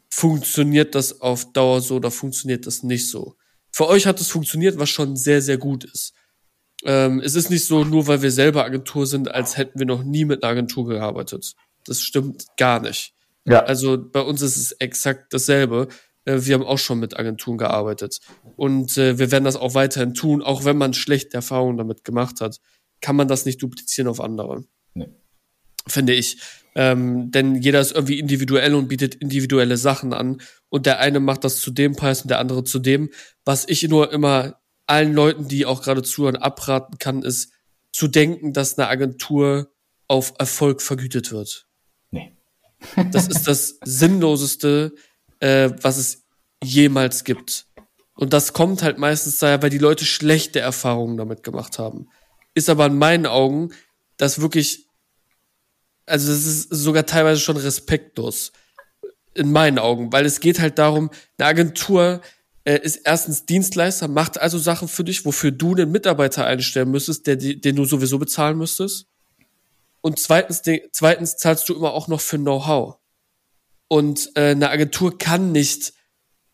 funktioniert 0.08 0.94
das 0.94 1.20
auf 1.20 1.52
Dauer 1.52 1.80
so 1.80 1.96
oder 1.96 2.10
funktioniert 2.10 2.66
das 2.66 2.82
nicht 2.82 3.10
so. 3.10 3.36
Für 3.72 3.88
euch 3.88 4.06
hat 4.06 4.20
es 4.20 4.28
funktioniert, 4.28 4.78
was 4.78 4.90
schon 4.90 5.16
sehr, 5.16 5.42
sehr 5.42 5.58
gut 5.58 5.84
ist. 5.84 6.14
Ähm, 6.84 7.20
es 7.20 7.34
ist 7.34 7.50
nicht 7.50 7.66
so, 7.66 7.84
nur 7.84 8.06
weil 8.06 8.22
wir 8.22 8.30
selber 8.30 8.64
Agentur 8.64 9.06
sind, 9.06 9.30
als 9.30 9.56
hätten 9.56 9.78
wir 9.78 9.86
noch 9.86 10.04
nie 10.04 10.24
mit 10.24 10.42
einer 10.42 10.52
Agentur 10.52 10.86
gearbeitet. 10.86 11.54
Das 11.84 12.00
stimmt 12.00 12.46
gar 12.56 12.80
nicht. 12.80 13.14
Ja. 13.46 13.64
Also 13.64 13.98
bei 13.98 14.20
uns 14.20 14.42
ist 14.42 14.56
es 14.56 14.72
exakt 14.72 15.32
dasselbe. 15.32 15.88
Äh, 16.24 16.40
wir 16.42 16.54
haben 16.54 16.64
auch 16.64 16.78
schon 16.78 17.00
mit 17.00 17.18
Agenturen 17.18 17.58
gearbeitet. 17.58 18.20
Und 18.56 18.96
äh, 18.98 19.18
wir 19.18 19.30
werden 19.30 19.44
das 19.44 19.56
auch 19.56 19.74
weiterhin 19.74 20.14
tun, 20.14 20.42
auch 20.42 20.64
wenn 20.64 20.78
man 20.78 20.94
schlechte 20.94 21.36
Erfahrungen 21.36 21.78
damit 21.78 22.04
gemacht 22.04 22.40
hat 22.40 22.60
kann 23.04 23.16
man 23.16 23.28
das 23.28 23.44
nicht 23.44 23.62
duplizieren 23.62 24.08
auf 24.08 24.18
andere. 24.18 24.64
Nee. 24.94 25.08
Finde 25.86 26.14
ich. 26.14 26.38
Ähm, 26.74 27.30
denn 27.30 27.56
jeder 27.56 27.80
ist 27.80 27.92
irgendwie 27.92 28.18
individuell 28.18 28.74
und 28.74 28.88
bietet 28.88 29.14
individuelle 29.16 29.76
Sachen 29.76 30.14
an. 30.14 30.40
Und 30.70 30.86
der 30.86 31.00
eine 31.00 31.20
macht 31.20 31.44
das 31.44 31.60
zu 31.60 31.70
dem 31.70 31.94
Preis 31.94 32.22
und 32.22 32.30
der 32.30 32.38
andere 32.38 32.64
zu 32.64 32.78
dem. 32.78 33.10
Was 33.44 33.68
ich 33.68 33.86
nur 33.86 34.10
immer 34.10 34.58
allen 34.86 35.14
Leuten, 35.14 35.48
die 35.48 35.66
auch 35.66 35.82
gerade 35.82 36.02
zuhören, 36.02 36.36
abraten 36.36 36.98
kann, 36.98 37.22
ist 37.22 37.52
zu 37.92 38.08
denken, 38.08 38.52
dass 38.52 38.78
eine 38.78 38.88
Agentur 38.88 39.70
auf 40.08 40.34
Erfolg 40.38 40.82
vergütet 40.82 41.32
wird. 41.32 41.66
Nee. 42.10 42.36
das 43.12 43.28
ist 43.28 43.46
das 43.46 43.78
Sinnloseste, 43.84 44.94
äh, 45.40 45.70
was 45.80 45.96
es 45.96 46.24
jemals 46.62 47.24
gibt. 47.24 47.66
Und 48.14 48.32
das 48.32 48.52
kommt 48.52 48.82
halt 48.82 48.98
meistens 48.98 49.38
daher, 49.38 49.62
weil 49.62 49.70
die 49.70 49.78
Leute 49.78 50.04
schlechte 50.04 50.60
Erfahrungen 50.60 51.16
damit 51.16 51.42
gemacht 51.42 51.78
haben 51.78 52.08
ist 52.54 52.70
aber 52.70 52.86
in 52.86 52.96
meinen 52.96 53.26
Augen 53.26 53.70
das 54.16 54.40
wirklich, 54.40 54.86
also 56.06 56.28
das 56.28 56.46
ist 56.46 56.68
sogar 56.70 57.04
teilweise 57.04 57.40
schon 57.40 57.56
respektlos. 57.56 58.52
In 59.34 59.50
meinen 59.50 59.80
Augen, 59.80 60.12
weil 60.12 60.24
es 60.24 60.38
geht 60.38 60.60
halt 60.60 60.78
darum, 60.78 61.10
eine 61.38 61.48
Agentur 61.48 62.20
äh, 62.64 62.78
ist 62.82 63.00
erstens 63.04 63.46
Dienstleister, 63.46 64.08
macht 64.08 64.40
also 64.40 64.58
Sachen 64.58 64.88
für 64.88 65.04
dich, 65.04 65.24
wofür 65.24 65.50
du 65.50 65.74
einen 65.74 65.92
Mitarbeiter 65.92 66.46
einstellen 66.46 66.90
müsstest, 66.90 67.26
der, 67.26 67.36
den 67.36 67.76
du 67.76 67.84
sowieso 67.84 68.18
bezahlen 68.18 68.58
müsstest. 68.58 69.06
Und 70.00 70.18
zweitens, 70.18 70.62
de, 70.62 70.88
zweitens 70.92 71.36
zahlst 71.36 71.68
du 71.68 71.74
immer 71.74 71.92
auch 71.92 72.08
noch 72.08 72.20
für 72.20 72.38
Know-how. 72.38 72.96
Und 73.88 74.30
äh, 74.34 74.50
eine 74.50 74.70
Agentur 74.70 75.18
kann 75.18 75.52
nicht, 75.52 75.92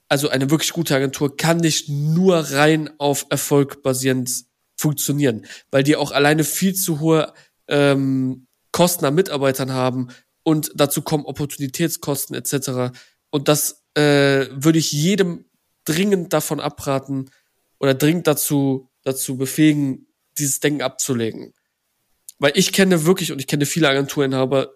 also 0.09 0.29
eine 0.29 0.51
wirklich 0.51 0.73
gute 0.73 0.95
Agentur 0.95 1.37
kann 1.37 1.59
nicht 1.59 1.89
nur 1.89 2.39
rein 2.39 2.91
auf 2.99 3.27
Erfolg 3.31 3.83
basierend 3.83 4.45
funktionieren, 4.77 5.47
weil 5.71 5.83
die 5.83 5.97
auch 5.97 6.11
alleine 6.11 6.45
viel 6.45 6.75
zu 6.75 7.01
hohe 7.01 7.33
ähm, 7.69 8.47
Kosten 8.73 9.05
an 9.05 9.15
Mitarbeitern 9.15 9.73
haben 9.73 10.09
und 10.43 10.73
dazu 10.75 11.03
kommen 11.03 11.25
Opportunitätskosten 11.25 12.35
etc. 12.37 12.97
Und 13.31 13.49
das 13.49 13.85
äh, 13.95 14.47
würde 14.51 14.79
ich 14.79 14.93
jedem 14.93 15.45
dringend 15.91 16.33
davon 16.33 16.61
abraten 16.61 17.31
oder 17.79 17.95
dringend 17.95 18.27
dazu, 18.27 18.89
dazu 19.03 19.37
befähigen, 19.37 20.07
dieses 20.39 20.61
Denken 20.61 20.83
abzulegen. 20.83 21.53
Weil 22.39 22.53
ich 22.55 22.73
kenne 22.73 23.05
wirklich 23.05 23.33
und 23.33 23.41
ich 23.41 23.47
kenne 23.47 23.67
viele 23.67 23.89
Agenturinhaber 23.89 24.73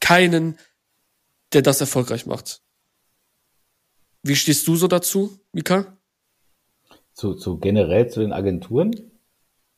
keinen, 0.00 0.58
der 1.52 1.62
das 1.62 1.80
erfolgreich 1.80 2.26
macht. 2.26 2.60
Wie 4.22 4.36
stehst 4.36 4.66
du 4.66 4.76
so 4.76 4.88
dazu, 4.88 5.38
Mika? 5.52 5.96
Zu, 7.14 7.34
zu 7.34 7.58
generell 7.58 8.10
zu 8.10 8.20
den 8.20 8.32
Agenturen? 8.32 9.10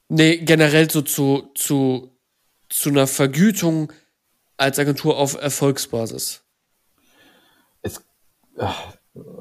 Nee, 0.09 0.39
generell 0.39 0.91
so 0.91 1.03
zu, 1.03 1.51
zu, 1.55 2.17
zu 2.69 2.89
einer 2.89 3.07
Vergütung 3.07 3.93
als 4.57 4.79
Agentur 4.79 5.17
auf 5.17 5.41
Erfolgsbasis. 5.41 6.43
Es, 7.83 7.99
äh, 8.57 8.67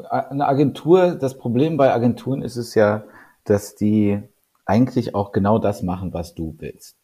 eine 0.10 0.48
Agentur, 0.48 1.16
das 1.16 1.38
Problem 1.38 1.78
bei 1.78 1.94
Agenturen 1.94 2.42
ist 2.42 2.56
es 2.56 2.76
ja, 2.76 3.04
dass 3.44 3.76
die 3.76 4.22
eigentlich 4.66 5.16
auch 5.16 5.32
genau 5.32 5.60
das 5.60 5.84
machen, 5.84 6.14
was 6.14 6.36
du 6.36 6.56
willst. 6.60 6.98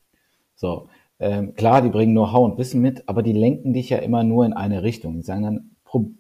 So, 0.56 0.88
ähm, 1.20 1.56
klar, 1.56 1.82
die 1.82 1.90
bringen 1.90 2.14
Know-how 2.14 2.52
und 2.52 2.58
Wissen 2.58 2.82
mit, 2.82 3.08
aber 3.08 3.24
die 3.24 3.34
lenken 3.34 3.74
dich 3.74 3.90
ja 3.90 3.98
immer 3.98 4.24
nur 4.24 4.46
in 4.46 4.54
eine 4.54 4.84
Richtung. 4.84 5.16
Die 5.16 5.24
sagen 5.24 5.44
dann, 5.44 5.72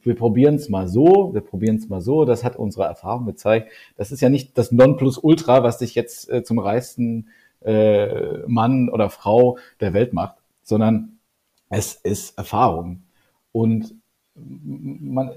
wir 0.03 0.15
probieren 0.15 0.55
es 0.55 0.69
mal 0.69 0.87
so, 0.87 1.33
wir 1.33 1.41
probieren 1.41 1.75
es 1.75 1.89
mal 1.89 1.99
so, 1.99 2.23
das 2.23 2.43
hat 2.43 2.55
unsere 2.55 2.85
Erfahrung 2.85 3.25
gezeigt. 3.25 3.71
Das 3.97 4.11
ist 4.11 4.21
ja 4.21 4.29
nicht 4.29 4.57
das 4.57 4.71
Nonplusultra, 4.71 5.63
was 5.63 5.79
dich 5.79 5.95
jetzt 5.95 6.29
äh, 6.29 6.43
zum 6.43 6.59
reichsten 6.59 7.27
äh, 7.61 8.37
Mann 8.47 8.89
oder 8.89 9.09
Frau 9.09 9.57
der 9.81 9.93
Welt 9.93 10.13
macht, 10.13 10.35
sondern 10.63 11.17
es 11.69 11.95
ist 11.95 12.37
Erfahrung. 12.37 13.03
Und 13.51 13.95
man, 14.35 15.31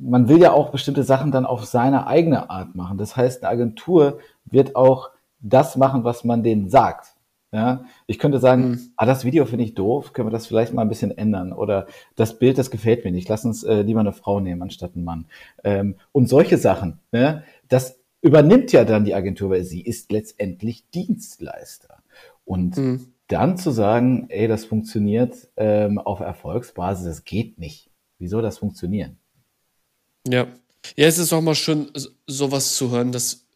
man 0.00 0.28
will 0.28 0.40
ja 0.40 0.52
auch 0.52 0.70
bestimmte 0.70 1.04
Sachen 1.04 1.30
dann 1.30 1.46
auf 1.46 1.64
seine 1.64 2.06
eigene 2.06 2.50
Art 2.50 2.74
machen. 2.74 2.98
Das 2.98 3.16
heißt, 3.16 3.42
eine 3.42 3.52
Agentur 3.52 4.18
wird 4.44 4.76
auch 4.76 5.10
das 5.40 5.76
machen, 5.76 6.04
was 6.04 6.24
man 6.24 6.42
denen 6.42 6.68
sagt. 6.68 7.14
Ja, 7.52 7.84
ich 8.06 8.20
könnte 8.20 8.38
sagen, 8.38 8.68
mhm. 8.68 8.80
ah, 8.96 9.06
das 9.06 9.24
Video 9.24 9.44
finde 9.44 9.64
ich 9.64 9.74
doof, 9.74 10.12
können 10.12 10.28
wir 10.28 10.32
das 10.32 10.46
vielleicht 10.46 10.72
mal 10.72 10.82
ein 10.82 10.88
bisschen 10.88 11.10
ändern? 11.10 11.52
Oder 11.52 11.88
das 12.14 12.38
Bild, 12.38 12.58
das 12.58 12.70
gefällt 12.70 13.04
mir 13.04 13.10
nicht, 13.10 13.28
lass 13.28 13.44
uns 13.44 13.64
äh, 13.64 13.82
lieber 13.82 13.98
eine 13.98 14.12
Frau 14.12 14.38
nehmen 14.38 14.62
anstatt 14.62 14.94
einen 14.94 15.04
Mann. 15.04 15.26
Ähm, 15.64 15.96
und 16.12 16.28
solche 16.28 16.58
Sachen, 16.58 17.00
ne, 17.10 17.42
das 17.66 17.98
übernimmt 18.22 18.70
ja 18.70 18.84
dann 18.84 19.04
die 19.04 19.14
Agentur, 19.14 19.50
weil 19.50 19.64
sie 19.64 19.80
ist 19.80 20.12
letztendlich 20.12 20.88
Dienstleister. 20.90 22.02
Und 22.44 22.76
mhm. 22.76 23.06
dann 23.26 23.56
zu 23.56 23.72
sagen, 23.72 24.26
ey, 24.28 24.46
das 24.46 24.64
funktioniert 24.64 25.48
ähm, 25.56 25.98
auf 25.98 26.20
Erfolgsbasis, 26.20 27.04
das 27.04 27.24
geht 27.24 27.58
nicht. 27.58 27.90
Wie 28.18 28.28
soll 28.28 28.42
das 28.42 28.58
funktionieren? 28.58 29.18
Ja. 30.28 30.48
Ja, 30.96 31.06
es 31.06 31.18
ist 31.18 31.32
auch 31.32 31.42
mal 31.42 31.54
schön, 31.54 31.90
sowas 32.26 32.74
zu 32.74 32.90
hören, 32.90 33.12
dass, 33.12 33.46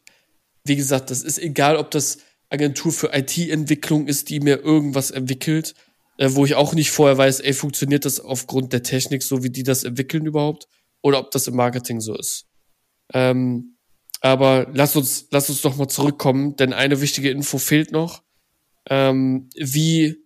wie 0.65 0.77
gesagt, 0.77 1.11
das 1.11 1.23
ist 1.23 1.39
egal, 1.39 1.77
ob 1.77 1.91
das 1.91 2.19
Agentur 2.51 2.93
für 2.93 3.15
IT-Entwicklung 3.15 4.07
ist, 4.07 4.29
die 4.29 4.41
mir 4.41 4.61
irgendwas 4.61 5.11
entwickelt, 5.11 5.75
äh, 6.19 6.31
wo 6.33 6.45
ich 6.45 6.55
auch 6.55 6.75
nicht 6.75 6.91
vorher 6.91 7.17
weiß, 7.17 7.41
ey, 7.41 7.55
funktioniert 7.55 8.05
das 8.05 8.21
aufgrund 8.21 8.73
der 8.73 8.83
Technik 8.83 9.23
so, 9.23 9.43
wie 9.43 9.51
die 9.51 9.63
das 9.63 9.85
entwickeln 9.85 10.27
überhaupt, 10.27 10.69
oder 11.03 11.19
ob 11.19 11.31
das 11.31 11.47
im 11.49 11.57
Marketing 11.57 12.01
so 12.01 12.17
ist. 12.17 12.47
Ähm, 13.13 13.77
aber 14.21 14.69
lass 14.73 14.97
uns, 14.97 15.27
lass 15.31 15.51
uns 15.51 15.63
doch 15.63 15.77
mal 15.77 15.89
zurückkommen, 15.89 16.57
denn 16.57 16.73
eine 16.73 17.01
wichtige 17.01 17.31
Info 17.31 17.59
fehlt 17.59 17.93
noch. 17.93 18.23
Ähm, 18.89 19.49
wie 19.57 20.24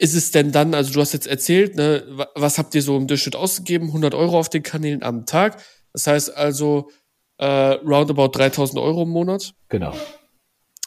ist 0.00 0.14
es 0.14 0.30
denn 0.30 0.50
dann, 0.50 0.72
also 0.74 0.94
du 0.94 1.00
hast 1.02 1.12
jetzt 1.12 1.26
erzählt, 1.26 1.76
ne, 1.76 2.02
was 2.34 2.56
habt 2.56 2.74
ihr 2.74 2.80
so 2.80 2.96
im 2.96 3.06
Durchschnitt 3.06 3.36
ausgegeben? 3.36 3.88
100 3.88 4.14
Euro 4.14 4.38
auf 4.38 4.48
den 4.48 4.62
Kanälen 4.62 5.02
am 5.02 5.26
Tag. 5.26 5.62
Das 5.92 6.06
heißt 6.06 6.34
also 6.34 6.90
äh, 7.36 7.44
roundabout 7.44 8.28
3000 8.28 8.80
Euro 8.80 9.02
im 9.02 9.10
Monat. 9.10 9.52
Genau. 9.68 9.94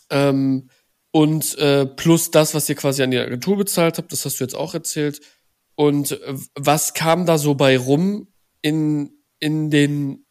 Ähm, 0.09 0.67
und 1.11 1.55
äh, 1.59 1.85
plus 1.85 2.31
das, 2.31 2.55
was 2.55 2.67
ihr 2.69 2.75
quasi 2.75 3.03
an 3.03 3.11
die 3.11 3.19
Agentur 3.19 3.55
bezahlt 3.55 3.99
habt, 3.99 4.11
das 4.11 4.25
hast 4.25 4.39
du 4.39 4.45
jetzt 4.45 4.55
auch 4.55 4.73
erzählt. 4.73 5.21
Und 5.75 6.13
äh, 6.13 6.33
was 6.55 6.95
kam 6.95 7.27
da 7.27 7.37
so 7.37 7.53
bei 7.53 7.77
rum 7.77 8.33
in, 8.63 9.11
in 9.39 9.69
den 9.69 10.25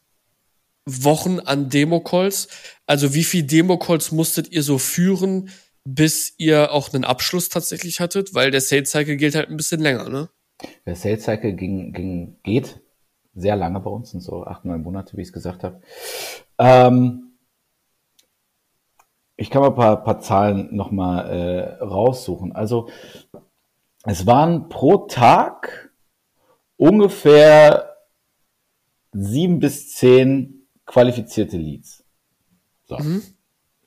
Wochen 0.86 1.38
an 1.38 1.68
Demo-Calls? 1.68 2.48
Also 2.86 3.14
wie 3.14 3.22
viel 3.22 3.44
Demo-Calls 3.44 4.10
musstet 4.10 4.50
ihr 4.50 4.64
so 4.64 4.78
führen, 4.78 5.50
bis 5.84 6.34
ihr 6.38 6.72
auch 6.72 6.92
einen 6.92 7.04
Abschluss 7.04 7.48
tatsächlich 7.48 8.00
hattet? 8.00 8.34
Weil 8.34 8.50
der 8.50 8.60
Sales-Cycle 8.60 9.16
gilt 9.16 9.34
halt 9.34 9.48
ein 9.48 9.56
bisschen 9.56 9.80
länger, 9.80 10.08
ne? 10.08 10.28
Der 10.86 10.96
Sales-Cycle 10.96 11.54
ging, 11.54 11.92
ging, 11.92 12.36
geht 12.42 12.80
sehr 13.34 13.56
lange 13.56 13.80
bei 13.80 13.90
uns, 13.90 14.10
sind 14.10 14.20
so 14.20 14.44
acht, 14.44 14.64
neun 14.64 14.82
Monate, 14.82 15.16
wie 15.16 15.22
ich 15.22 15.28
es 15.28 15.32
gesagt 15.32 15.64
habe. 15.64 15.80
Ähm, 16.58 17.32
ich 19.36 19.50
kann 19.50 19.62
mal 19.62 19.68
ein 19.68 19.74
paar, 19.74 20.04
paar 20.04 20.20
Zahlen 20.20 20.74
nochmal 20.74 21.30
äh, 21.30 21.82
raussuchen. 21.82 22.52
Also 22.52 22.88
es 24.04 24.26
waren 24.26 24.68
pro 24.68 24.98
Tag 25.06 25.92
ungefähr 26.76 27.96
sieben 29.12 29.60
bis 29.60 29.92
zehn 29.92 30.66
qualifizierte 30.84 31.56
Leads. 31.56 32.04
So. 32.84 32.98
Mhm. 32.98 33.22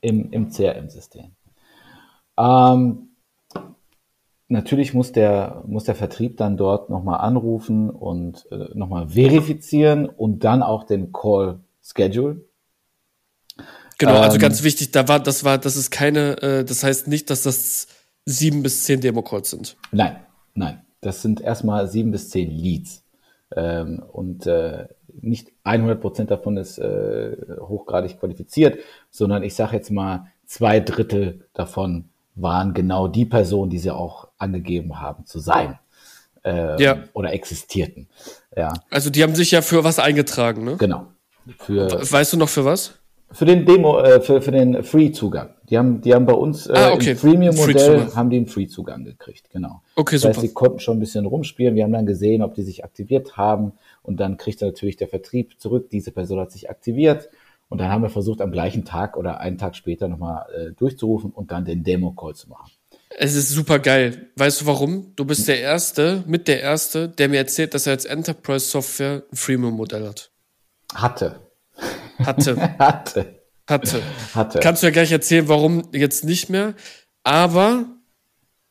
Im, 0.00 0.32
im 0.32 0.50
CRM-System. 0.50 1.35
Ähm, 2.38 3.08
natürlich 4.48 4.94
muss 4.94 5.12
der, 5.12 5.62
muss 5.66 5.84
der 5.84 5.94
Vertrieb 5.94 6.36
dann 6.36 6.56
dort 6.56 6.90
nochmal 6.90 7.20
anrufen 7.20 7.90
und 7.90 8.46
äh, 8.50 8.68
nochmal 8.74 9.08
verifizieren 9.08 10.06
und 10.06 10.44
dann 10.44 10.62
auch 10.62 10.84
den 10.84 11.12
Call 11.12 11.60
schedule. 11.82 12.44
Genau, 13.98 14.12
also 14.12 14.22
ähm, 14.22 14.24
also 14.24 14.38
ganz 14.38 14.62
wichtig, 14.62 14.90
da 14.90 15.08
war, 15.08 15.20
das 15.20 15.44
war, 15.44 15.58
das 15.58 15.76
ist 15.76 15.90
keine, 15.90 16.42
äh, 16.42 16.64
das 16.64 16.84
heißt 16.84 17.08
nicht, 17.08 17.30
dass 17.30 17.42
das 17.42 17.88
sieben 18.24 18.62
bis 18.62 18.84
zehn 18.84 19.00
Demo-Calls 19.00 19.50
sind. 19.50 19.76
Nein, 19.92 20.16
nein. 20.54 20.82
Das 21.00 21.22
sind 21.22 21.40
erstmal 21.40 21.88
sieben 21.88 22.10
bis 22.10 22.30
zehn 22.30 22.50
Leads. 22.50 23.04
Ähm, 23.54 24.02
und 24.12 24.46
äh, 24.46 24.88
nicht 25.20 25.52
100 25.62 26.00
Prozent 26.00 26.30
davon 26.30 26.56
ist 26.56 26.78
äh, 26.78 27.36
hochgradig 27.60 28.18
qualifiziert, 28.18 28.78
sondern 29.10 29.42
ich 29.42 29.54
sage 29.54 29.76
jetzt 29.76 29.90
mal, 29.90 30.26
zwei 30.46 30.80
Drittel 30.80 31.46
davon 31.54 32.10
waren 32.36 32.74
genau 32.74 33.08
die 33.08 33.24
Personen, 33.24 33.70
die 33.70 33.78
sie 33.78 33.90
auch 33.90 34.28
angegeben 34.38 35.00
haben 35.00 35.26
zu 35.26 35.40
sein. 35.40 35.78
Äh, 36.44 36.80
ja. 36.80 36.98
Oder 37.12 37.32
existierten. 37.32 38.08
Ja. 38.56 38.72
Also 38.90 39.10
die 39.10 39.22
haben 39.22 39.34
sich 39.34 39.50
ja 39.50 39.62
für 39.62 39.82
was 39.82 39.98
eingetragen, 39.98 40.64
ne? 40.64 40.76
Genau. 40.76 41.06
Für, 41.58 41.90
weißt 41.90 42.34
du 42.34 42.36
noch 42.36 42.48
für 42.48 42.64
was? 42.64 42.94
Für 43.32 43.44
den 43.44 43.66
Demo, 43.66 43.98
äh, 43.98 44.20
für, 44.20 44.40
für 44.40 44.52
den 44.52 44.84
Free-Zugang. 44.84 45.50
Die 45.68 45.76
haben, 45.76 46.00
die 46.00 46.14
haben 46.14 46.26
bei 46.26 46.32
uns 46.32 46.68
äh, 46.68 46.74
ah, 46.74 46.92
okay. 46.92 47.10
im 47.10 47.16
Freemium-Modell 47.16 48.14
haben 48.14 48.30
die 48.30 48.36
einen 48.36 48.46
Free-Zugang 48.46 49.04
gekriegt, 49.04 49.50
genau. 49.50 49.82
Okay, 49.96 50.14
das 50.14 50.22
super. 50.22 50.34
heißt, 50.34 50.40
sie 50.42 50.54
konnten 50.54 50.78
schon 50.78 50.98
ein 50.98 51.00
bisschen 51.00 51.26
rumspielen. 51.26 51.74
Wir 51.74 51.82
haben 51.82 51.92
dann 51.92 52.06
gesehen, 52.06 52.42
ob 52.42 52.54
die 52.54 52.62
sich 52.62 52.84
aktiviert 52.84 53.36
haben 53.36 53.72
und 54.02 54.20
dann 54.20 54.36
kriegt 54.36 54.60
natürlich 54.62 54.96
der 54.96 55.08
Vertrieb 55.08 55.60
zurück, 55.60 55.90
diese 55.90 56.12
Person 56.12 56.38
hat 56.38 56.52
sich 56.52 56.70
aktiviert 56.70 57.28
und 57.68 57.78
dann 57.78 57.90
haben 57.90 58.02
wir 58.02 58.10
versucht, 58.10 58.40
am 58.40 58.52
gleichen 58.52 58.84
Tag 58.84 59.16
oder 59.16 59.40
einen 59.40 59.58
Tag 59.58 59.76
später 59.76 60.08
nochmal 60.08 60.46
äh, 60.54 60.72
durchzurufen 60.72 61.30
und 61.30 61.50
dann 61.50 61.64
den 61.64 61.82
Demo-Call 61.82 62.34
zu 62.34 62.48
machen. 62.48 62.70
Es 63.18 63.34
ist 63.34 63.50
super 63.50 63.78
geil. 63.78 64.30
Weißt 64.36 64.60
du 64.60 64.66
warum? 64.66 65.12
Du 65.16 65.24
bist 65.24 65.48
der 65.48 65.60
Erste, 65.60 66.22
mit 66.26 66.48
der 66.48 66.60
Erste, 66.60 67.08
der 67.08 67.28
mir 67.28 67.38
erzählt, 67.38 67.74
dass 67.74 67.86
er 67.86 67.94
als 67.94 68.04
Enterprise-Software 68.04 69.22
ein 69.30 69.36
Freemium-Modell 69.36 70.06
hat. 70.06 70.30
Hatte. 70.94 71.40
Hatte. 72.18 72.56
Hatte. 72.78 73.40
Hatte. 73.68 74.02
Hatte. 74.34 74.60
Kannst 74.60 74.82
du 74.82 74.86
ja 74.86 74.92
gleich 74.92 75.10
erzählen, 75.10 75.48
warum 75.48 75.88
jetzt 75.92 76.24
nicht 76.24 76.50
mehr. 76.50 76.74
Aber 77.24 77.86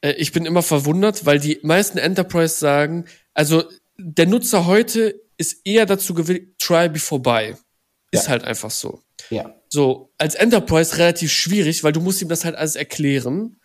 äh, 0.01 0.13
ich 0.13 0.31
bin 0.31 0.45
immer 0.45 0.61
verwundert, 0.61 1.25
weil 1.25 1.39
die 1.39 1.59
meisten 1.63 1.97
Enterprise 1.97 2.55
sagen, 2.55 3.05
also 3.33 3.63
der 3.97 4.27
Nutzer 4.27 4.65
heute 4.65 5.19
ist 5.37 5.65
eher 5.65 5.85
dazu 5.85 6.13
gewillt, 6.13 6.57
try 6.59 6.87
before 6.87 7.21
buy. 7.21 7.55
Ist 8.16 8.26
ja. 8.26 8.32
halt 8.32 8.43
einfach 8.43 8.72
so. 8.72 9.01
Ja. 9.30 9.55
So, 9.70 10.11
als 10.18 10.36
Enterprise 10.36 10.97
relativ 10.97 11.32
schwierig, 11.32 11.84
weil 11.84 11.91
du 11.91 12.01
musst 12.01 12.22
ihm 12.22 12.30
das 12.30 12.45
halt 12.45 12.55
alles 12.55 12.76
erklären, 12.76 13.57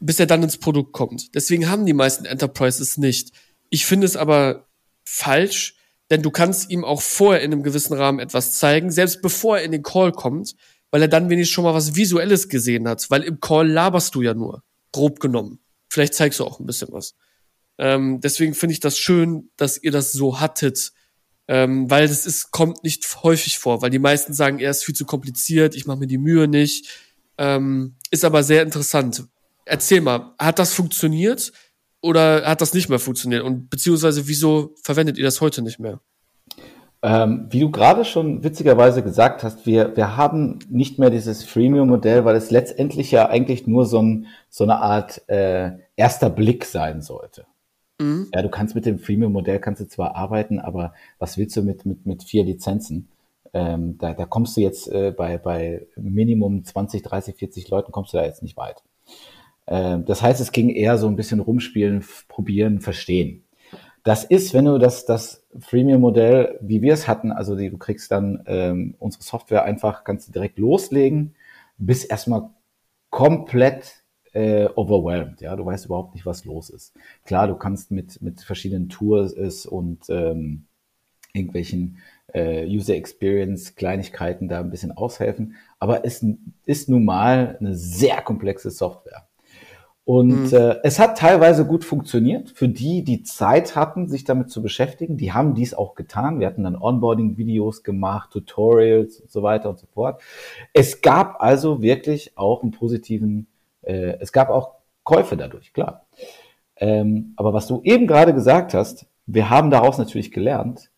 bis 0.00 0.20
er 0.20 0.26
dann 0.26 0.42
ins 0.42 0.58
Produkt 0.58 0.92
kommt. 0.92 1.34
Deswegen 1.34 1.68
haben 1.68 1.86
die 1.86 1.92
meisten 1.92 2.24
Enterprises 2.24 2.98
nicht. 2.98 3.32
Ich 3.70 3.86
finde 3.86 4.06
es 4.06 4.16
aber 4.16 4.66
falsch, 5.04 5.76
denn 6.10 6.22
du 6.22 6.30
kannst 6.30 6.70
ihm 6.70 6.84
auch 6.84 7.02
vorher 7.02 7.42
in 7.42 7.52
einem 7.52 7.62
gewissen 7.62 7.94
Rahmen 7.94 8.18
etwas 8.18 8.58
zeigen, 8.58 8.90
selbst 8.90 9.20
bevor 9.22 9.58
er 9.58 9.64
in 9.64 9.72
den 9.72 9.82
Call 9.82 10.12
kommt, 10.12 10.54
weil 10.90 11.02
er 11.02 11.08
dann 11.08 11.28
wenigstens 11.28 11.54
schon 11.54 11.64
mal 11.64 11.74
was 11.74 11.94
Visuelles 11.94 12.48
gesehen 12.48 12.88
hat, 12.88 13.10
weil 13.10 13.22
im 13.22 13.40
Call 13.40 13.68
laberst 13.68 14.14
du 14.14 14.22
ja 14.22 14.34
nur, 14.34 14.62
grob 14.92 15.20
genommen. 15.20 15.58
Vielleicht 15.88 16.14
zeigst 16.14 16.40
du 16.40 16.44
auch 16.44 16.60
ein 16.60 16.66
bisschen 16.66 16.88
was. 16.92 17.14
Ähm, 17.78 18.20
deswegen 18.20 18.54
finde 18.54 18.72
ich 18.72 18.80
das 18.80 18.98
schön, 18.98 19.50
dass 19.56 19.82
ihr 19.82 19.90
das 19.90 20.12
so 20.12 20.40
hattet, 20.40 20.92
ähm, 21.48 21.90
weil 21.90 22.06
das 22.06 22.26
ist, 22.26 22.50
kommt 22.50 22.84
nicht 22.84 23.22
häufig 23.22 23.58
vor, 23.58 23.82
weil 23.82 23.90
die 23.90 23.98
meisten 23.98 24.32
sagen, 24.32 24.58
er 24.58 24.70
ist 24.70 24.84
viel 24.84 24.94
zu 24.94 25.06
kompliziert, 25.06 25.74
ich 25.74 25.86
mache 25.86 25.98
mir 25.98 26.06
die 26.06 26.18
Mühe 26.18 26.46
nicht. 26.46 26.88
Ähm, 27.38 27.96
ist 28.10 28.24
aber 28.24 28.42
sehr 28.42 28.62
interessant. 28.62 29.24
Erzähl 29.64 30.00
mal, 30.00 30.34
hat 30.38 30.58
das 30.58 30.72
funktioniert? 30.72 31.52
oder 32.00 32.46
hat 32.46 32.60
das 32.60 32.74
nicht 32.74 32.88
mehr 32.88 32.98
funktioniert? 32.98 33.42
Und 33.42 33.70
beziehungsweise 33.70 34.28
wieso 34.28 34.74
verwendet 34.82 35.18
ihr 35.18 35.24
das 35.24 35.40
heute 35.40 35.62
nicht 35.62 35.78
mehr? 35.78 36.00
Ähm, 37.00 37.46
wie 37.50 37.60
du 37.60 37.70
gerade 37.70 38.04
schon 38.04 38.42
witzigerweise 38.42 39.02
gesagt 39.02 39.44
hast, 39.44 39.66
wir, 39.66 39.96
wir 39.96 40.16
haben 40.16 40.58
nicht 40.68 40.98
mehr 40.98 41.10
dieses 41.10 41.44
Freemium-Modell, 41.44 42.24
weil 42.24 42.34
es 42.34 42.50
letztendlich 42.50 43.12
ja 43.12 43.28
eigentlich 43.28 43.68
nur 43.68 43.86
so, 43.86 44.02
ein, 44.02 44.26
so 44.48 44.64
eine 44.64 44.78
Art 44.80 45.22
äh, 45.28 45.72
erster 45.94 46.28
Blick 46.28 46.64
sein 46.64 47.00
sollte. 47.00 47.46
Mhm. 48.00 48.28
Ja, 48.34 48.42
du 48.42 48.48
kannst 48.48 48.74
mit 48.74 48.86
dem 48.86 48.98
Freemium-Modell 48.98 49.58
kannst 49.58 49.80
du 49.80 49.86
zwar 49.86 50.14
arbeiten, 50.14 50.58
aber 50.58 50.94
was 51.18 51.36
willst 51.36 51.56
du 51.56 51.62
mit, 51.62 51.84
mit, 51.84 52.06
mit 52.06 52.22
vier 52.22 52.44
Lizenzen? 52.44 53.08
Ähm, 53.52 53.96
da, 53.98 54.12
da 54.14 54.26
kommst 54.26 54.56
du 54.56 54.60
jetzt 54.60 54.88
äh, 54.88 55.12
bei, 55.16 55.38
bei 55.38 55.86
Minimum 55.96 56.64
20, 56.64 57.02
30, 57.02 57.36
40 57.36 57.68
Leuten 57.68 57.92
kommst 57.92 58.12
du 58.12 58.18
da 58.18 58.24
jetzt 58.24 58.42
nicht 58.42 58.56
weit. 58.56 58.82
Ähm, 59.66 60.04
das 60.04 60.22
heißt, 60.22 60.40
es 60.40 60.52
ging 60.52 60.70
eher 60.70 60.98
so 60.98 61.08
ein 61.08 61.16
bisschen 61.16 61.40
rumspielen, 61.40 62.04
probieren, 62.28 62.80
verstehen. 62.80 63.44
Das 64.04 64.24
ist, 64.24 64.54
wenn 64.54 64.64
du 64.64 64.78
das, 64.78 65.04
das 65.06 65.44
Freemium-Modell, 65.58 66.58
wie 66.62 66.82
wir 66.82 66.92
es 66.92 67.08
hatten, 67.08 67.32
also 67.32 67.56
die, 67.56 67.68
du 67.68 67.78
kriegst 67.78 68.10
dann 68.10 68.42
ähm, 68.46 68.94
unsere 68.98 69.24
Software 69.24 69.64
einfach, 69.64 70.04
kannst 70.04 70.28
du 70.28 70.32
direkt 70.32 70.58
loslegen, 70.58 71.34
bis 71.78 72.04
erstmal 72.04 72.50
komplett 73.10 74.02
äh, 74.32 74.68
overwhelmed. 74.74 75.40
Ja, 75.40 75.56
du 75.56 75.64
weißt 75.64 75.86
überhaupt 75.86 76.14
nicht, 76.14 76.26
was 76.26 76.44
los 76.44 76.70
ist. 76.70 76.94
Klar, 77.24 77.48
du 77.48 77.54
kannst 77.54 77.90
mit 77.90 78.20
mit 78.22 78.40
verschiedenen 78.40 78.88
Tours 78.88 79.66
und 79.66 80.08
ähm, 80.08 80.66
irgendwelchen 81.32 81.98
äh, 82.32 82.66
User 82.66 82.94
Experience 82.94 83.74
Kleinigkeiten 83.74 84.48
da 84.48 84.60
ein 84.60 84.70
bisschen 84.70 84.92
aushelfen, 84.92 85.54
aber 85.78 86.04
es 86.04 86.24
ist 86.64 86.88
nun 86.88 87.04
mal 87.04 87.56
eine 87.60 87.74
sehr 87.74 88.20
komplexe 88.22 88.70
Software. 88.70 89.28
Und 90.08 90.52
mhm. 90.52 90.56
äh, 90.56 90.76
es 90.84 90.98
hat 90.98 91.18
teilweise 91.18 91.66
gut 91.66 91.84
funktioniert. 91.84 92.48
Für 92.48 92.66
die, 92.66 93.04
die 93.04 93.24
Zeit 93.24 93.76
hatten, 93.76 94.08
sich 94.08 94.24
damit 94.24 94.50
zu 94.50 94.62
beschäftigen, 94.62 95.18
die 95.18 95.34
haben 95.34 95.54
dies 95.54 95.74
auch 95.74 95.94
getan. 95.94 96.40
Wir 96.40 96.46
hatten 96.46 96.62
dann 96.62 96.76
Onboarding-Videos 96.76 97.82
gemacht, 97.82 98.30
Tutorials 98.30 99.20
und 99.20 99.30
so 99.30 99.42
weiter 99.42 99.68
und 99.68 99.78
so 99.78 99.86
fort. 99.86 100.22
Es 100.72 101.02
gab 101.02 101.42
also 101.42 101.82
wirklich 101.82 102.38
auch 102.38 102.62
einen 102.62 102.70
positiven, 102.70 103.48
äh, 103.88 104.18
es 104.20 104.32
gab 104.32 104.50
auch 104.50 104.74
Käufe 105.02 105.36
dadurch, 105.36 105.72
klar. 105.72 106.06
Ähm, 106.76 107.32
aber 107.36 107.52
was 107.52 107.66
du 107.66 107.80
eben 107.82 108.06
gerade 108.06 108.34
gesagt 108.34 108.74
hast, 108.74 109.06
wir 109.26 109.50
haben 109.50 109.70
daraus 109.70 109.98
natürlich 109.98 110.30
gelernt. 110.30 110.90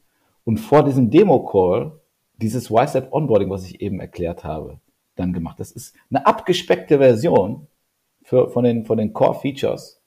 Und 0.45 0.59
vor 0.59 0.85
diesem 0.85 1.11
Demo-Call, 1.11 1.93
dieses 2.37 2.71
YSAP 2.71 3.13
Onboarding, 3.13 3.51
was 3.51 3.65
ich 3.65 3.81
eben 3.81 4.01
erklärt 4.01 4.45
habe, 4.45 4.81
dann 5.17 5.33
gemacht. 5.33 5.61
Das 5.61 5.71
ist 5.71 5.95
eine 6.11 6.27
abgespeckte 6.27 6.99
Version 6.99 7.67
für, 8.23 8.49
von 8.51 8.65
den, 8.65 8.85
von 8.87 8.99
den 8.99 9.13
Core 9.13 9.39
Features. 9.39 10.01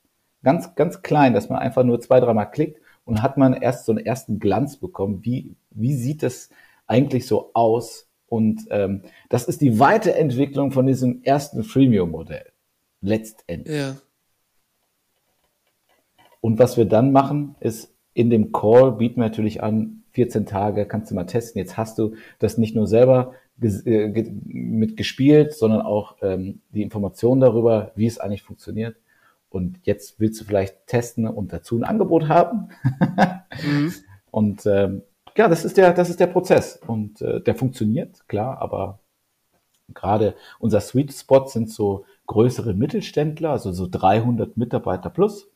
Ganz, 0.44 0.76
ganz 0.76 1.02
klein, 1.02 1.34
dass 1.34 1.50
man 1.50 1.60
einfach 1.60 1.84
nur 1.84 2.02
zwei, 2.02 2.20
dreimal 2.20 2.52
klickt 2.52 2.82
und 3.06 3.22
hat 3.22 3.38
man 3.38 3.54
erst 3.54 3.86
so 3.86 3.92
einen 3.92 4.06
ersten 4.06 4.40
Glanz 4.40 4.78
bekommen. 4.78 5.24
Wie, 5.24 5.56
wie 5.72 5.94
sieht 5.94 6.24
das 6.24 6.50
eigentlich 6.88 7.28
so 7.28 7.52
aus? 7.54 8.10
Und 8.28 8.66
ähm, 8.72 9.04
das 9.30 9.46
ist 9.46 9.62
die 9.62 9.80
Weiterentwicklung 9.80 10.72
von 10.72 10.88
diesem 10.88 11.22
ersten 11.24 11.64
Freemium-Modell. 11.64 12.53
Letztendlich. 13.04 13.78
Ja. 13.78 13.98
Und 16.40 16.58
was 16.58 16.78
wir 16.78 16.86
dann 16.86 17.12
machen, 17.12 17.56
ist 17.60 17.94
in 18.14 18.30
dem 18.30 18.52
Call 18.52 18.94
bieten 18.94 19.18
wir 19.18 19.28
natürlich 19.28 19.62
an, 19.62 20.04
14 20.12 20.46
Tage 20.46 20.86
kannst 20.86 21.12
du 21.12 21.16
mal 21.16 21.26
testen. 21.26 21.60
Jetzt 21.60 21.78
hast 21.78 21.98
du 22.00 22.16
das 22.40 22.58
nicht 22.58 22.76
nur 22.76 22.88
selber 22.88 23.34
äh, 23.62 24.08
mitgespielt, 24.46 25.54
sondern 25.54 25.82
auch 25.82 26.18
ähm, 26.22 26.62
die 26.70 26.82
Informationen 26.82 27.42
darüber, 27.42 27.92
wie 27.96 28.06
es 28.06 28.20
eigentlich 28.20 28.44
funktioniert. 28.44 28.96
Und 29.50 29.80
jetzt 29.84 30.20
willst 30.20 30.40
du 30.40 30.46
vielleicht 30.46 30.88
testen 30.88 31.28
und 31.28 31.52
dazu 31.52 31.78
ein 31.78 31.84
Angebot 31.84 32.28
haben. 32.28 32.70
mhm. 33.64 33.94
Und 34.32 34.66
ähm, 34.66 35.04
ja, 35.38 35.48
das 35.48 35.64
ist 35.64 35.78
der, 35.78 35.94
das 35.94 36.10
ist 36.10 36.20
der 36.20 36.26
Prozess. 36.26 36.80
Und 36.88 37.22
äh, 37.22 37.40
der 37.40 37.54
funktioniert, 37.54 38.28
klar, 38.28 38.60
aber 38.60 39.00
gerade 39.94 40.34
unser 40.58 40.82
Sweet 40.82 41.14
Spot 41.14 41.46
sind 41.46 41.70
so 41.70 42.06
größere 42.28 42.74
Mittelständler, 42.74 43.52
also 43.52 43.72
so 43.72 43.88
300 43.90 44.58
Mitarbeiter 44.58 45.10
plus. 45.10 45.48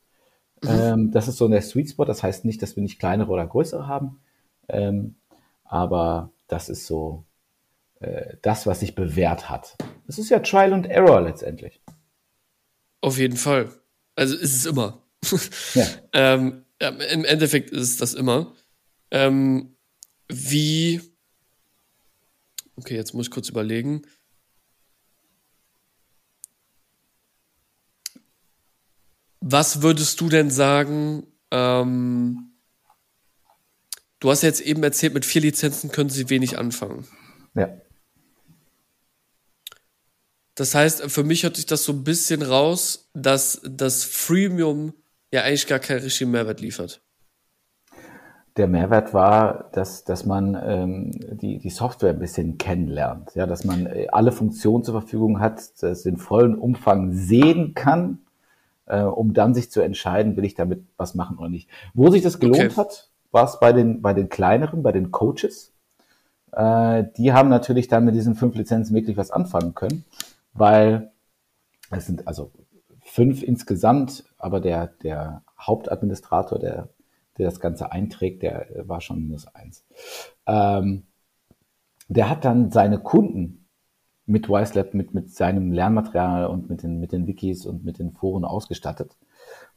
Mhm. 0.62 0.68
Ähm, 0.70 1.10
das 1.12 1.28
ist 1.28 1.36
so 1.36 1.48
der 1.48 1.62
Sweet 1.62 1.90
Spot. 1.90 2.04
Das 2.04 2.22
heißt 2.22 2.44
nicht, 2.44 2.62
dass 2.62 2.76
wir 2.76 2.82
nicht 2.82 2.98
kleinere 2.98 3.30
oder 3.30 3.46
größere 3.46 3.86
haben. 3.86 4.20
Ähm, 4.68 5.16
aber 5.64 6.30
das 6.46 6.68
ist 6.68 6.86
so 6.86 7.24
äh, 8.00 8.36
das, 8.42 8.66
was 8.66 8.80
sich 8.80 8.94
bewährt 8.94 9.48
hat. 9.48 9.76
Es 10.06 10.18
ist 10.18 10.30
ja 10.30 10.40
Trial 10.40 10.72
and 10.72 10.86
Error 10.86 11.20
letztendlich. 11.20 11.80
Auf 13.00 13.18
jeden 13.18 13.36
Fall. 13.36 13.70
Also 14.16 14.36
ist 14.36 14.54
es 14.54 14.66
immer. 14.66 15.02
Ja. 15.74 15.86
ähm, 16.12 16.64
Im 16.80 17.24
Endeffekt 17.24 17.70
ist 17.70 17.82
es 17.82 17.96
das 17.96 18.14
immer. 18.14 18.54
Ähm, 19.10 19.76
wie. 20.28 21.00
Okay, 22.76 22.94
jetzt 22.94 23.14
muss 23.14 23.26
ich 23.26 23.32
kurz 23.32 23.48
überlegen. 23.48 24.02
Was 29.50 29.80
würdest 29.80 30.20
du 30.20 30.28
denn 30.28 30.50
sagen? 30.50 31.26
Ähm, 31.50 32.50
du 34.20 34.30
hast 34.30 34.42
jetzt 34.42 34.60
eben 34.60 34.82
erzählt, 34.82 35.14
mit 35.14 35.24
vier 35.24 35.40
Lizenzen 35.40 35.90
können 35.90 36.10
sie 36.10 36.28
wenig 36.28 36.58
anfangen. 36.58 37.06
Ja. 37.54 37.70
Das 40.54 40.74
heißt, 40.74 41.10
für 41.10 41.24
mich 41.24 41.44
hört 41.44 41.56
sich 41.56 41.64
das 41.64 41.84
so 41.84 41.94
ein 41.94 42.04
bisschen 42.04 42.42
raus, 42.42 43.08
dass 43.14 43.62
das 43.64 44.04
Freemium 44.04 44.92
ja 45.32 45.44
eigentlich 45.44 45.66
gar 45.66 45.78
keinen 45.78 46.02
richtigen 46.02 46.30
Mehrwert 46.30 46.60
liefert. 46.60 47.00
Der 48.58 48.68
Mehrwert 48.68 49.14
war, 49.14 49.70
dass, 49.72 50.04
dass 50.04 50.26
man 50.26 50.58
ähm, 50.62 51.12
die, 51.40 51.58
die 51.58 51.70
Software 51.70 52.10
ein 52.10 52.18
bisschen 52.18 52.58
kennenlernt, 52.58 53.34
ja, 53.34 53.46
dass 53.46 53.64
man 53.64 53.86
äh, 53.86 54.08
alle 54.12 54.32
Funktionen 54.32 54.84
zur 54.84 55.00
Verfügung 55.00 55.40
hat, 55.40 55.80
das 55.80 56.02
den 56.02 56.18
vollen 56.18 56.54
Umfang 56.54 57.14
sehen 57.14 57.72
kann, 57.72 58.18
äh, 58.88 59.02
um 59.02 59.32
dann 59.34 59.54
sich 59.54 59.70
zu 59.70 59.80
entscheiden, 59.80 60.36
will 60.36 60.44
ich 60.44 60.54
damit 60.54 60.84
was 60.96 61.14
machen 61.14 61.38
oder 61.38 61.48
nicht. 61.48 61.68
Wo 61.94 62.10
sich 62.10 62.22
das 62.22 62.38
gelohnt 62.38 62.72
okay. 62.72 62.76
hat, 62.76 63.10
war 63.30 63.44
es 63.44 63.60
bei 63.60 63.72
den, 63.72 64.02
bei 64.02 64.14
den 64.14 64.28
kleineren, 64.28 64.82
bei 64.82 64.92
den 64.92 65.10
Coaches. 65.10 65.72
Äh, 66.52 67.04
die 67.16 67.32
haben 67.32 67.48
natürlich 67.48 67.88
dann 67.88 68.04
mit 68.04 68.14
diesen 68.14 68.34
fünf 68.34 68.54
Lizenzen 68.54 68.94
wirklich 68.94 69.16
was 69.16 69.30
anfangen 69.30 69.74
können 69.74 70.04
weil 70.58 71.12
es 71.90 72.06
sind 72.06 72.26
also 72.26 72.52
fünf 73.00 73.42
insgesamt, 73.42 74.24
aber 74.36 74.60
der, 74.60 74.88
der 75.02 75.42
Hauptadministrator, 75.58 76.58
der, 76.58 76.88
der 77.38 77.46
das 77.46 77.60
Ganze 77.60 77.92
einträgt, 77.92 78.42
der 78.42 78.66
war 78.86 79.00
schon 79.00 79.22
minus 79.22 79.46
eins. 79.46 79.84
Ähm, 80.46 81.06
der 82.08 82.28
hat 82.28 82.44
dann 82.44 82.70
seine 82.70 82.98
Kunden 82.98 83.67
mit 84.28 84.48
WiseLab, 84.48 84.94
mit, 84.94 85.14
mit 85.14 85.34
seinem 85.34 85.72
Lernmaterial 85.72 86.46
und 86.46 86.68
mit 86.68 86.82
den, 86.82 87.00
mit 87.00 87.12
den 87.12 87.26
Wikis 87.26 87.66
und 87.66 87.84
mit 87.84 87.98
den 87.98 88.12
Foren 88.12 88.44
ausgestattet 88.44 89.16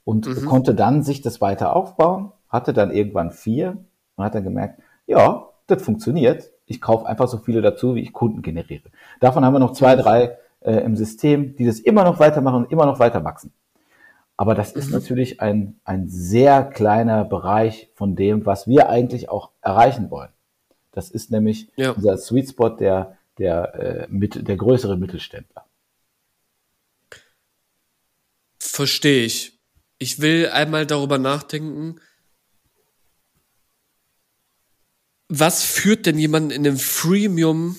und 0.04 0.28
mhm. 0.28 0.46
konnte 0.46 0.76
dann 0.76 1.04
sich 1.04 1.22
das 1.22 1.42
weiter 1.42 1.76
aufbauen, 1.76 2.32
hatte 2.50 2.74
dann 2.74 2.92
irgendwann 2.92 3.32
vier 3.32 3.78
und 4.16 4.26
hat 4.26 4.36
dann 4.36 4.44
gemerkt, 4.44 4.82
ja, 5.08 5.48
das 5.68 5.82
funktioniert. 5.82 6.52
Ich 6.66 6.82
kaufe 6.82 7.06
einfach 7.06 7.28
so 7.28 7.38
viele 7.38 7.62
dazu, 7.62 7.96
wie 7.96 8.02
ich 8.02 8.14
Kunden 8.14 8.42
generiere. 8.42 8.90
Davon 9.20 9.46
haben 9.46 9.54
wir 9.54 9.60
noch 9.60 9.74
zwei, 9.74 9.96
drei 9.96 10.38
äh, 10.62 10.78
im 10.78 10.96
System, 10.96 11.56
die 11.56 11.66
das 11.66 11.80
immer 11.80 12.04
noch 12.04 12.20
weitermachen 12.20 12.64
und 12.64 12.72
immer 12.72 12.86
noch 12.86 13.00
weiter 13.00 13.24
wachsen. 13.24 13.54
Aber 14.38 14.56
das 14.56 14.72
ist 14.72 14.88
mhm. 14.88 14.94
natürlich 14.94 15.40
ein, 15.40 15.80
ein 15.84 16.08
sehr 16.10 16.64
kleiner 16.64 17.26
Bereich 17.26 17.90
von 17.94 18.16
dem, 18.16 18.46
was 18.46 18.68
wir 18.68 18.90
eigentlich 18.90 19.30
auch 19.30 19.52
erreichen 19.62 20.10
wollen. 20.10 20.30
Das 20.92 21.10
ist 21.10 21.32
nämlich 21.32 21.72
ja. 21.76 21.92
unser 21.92 22.18
Sweet 22.18 22.50
Spot 22.50 22.70
der, 22.70 23.18
der, 23.42 23.74
äh, 23.76 24.08
mit, 24.10 24.48
der 24.48 24.56
größere 24.56 24.98
Mittelständler. 24.98 25.66
Verstehe 28.60 29.26
ich. 29.26 29.60
Ich 29.98 30.20
will 30.20 30.50
einmal 30.50 30.86
darüber 30.86 31.18
nachdenken, 31.18 32.00
was 35.28 35.64
führt 35.64 36.06
denn 36.06 36.18
jemanden 36.18 36.52
in 36.52 36.64
dem 36.64 36.78
Freemium 36.78 37.78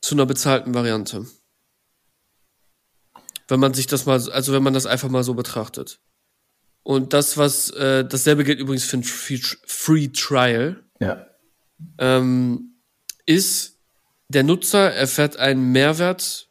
zu 0.00 0.14
einer 0.14 0.26
bezahlten 0.26 0.74
Variante? 0.74 1.26
wenn 3.48 3.60
man 3.60 3.74
sich 3.74 3.86
das 3.86 4.06
mal, 4.06 4.20
also 4.30 4.52
wenn 4.52 4.62
man 4.62 4.74
das 4.74 4.86
einfach 4.86 5.08
mal 5.08 5.24
so 5.24 5.34
betrachtet. 5.34 6.00
Und 6.82 7.12
das, 7.12 7.36
was, 7.36 7.70
äh, 7.70 8.04
dasselbe 8.04 8.44
gilt 8.44 8.60
übrigens 8.60 8.84
für 8.84 8.98
ein 8.98 9.04
Free, 9.04 9.40
Free 9.66 10.08
Trial. 10.08 10.84
Ja. 11.00 11.26
Ähm, 11.98 12.80
ist, 13.26 13.77
der 14.28 14.42
Nutzer 14.42 14.92
erfährt 14.92 15.36
einen 15.36 15.72
Mehrwert, 15.72 16.48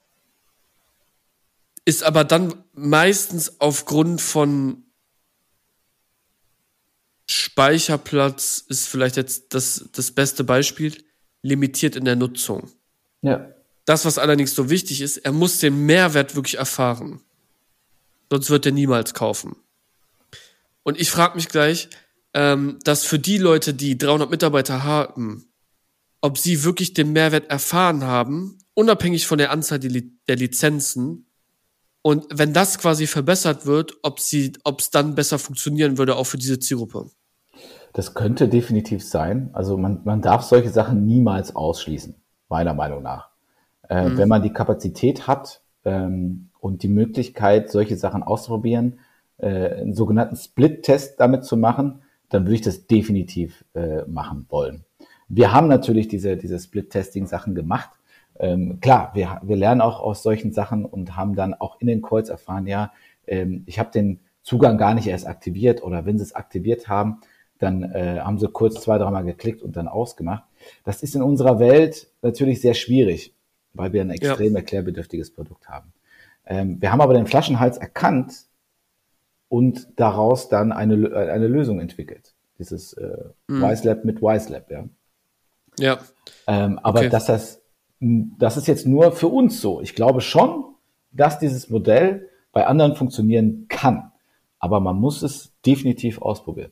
ist 1.85 2.03
aber 2.03 2.23
dann 2.23 2.63
meistens 2.73 3.61
aufgrund 3.61 4.19
von 4.19 4.83
Speicherplatz, 7.27 8.63
ist 8.67 8.87
vielleicht 8.87 9.17
jetzt 9.17 9.53
das, 9.53 9.89
das 9.93 10.11
beste 10.11 10.43
Beispiel, 10.43 11.03
limitiert 11.41 11.95
in 11.95 12.05
der 12.05 12.15
Nutzung. 12.15 12.71
Ja. 13.21 13.49
Das, 13.85 14.05
was 14.05 14.17
allerdings 14.17 14.53
so 14.53 14.69
wichtig 14.69 15.01
ist, 15.01 15.17
er 15.17 15.31
muss 15.31 15.59
den 15.59 15.85
Mehrwert 15.85 16.35
wirklich 16.35 16.57
erfahren. 16.57 17.21
Sonst 18.29 18.49
wird 18.49 18.65
er 18.65 18.71
niemals 18.73 19.13
kaufen. 19.13 19.55
Und 20.83 20.99
ich 20.99 21.09
frage 21.09 21.35
mich 21.35 21.47
gleich, 21.47 21.89
ähm, 22.33 22.79
dass 22.83 23.05
für 23.05 23.19
die 23.19 23.37
Leute, 23.37 23.73
die 23.73 23.97
300 23.97 24.29
Mitarbeiter 24.29 24.83
haben, 24.83 25.46
ob 26.27 26.37
sie 26.37 26.65
wirklich 26.65 26.93
den 26.93 27.13
Mehrwert 27.13 27.49
erfahren 27.49 28.03
haben, 28.03 28.57
unabhängig 28.73 29.27
von 29.27 29.37
der 29.37 29.49
Anzahl 29.49 29.79
der 29.79 30.35
Lizenzen. 30.35 31.25
Und 32.01 32.25
wenn 32.33 32.51
das 32.51 32.79
quasi 32.79 33.07
verbessert 33.07 33.65
wird, 33.65 33.93
ob 34.03 34.19
sie, 34.19 34.51
ob 34.65 34.81
es 34.81 34.89
dann 34.89 35.15
besser 35.15 35.39
funktionieren 35.39 35.97
würde, 35.97 36.17
auch 36.17 36.25
für 36.25 36.37
diese 36.37 36.59
Zielgruppe. 36.59 37.09
Das 37.93 38.13
könnte 38.13 38.49
definitiv 38.49 39.05
sein. 39.05 39.51
Also 39.53 39.77
man, 39.77 40.01
man 40.03 40.21
darf 40.21 40.43
solche 40.43 40.69
Sachen 40.69 41.05
niemals 41.05 41.55
ausschließen, 41.55 42.15
meiner 42.49 42.73
Meinung 42.73 43.03
nach. 43.03 43.29
Äh, 43.89 44.09
mhm. 44.09 44.17
Wenn 44.17 44.27
man 44.27 44.43
die 44.43 44.51
Kapazität 44.51 45.27
hat 45.27 45.61
ähm, 45.85 46.49
und 46.59 46.83
die 46.83 46.89
Möglichkeit, 46.89 47.71
solche 47.71 47.95
Sachen 47.95 48.21
auszuprobieren, 48.21 48.99
äh, 49.37 49.75
einen 49.79 49.93
sogenannten 49.93 50.35
Split-Test 50.35 51.21
damit 51.21 51.45
zu 51.45 51.55
machen, 51.55 52.01
dann 52.27 52.43
würde 52.43 52.55
ich 52.55 52.61
das 52.61 52.85
definitiv 52.85 53.63
äh, 53.73 54.03
machen 54.07 54.45
wollen. 54.49 54.83
Wir 55.27 55.51
haben 55.53 55.67
natürlich 55.67 56.07
diese, 56.07 56.37
diese 56.37 56.59
Split-Testing-Sachen 56.59 57.55
gemacht. 57.55 57.89
ähm, 58.39 58.79
klar, 58.81 59.11
wir, 59.13 59.41
wir 59.43 59.55
lernen 59.55 59.81
auch 59.81 59.99
aus 59.99 60.23
solchen 60.23 60.53
Sachen 60.53 60.85
und 60.85 61.15
haben 61.17 61.35
dann 61.35 61.53
auch 61.53 61.79
in 61.81 61.87
den 61.87 62.01
Calls 62.01 62.29
erfahren, 62.29 62.67
ja, 62.67 62.91
ähm, 63.25 63.63
ich 63.65 63.79
habe 63.79 63.91
den 63.91 64.19
Zugang 64.43 64.77
gar 64.77 64.93
nicht 64.93 65.07
erst 65.07 65.27
aktiviert 65.27 65.83
oder 65.83 66.05
wenn 66.05 66.17
sie 66.17 66.23
es 66.23 66.35
aktiviert 66.35 66.87
haben, 66.87 67.19
dann 67.59 67.83
äh, 67.83 68.19
haben 68.19 68.37
sie 68.37 68.47
kurz 68.47 68.81
zwei, 68.81 68.97
dreimal 68.97 69.25
geklickt 69.25 69.61
und 69.61 69.75
dann 69.75 69.87
ausgemacht. 69.87 70.43
Das 70.83 71.03
ist 71.03 71.15
in 71.15 71.21
unserer 71.21 71.59
Welt 71.59 72.07
natürlich 72.21 72.61
sehr 72.61 72.73
schwierig, 72.73 73.33
weil 73.73 73.93
wir 73.93 74.01
ein 74.01 74.11
extrem 74.11 74.53
ja. 74.53 74.59
erklärbedürftiges 74.59 75.31
Produkt 75.31 75.67
haben. 75.67 75.91
Ähm, 76.45 76.81
wir 76.81 76.91
haben 76.91 77.01
aber 77.01 77.13
den 77.13 77.27
Flaschenhals 77.27 77.77
erkannt 77.77 78.45
und 79.49 79.87
daraus 79.95 80.49
dann 80.49 80.71
eine, 80.71 81.15
eine 81.15 81.47
Lösung 81.47 81.79
entwickelt. 81.79 82.35
Dieses 82.59 82.93
äh, 82.93 83.17
mhm. 83.47 83.61
WiseLab 83.61 84.05
mit 84.05 84.21
WiseLab, 84.21 84.71
ja. 84.71 84.85
Ja. 85.79 85.99
Ähm, 86.47 86.79
aber 86.79 86.99
okay. 86.99 87.09
dass 87.09 87.25
das, 87.25 87.61
das 87.99 88.57
ist 88.57 88.67
jetzt 88.67 88.85
nur 88.85 89.11
für 89.11 89.27
uns 89.27 89.61
so. 89.61 89.81
Ich 89.81 89.95
glaube 89.95 90.21
schon, 90.21 90.65
dass 91.11 91.39
dieses 91.39 91.69
Modell 91.69 92.29
bei 92.51 92.65
anderen 92.65 92.95
funktionieren 92.95 93.67
kann. 93.67 94.11
Aber 94.59 94.79
man 94.79 94.95
muss 94.95 95.21
es 95.21 95.53
definitiv 95.65 96.21
ausprobieren. 96.21 96.71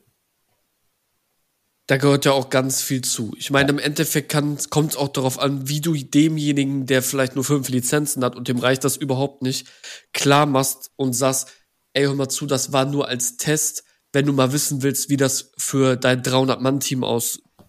Da 1.86 1.98
gehört 1.98 2.24
ja 2.24 2.32
auch 2.32 2.50
ganz 2.50 2.82
viel 2.82 3.02
zu. 3.02 3.32
Ich 3.38 3.52
meine, 3.52 3.70
im 3.70 3.78
Endeffekt 3.78 4.32
kommt 4.32 4.90
es 4.90 4.96
auch 4.96 5.08
darauf 5.08 5.38
an, 5.38 5.68
wie 5.68 5.80
du 5.80 5.94
demjenigen, 5.94 6.86
der 6.86 7.00
vielleicht 7.00 7.36
nur 7.36 7.44
fünf 7.44 7.68
Lizenzen 7.68 8.24
hat 8.24 8.34
und 8.34 8.48
dem 8.48 8.58
reicht 8.58 8.82
das 8.82 8.96
überhaupt 8.96 9.42
nicht, 9.42 9.68
klar 10.12 10.46
machst 10.46 10.90
und 10.96 11.12
sagst, 11.12 11.52
ey, 11.92 12.04
hör 12.04 12.14
mal 12.14 12.28
zu, 12.28 12.46
das 12.46 12.72
war 12.72 12.84
nur 12.86 13.06
als 13.06 13.36
Test. 13.36 13.84
Wenn 14.12 14.26
du 14.26 14.32
mal 14.32 14.52
wissen 14.52 14.82
willst, 14.82 15.10
wie 15.10 15.16
das 15.16 15.52
für 15.56 15.96
dein 15.96 16.22
300-Mann-Team 16.22 17.04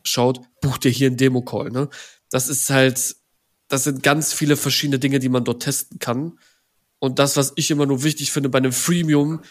ausschaut, 0.08 0.42
buch 0.62 0.78
dir 0.78 0.90
hier 0.90 1.08
einen 1.08 1.18
Demo-Call. 1.18 1.70
Ne? 1.72 1.90
Das 2.32 2.48
ist 2.48 2.70
halt, 2.70 3.16
das 3.68 3.84
sind 3.84 4.04
ganz 4.04 4.34
viele 4.34 4.56
verschiedene 4.56 5.00
Dinge, 5.00 5.20
die 5.20 5.30
man 5.30 5.44
dort 5.44 5.64
testen 5.64 6.00
kann. 6.00 6.40
Und 7.00 7.20
das, 7.20 7.38
was 7.38 7.54
ich 7.56 7.70
immer 7.70 7.86
nur 7.86 8.04
wichtig 8.04 8.32
finde 8.32 8.50
bei 8.50 8.58
einem 8.58 8.72
Freemium, 8.72 9.42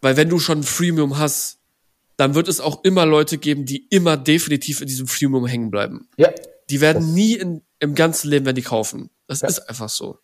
weil 0.00 0.16
wenn 0.16 0.28
du 0.28 0.38
schon 0.38 0.60
ein 0.60 0.64
Freemium 0.64 1.18
hast, 1.18 1.58
dann 2.16 2.34
wird 2.34 2.48
es 2.48 2.60
auch 2.60 2.84
immer 2.84 3.06
Leute 3.06 3.38
geben, 3.38 3.64
die 3.64 3.86
immer 3.88 4.16
definitiv 4.16 4.82
in 4.82 4.88
diesem 4.88 5.06
Freemium 5.06 5.46
hängen 5.46 5.70
bleiben. 5.70 6.08
Ja. 6.18 6.30
Die 6.68 6.80
werden 6.80 7.14
nie 7.14 7.34
in, 7.34 7.62
im 7.78 7.94
ganzen 7.94 8.28
Leben 8.28 8.44
werden 8.44 8.56
die 8.56 8.62
kaufen. 8.62 9.10
Das 9.26 9.40
ja. 9.40 9.48
ist 9.48 9.60
einfach 9.60 9.88
so. 9.88 10.18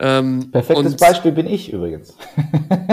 Ähm, 0.00 0.50
Perfektes 0.50 0.96
Beispiel 0.96 1.30
bin 1.30 1.46
ich 1.46 1.72
übrigens. 1.72 2.16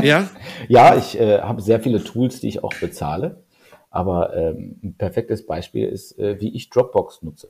ja? 0.04 0.30
ja, 0.68 0.96
ich 0.96 1.20
äh, 1.20 1.40
habe 1.40 1.62
sehr 1.62 1.80
viele 1.80 2.04
Tools, 2.04 2.40
die 2.42 2.50
ich 2.50 2.64
auch 2.64 2.74
bezahle. 2.76 3.44
Aber 3.92 4.36
ähm, 4.36 4.80
ein 4.84 4.96
perfektes 4.98 5.46
Beispiel 5.46 5.88
ist, 5.88 6.18
äh, 6.18 6.42
wie 6.42 6.56
ich 6.56 6.70
Dropbox 6.70 7.22
nutze. 7.22 7.50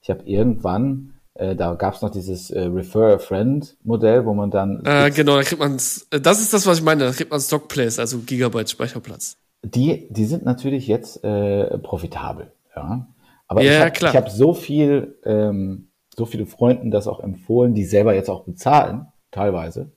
Ich 0.00 0.08
habe 0.08 0.22
irgendwann 0.24 1.12
äh, 1.34 1.54
da 1.54 1.74
gab 1.74 1.94
es 1.94 2.02
noch 2.02 2.10
dieses 2.10 2.50
äh, 2.50 2.60
Refer 2.62 3.14
a 3.14 3.18
Friend 3.18 3.76
Modell, 3.84 4.26
wo 4.26 4.34
man 4.34 4.50
dann. 4.50 4.84
Äh, 4.84 5.10
genau, 5.10 5.36
da 5.36 5.42
kriegt 5.42 5.60
man 5.60 5.76
äh, 6.10 6.20
Das 6.20 6.40
ist 6.40 6.52
das, 6.52 6.66
was 6.66 6.78
ich 6.78 6.84
meine. 6.84 7.04
Da 7.04 7.12
kriegt 7.12 7.30
man 7.30 7.40
Stockplace, 7.40 7.98
also 7.98 8.18
Gigabyte 8.18 8.68
Speicherplatz. 8.68 9.36
Die, 9.62 10.06
die 10.10 10.24
sind 10.24 10.44
natürlich 10.44 10.86
jetzt 10.86 11.22
äh, 11.22 11.78
profitabel, 11.78 12.52
ja. 12.74 13.06
Aber 13.46 13.62
ja, 13.62 13.86
ich 13.86 14.02
habe 14.02 14.12
hab 14.12 14.30
so 14.30 14.54
viel, 14.54 15.18
ähm, 15.24 15.88
so 16.16 16.24
viele 16.24 16.46
Freunden 16.46 16.90
das 16.90 17.06
auch 17.06 17.20
empfohlen, 17.20 17.74
die 17.74 17.84
selber 17.84 18.14
jetzt 18.14 18.28
auch 18.28 18.44
bezahlen, 18.44 19.06
teilweise. 19.30 19.90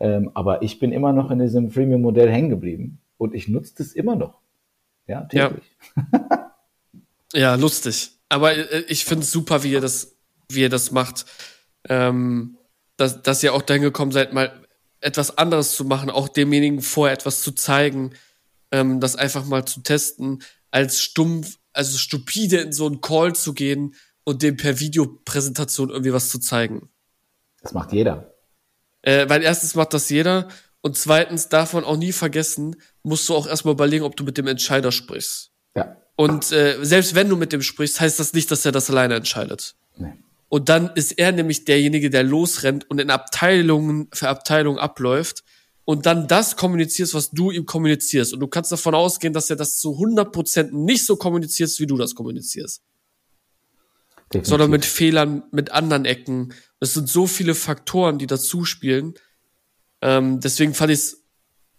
Ähm, 0.00 0.30
aber 0.34 0.62
ich 0.62 0.78
bin 0.78 0.92
immer 0.92 1.12
noch 1.12 1.30
in 1.30 1.38
diesem 1.38 1.70
Freemium-Modell 1.70 2.30
hängen 2.30 2.50
geblieben 2.50 3.00
und 3.16 3.34
ich 3.34 3.48
nutze 3.48 3.74
das 3.78 3.92
immer 3.92 4.16
noch. 4.16 4.40
Ja, 5.08 5.22
täglich. 5.22 5.64
Ja, 5.96 6.52
ja 7.34 7.54
lustig. 7.56 8.12
Aber 8.28 8.54
äh, 8.54 8.84
ich 8.88 9.04
finde 9.04 9.24
es 9.24 9.32
super, 9.32 9.62
wie 9.64 9.72
ihr 9.72 9.80
das 9.80 10.18
wie 10.50 10.62
ihr 10.62 10.68
das 10.68 10.90
macht, 10.90 11.26
ähm, 11.88 12.58
dass, 12.96 13.22
dass 13.22 13.42
ihr 13.42 13.54
auch 13.54 13.62
dahin 13.62 13.82
gekommen 13.82 14.12
seid, 14.12 14.32
mal 14.32 14.66
etwas 15.00 15.38
anderes 15.38 15.76
zu 15.76 15.84
machen, 15.84 16.10
auch 16.10 16.28
demjenigen 16.28 16.80
vorher 16.80 17.14
etwas 17.14 17.42
zu 17.42 17.52
zeigen, 17.52 18.14
ähm, 18.72 19.00
das 19.00 19.16
einfach 19.16 19.44
mal 19.44 19.64
zu 19.64 19.80
testen, 19.80 20.42
als 20.70 21.00
stumpf, 21.00 21.58
also 21.72 21.96
stupide 21.98 22.58
in 22.58 22.72
so 22.72 22.86
einen 22.86 23.00
Call 23.00 23.34
zu 23.34 23.54
gehen 23.54 23.94
und 24.24 24.42
dem 24.42 24.56
per 24.56 24.80
Videopräsentation 24.80 25.90
irgendwie 25.90 26.12
was 26.12 26.30
zu 26.30 26.38
zeigen. 26.38 26.88
Das 27.62 27.72
macht 27.72 27.92
jeder. 27.92 28.34
Äh, 29.02 29.28
weil 29.28 29.42
erstens 29.42 29.74
macht 29.74 29.94
das 29.94 30.10
jeder 30.10 30.48
und 30.80 30.96
zweitens 30.96 31.48
darf 31.48 31.72
man 31.72 31.84
auch 31.84 31.96
nie 31.96 32.12
vergessen, 32.12 32.76
musst 33.02 33.28
du 33.28 33.34
auch 33.34 33.46
erstmal 33.46 33.74
überlegen, 33.74 34.04
ob 34.04 34.16
du 34.16 34.24
mit 34.24 34.38
dem 34.38 34.46
Entscheider 34.46 34.92
sprichst. 34.92 35.50
Ja. 35.74 35.96
Und 36.16 36.52
äh, 36.52 36.78
selbst 36.82 37.14
wenn 37.14 37.28
du 37.28 37.36
mit 37.36 37.52
dem 37.52 37.62
sprichst, 37.62 38.00
heißt 38.00 38.18
das 38.18 38.32
nicht, 38.32 38.50
dass 38.50 38.64
er 38.64 38.72
das 38.72 38.90
alleine 38.90 39.14
entscheidet. 39.14 39.76
Nee. 39.96 40.12
Und 40.48 40.68
dann 40.68 40.90
ist 40.94 41.12
er 41.12 41.32
nämlich 41.32 41.64
derjenige, 41.64 42.10
der 42.10 42.22
losrennt 42.22 42.88
und 42.90 43.00
in 43.00 43.10
Abteilungen 43.10 44.08
für 44.12 44.28
Abteilungen 44.28 44.78
abläuft 44.78 45.44
und 45.84 46.06
dann 46.06 46.26
das 46.26 46.56
kommunizierst, 46.56 47.14
was 47.14 47.30
du 47.30 47.50
ihm 47.50 47.66
kommunizierst. 47.66 48.32
Und 48.32 48.40
du 48.40 48.46
kannst 48.46 48.72
davon 48.72 48.94
ausgehen, 48.94 49.32
dass 49.32 49.50
er 49.50 49.56
das 49.56 49.78
zu 49.78 49.96
100% 49.98 50.70
nicht 50.72 51.04
so 51.04 51.16
kommuniziert, 51.16 51.70
wie 51.78 51.86
du 51.86 51.96
das 51.96 52.14
kommunizierst. 52.14 52.82
Definitiv. 54.32 54.48
Sondern 54.48 54.70
mit 54.70 54.84
Fehlern, 54.84 55.44
mit 55.50 55.70
anderen 55.72 56.04
Ecken. 56.04 56.52
Es 56.80 56.94
sind 56.94 57.08
so 57.08 57.26
viele 57.26 57.54
Faktoren, 57.54 58.18
die 58.18 58.26
dazu 58.26 58.64
spielen. 58.64 59.14
Ähm, 60.02 60.40
deswegen 60.40 60.74
fand 60.74 60.90
ich 60.90 60.98
es 60.98 61.24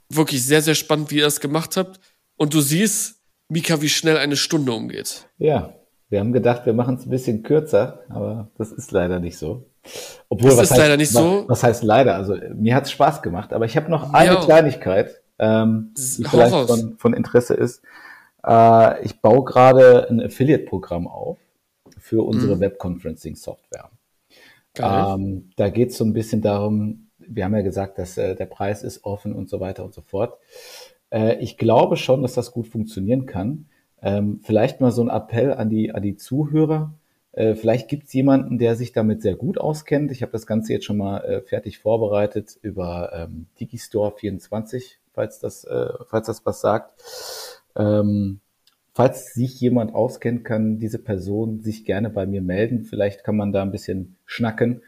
wirklich 0.09 0.45
sehr, 0.45 0.61
sehr 0.61 0.75
spannend, 0.75 1.11
wie 1.11 1.17
ihr 1.17 1.23
das 1.23 1.39
gemacht 1.39 1.77
habt. 1.77 1.99
Und 2.35 2.53
du 2.53 2.61
siehst, 2.61 3.21
Mika, 3.49 3.81
wie 3.81 3.89
schnell 3.89 4.17
eine 4.17 4.35
Stunde 4.35 4.71
umgeht. 4.71 5.27
Ja, 5.37 5.73
wir 6.09 6.19
haben 6.19 6.33
gedacht, 6.33 6.65
wir 6.65 6.73
machen 6.73 6.95
es 6.95 7.05
ein 7.05 7.09
bisschen 7.09 7.43
kürzer, 7.43 7.99
aber 8.09 8.49
das 8.57 8.71
ist 8.71 8.91
leider 8.91 9.19
nicht 9.19 9.37
so. 9.37 9.69
Obwohl, 10.27 10.49
das 10.49 10.57
was 10.57 10.63
ist 10.65 10.71
heißt, 10.71 10.81
leider 10.81 10.97
nicht 10.97 11.13
was, 11.13 11.21
so. 11.21 11.45
Was 11.47 11.63
heißt 11.63 11.83
leider? 11.83 12.15
Also 12.15 12.35
mir 12.55 12.75
hat 12.75 12.85
es 12.85 12.91
Spaß 12.91 13.21
gemacht, 13.21 13.53
aber 13.53 13.65
ich 13.65 13.77
habe 13.77 13.89
noch 13.89 14.13
eine 14.13 14.33
ja. 14.33 14.41
Kleinigkeit, 14.43 15.21
ähm, 15.37 15.93
die 15.97 16.23
vielleicht 16.23 16.53
von, 16.53 16.97
von, 16.97 17.13
Interesse 17.13 17.53
ist. 17.53 17.81
Äh, 18.45 19.03
ich 19.05 19.21
baue 19.21 19.43
gerade 19.45 20.09
ein 20.09 20.21
Affiliate-Programm 20.21 21.07
auf 21.07 21.37
für 21.99 22.25
unsere 22.25 22.55
mhm. 22.55 22.61
Web-Conferencing-Software. 22.61 23.89
Ähm, 24.77 25.51
da 25.55 25.69
geht 25.69 25.89
es 25.89 25.97
so 25.97 26.05
ein 26.05 26.13
bisschen 26.13 26.41
darum, 26.41 27.08
wir 27.29 27.45
haben 27.45 27.55
ja 27.55 27.61
gesagt, 27.61 27.97
dass 27.97 28.17
äh, 28.17 28.35
der 28.35 28.45
Preis 28.45 28.83
ist 28.83 29.03
offen 29.03 29.33
und 29.33 29.49
so 29.49 29.59
weiter 29.59 29.85
und 29.85 29.93
so 29.93 30.01
fort. 30.01 30.37
Äh, 31.11 31.37
ich 31.39 31.57
glaube 31.57 31.97
schon, 31.97 32.21
dass 32.21 32.33
das 32.33 32.51
gut 32.51 32.67
funktionieren 32.67 33.25
kann. 33.25 33.65
Ähm, 34.01 34.39
vielleicht 34.43 34.81
mal 34.81 34.91
so 34.91 35.03
ein 35.03 35.09
Appell 35.09 35.53
an 35.53 35.69
die, 35.69 35.93
an 35.93 36.01
die 36.01 36.15
Zuhörer. 36.15 36.93
Äh, 37.31 37.55
vielleicht 37.55 37.87
gibt 37.89 38.07
es 38.07 38.13
jemanden, 38.13 38.57
der 38.57 38.75
sich 38.75 38.91
damit 38.91 39.21
sehr 39.21 39.35
gut 39.35 39.57
auskennt. 39.57 40.11
Ich 40.11 40.21
habe 40.21 40.31
das 40.31 40.47
Ganze 40.47 40.73
jetzt 40.73 40.85
schon 40.85 40.97
mal 40.97 41.19
äh, 41.19 41.41
fertig 41.41 41.79
vorbereitet 41.79 42.57
über 42.61 43.11
ähm, 43.13 43.47
Digistore 43.59 44.13
24, 44.17 44.99
falls 45.13 45.39
das, 45.39 45.63
äh, 45.65 45.89
falls 46.07 46.27
das 46.27 46.45
was 46.45 46.61
sagt. 46.61 46.93
Ähm, 47.75 48.39
falls 48.93 49.33
sich 49.33 49.59
jemand 49.61 49.93
auskennt, 49.93 50.43
kann 50.43 50.79
diese 50.79 50.99
Person 50.99 51.61
sich 51.61 51.85
gerne 51.85 52.09
bei 52.09 52.25
mir 52.25 52.41
melden. 52.41 52.83
Vielleicht 52.83 53.23
kann 53.23 53.37
man 53.37 53.51
da 53.51 53.61
ein 53.61 53.71
bisschen 53.71 54.15
schnacken, 54.25 54.81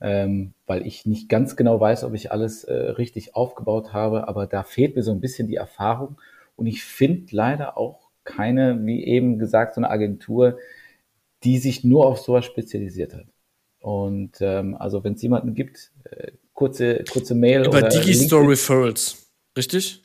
ähm, 0.00 0.54
weil 0.66 0.86
ich 0.86 1.06
nicht 1.06 1.28
ganz 1.28 1.56
genau 1.56 1.80
weiß, 1.80 2.04
ob 2.04 2.14
ich 2.14 2.30
alles 2.32 2.64
äh, 2.64 2.72
richtig 2.72 3.34
aufgebaut 3.34 3.92
habe, 3.92 4.28
aber 4.28 4.46
da 4.46 4.62
fehlt 4.62 4.96
mir 4.96 5.02
so 5.02 5.10
ein 5.12 5.20
bisschen 5.20 5.48
die 5.48 5.56
Erfahrung. 5.56 6.20
Und 6.56 6.66
ich 6.66 6.84
finde 6.84 7.26
leider 7.30 7.76
auch 7.76 8.08
keine, 8.24 8.84
wie 8.84 9.04
eben 9.04 9.38
gesagt, 9.38 9.74
so 9.74 9.80
eine 9.80 9.90
Agentur, 9.90 10.58
die 11.44 11.58
sich 11.58 11.84
nur 11.84 12.06
auf 12.06 12.18
sowas 12.18 12.44
spezialisiert 12.44 13.14
hat. 13.14 13.26
Und 13.80 14.38
ähm, 14.40 14.76
also 14.76 15.04
wenn 15.04 15.14
es 15.14 15.22
jemanden 15.22 15.54
gibt, 15.54 15.92
äh, 16.04 16.32
kurze, 16.52 17.04
kurze 17.10 17.34
Mail. 17.34 17.66
Über 17.66 17.82
Digistore 17.82 18.48
Referrals, 18.48 19.30
richtig? 19.56 20.02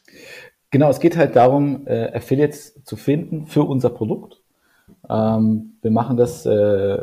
Genau, 0.69 0.89
es 0.89 0.99
geht 0.99 1.17
halt 1.17 1.35
darum, 1.35 1.87
äh, 1.87 2.11
Affiliates 2.13 2.83
zu 2.83 2.95
finden 2.95 3.47
für 3.47 3.63
unser 3.63 3.89
Produkt. 3.89 4.41
Ähm, 5.09 5.73
wir 5.81 5.91
machen 5.91 6.17
das, 6.17 6.45
äh, 6.45 6.97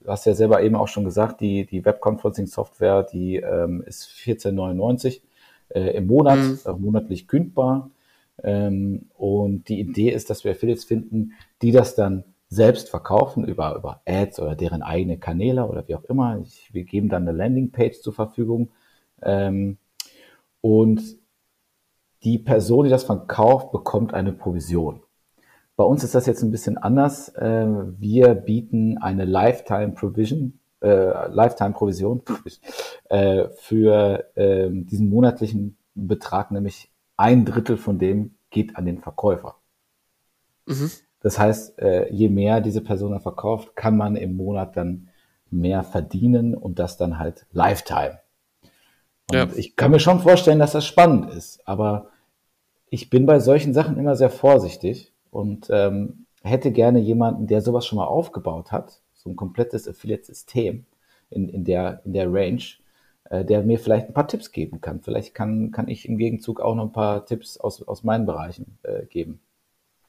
du 0.00 0.10
hast 0.10 0.26
ja 0.26 0.34
selber 0.34 0.62
eben 0.62 0.76
auch 0.76 0.88
schon 0.88 1.04
gesagt, 1.04 1.40
die, 1.40 1.66
die 1.66 1.84
Web-Conferencing-Software, 1.84 3.04
die 3.04 3.36
ähm, 3.36 3.82
ist 3.86 4.08
14,99 4.08 5.20
äh, 5.70 5.96
im 5.96 6.06
Monat, 6.06 6.38
mhm. 6.38 6.58
äh, 6.64 6.72
monatlich 6.72 7.28
kündbar. 7.28 7.90
Ähm, 8.42 9.08
und 9.16 9.68
die 9.68 9.80
Idee 9.80 10.10
ist, 10.10 10.30
dass 10.30 10.44
wir 10.44 10.52
Affiliates 10.52 10.84
finden, 10.84 11.32
die 11.62 11.72
das 11.72 11.94
dann 11.94 12.24
selbst 12.48 12.88
verkaufen 12.88 13.44
über, 13.44 13.76
über 13.76 14.02
Ads 14.06 14.40
oder 14.40 14.56
deren 14.56 14.82
eigene 14.82 15.18
Kanäle 15.18 15.66
oder 15.66 15.86
wie 15.86 15.94
auch 15.94 16.04
immer. 16.04 16.40
Ich, 16.42 16.72
wir 16.72 16.84
geben 16.84 17.08
dann 17.08 17.28
eine 17.28 17.36
Landingpage 17.36 18.00
zur 18.00 18.12
Verfügung. 18.12 18.70
Ähm, 19.22 19.78
und 20.60 21.18
die 22.24 22.38
Person, 22.38 22.84
die 22.84 22.90
das 22.90 23.04
verkauft, 23.04 23.72
bekommt 23.72 24.14
eine 24.14 24.32
Provision. 24.32 25.00
Bei 25.80 25.86
uns 25.86 26.04
ist 26.04 26.14
das 26.14 26.26
jetzt 26.26 26.42
ein 26.42 26.50
bisschen 26.50 26.76
anders. 26.76 27.30
Äh, 27.30 27.66
wir 27.98 28.34
bieten 28.34 28.98
eine 28.98 29.24
Lifetime 29.24 29.92
Provision, 29.92 30.58
äh, 30.82 31.26
Lifetime 31.30 31.72
Provision 31.72 32.20
äh, 33.08 33.48
für 33.56 34.26
äh, 34.36 34.68
diesen 34.70 35.08
monatlichen 35.08 35.78
Betrag, 35.94 36.50
nämlich 36.50 36.90
ein 37.16 37.46
Drittel 37.46 37.78
von 37.78 37.98
dem 37.98 38.34
geht 38.50 38.76
an 38.76 38.84
den 38.84 38.98
Verkäufer. 38.98 39.54
Mhm. 40.66 40.90
Das 41.22 41.38
heißt, 41.38 41.78
äh, 41.78 42.12
je 42.12 42.28
mehr 42.28 42.60
diese 42.60 42.82
Person 42.82 43.12
dann 43.12 43.22
verkauft, 43.22 43.74
kann 43.74 43.96
man 43.96 44.16
im 44.16 44.36
Monat 44.36 44.76
dann 44.76 45.08
mehr 45.50 45.82
verdienen 45.82 46.54
und 46.54 46.78
das 46.78 46.98
dann 46.98 47.18
halt 47.18 47.46
Lifetime. 47.52 48.20
Und 49.30 49.34
Ja. 49.34 49.48
ich 49.56 49.76
kann 49.76 49.92
mir 49.92 49.98
schon 49.98 50.20
vorstellen, 50.20 50.58
dass 50.58 50.72
das 50.72 50.84
spannend 50.84 51.30
ist, 51.30 51.66
aber 51.66 52.08
ich 52.90 53.08
bin 53.08 53.24
bei 53.24 53.40
solchen 53.40 53.72
Sachen 53.72 53.96
immer 53.96 54.14
sehr 54.14 54.28
vorsichtig 54.28 55.09
und 55.30 55.68
ähm, 55.70 56.26
hätte 56.42 56.72
gerne 56.72 56.98
jemanden, 56.98 57.46
der 57.46 57.62
sowas 57.62 57.86
schon 57.86 57.96
mal 57.96 58.06
aufgebaut 58.06 58.72
hat, 58.72 59.00
so 59.14 59.30
ein 59.30 59.36
komplettes 59.36 59.86
Affiliate-System 59.86 60.86
in, 61.30 61.48
in, 61.48 61.64
der, 61.64 62.02
in 62.04 62.12
der 62.12 62.32
Range, 62.32 62.62
äh, 63.24 63.44
der 63.44 63.62
mir 63.62 63.78
vielleicht 63.78 64.08
ein 64.08 64.14
paar 64.14 64.28
Tipps 64.28 64.52
geben 64.52 64.80
kann. 64.80 65.00
Vielleicht 65.00 65.34
kann, 65.34 65.70
kann 65.70 65.88
ich 65.88 66.08
im 66.08 66.18
Gegenzug 66.18 66.60
auch 66.60 66.74
noch 66.74 66.84
ein 66.84 66.92
paar 66.92 67.26
Tipps 67.26 67.56
aus, 67.56 67.82
aus 67.82 68.02
meinen 68.02 68.26
Bereichen 68.26 68.78
äh, 68.82 69.06
geben. 69.06 69.40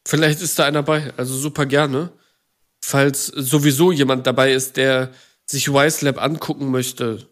Vielleicht 0.05 0.41
ist 0.41 0.57
da 0.57 0.65
einer 0.65 0.83
bei, 0.83 1.13
also 1.17 1.35
super 1.35 1.65
gerne. 1.65 2.11
Falls 2.83 3.27
sowieso 3.27 3.91
jemand 3.91 4.25
dabei 4.25 4.51
ist, 4.51 4.77
der 4.77 5.11
sich 5.45 5.71
Wiselab 5.71 6.21
angucken 6.21 6.71
möchte 6.71 7.27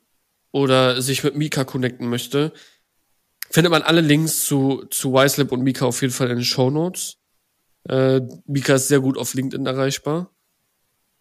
oder 0.51 1.01
sich 1.01 1.23
mit 1.23 1.35
Mika 1.35 1.63
connecten 1.63 2.07
möchte, 2.07 2.53
findet 3.49 3.71
man 3.71 3.81
alle 3.81 4.01
Links 4.01 4.45
zu, 4.45 4.85
zu 4.91 5.13
Wiselab 5.13 5.51
und 5.51 5.63
Mika 5.63 5.85
auf 5.85 6.01
jeden 6.01 6.13
Fall 6.13 6.29
in 6.29 6.37
den 6.37 6.45
Show 6.45 6.69
Notes. 6.69 7.18
Äh, 7.89 8.21
Mika 8.45 8.75
ist 8.75 8.87
sehr 8.87 8.99
gut 8.99 9.17
auf 9.17 9.33
LinkedIn 9.33 9.65
erreichbar. 9.65 10.31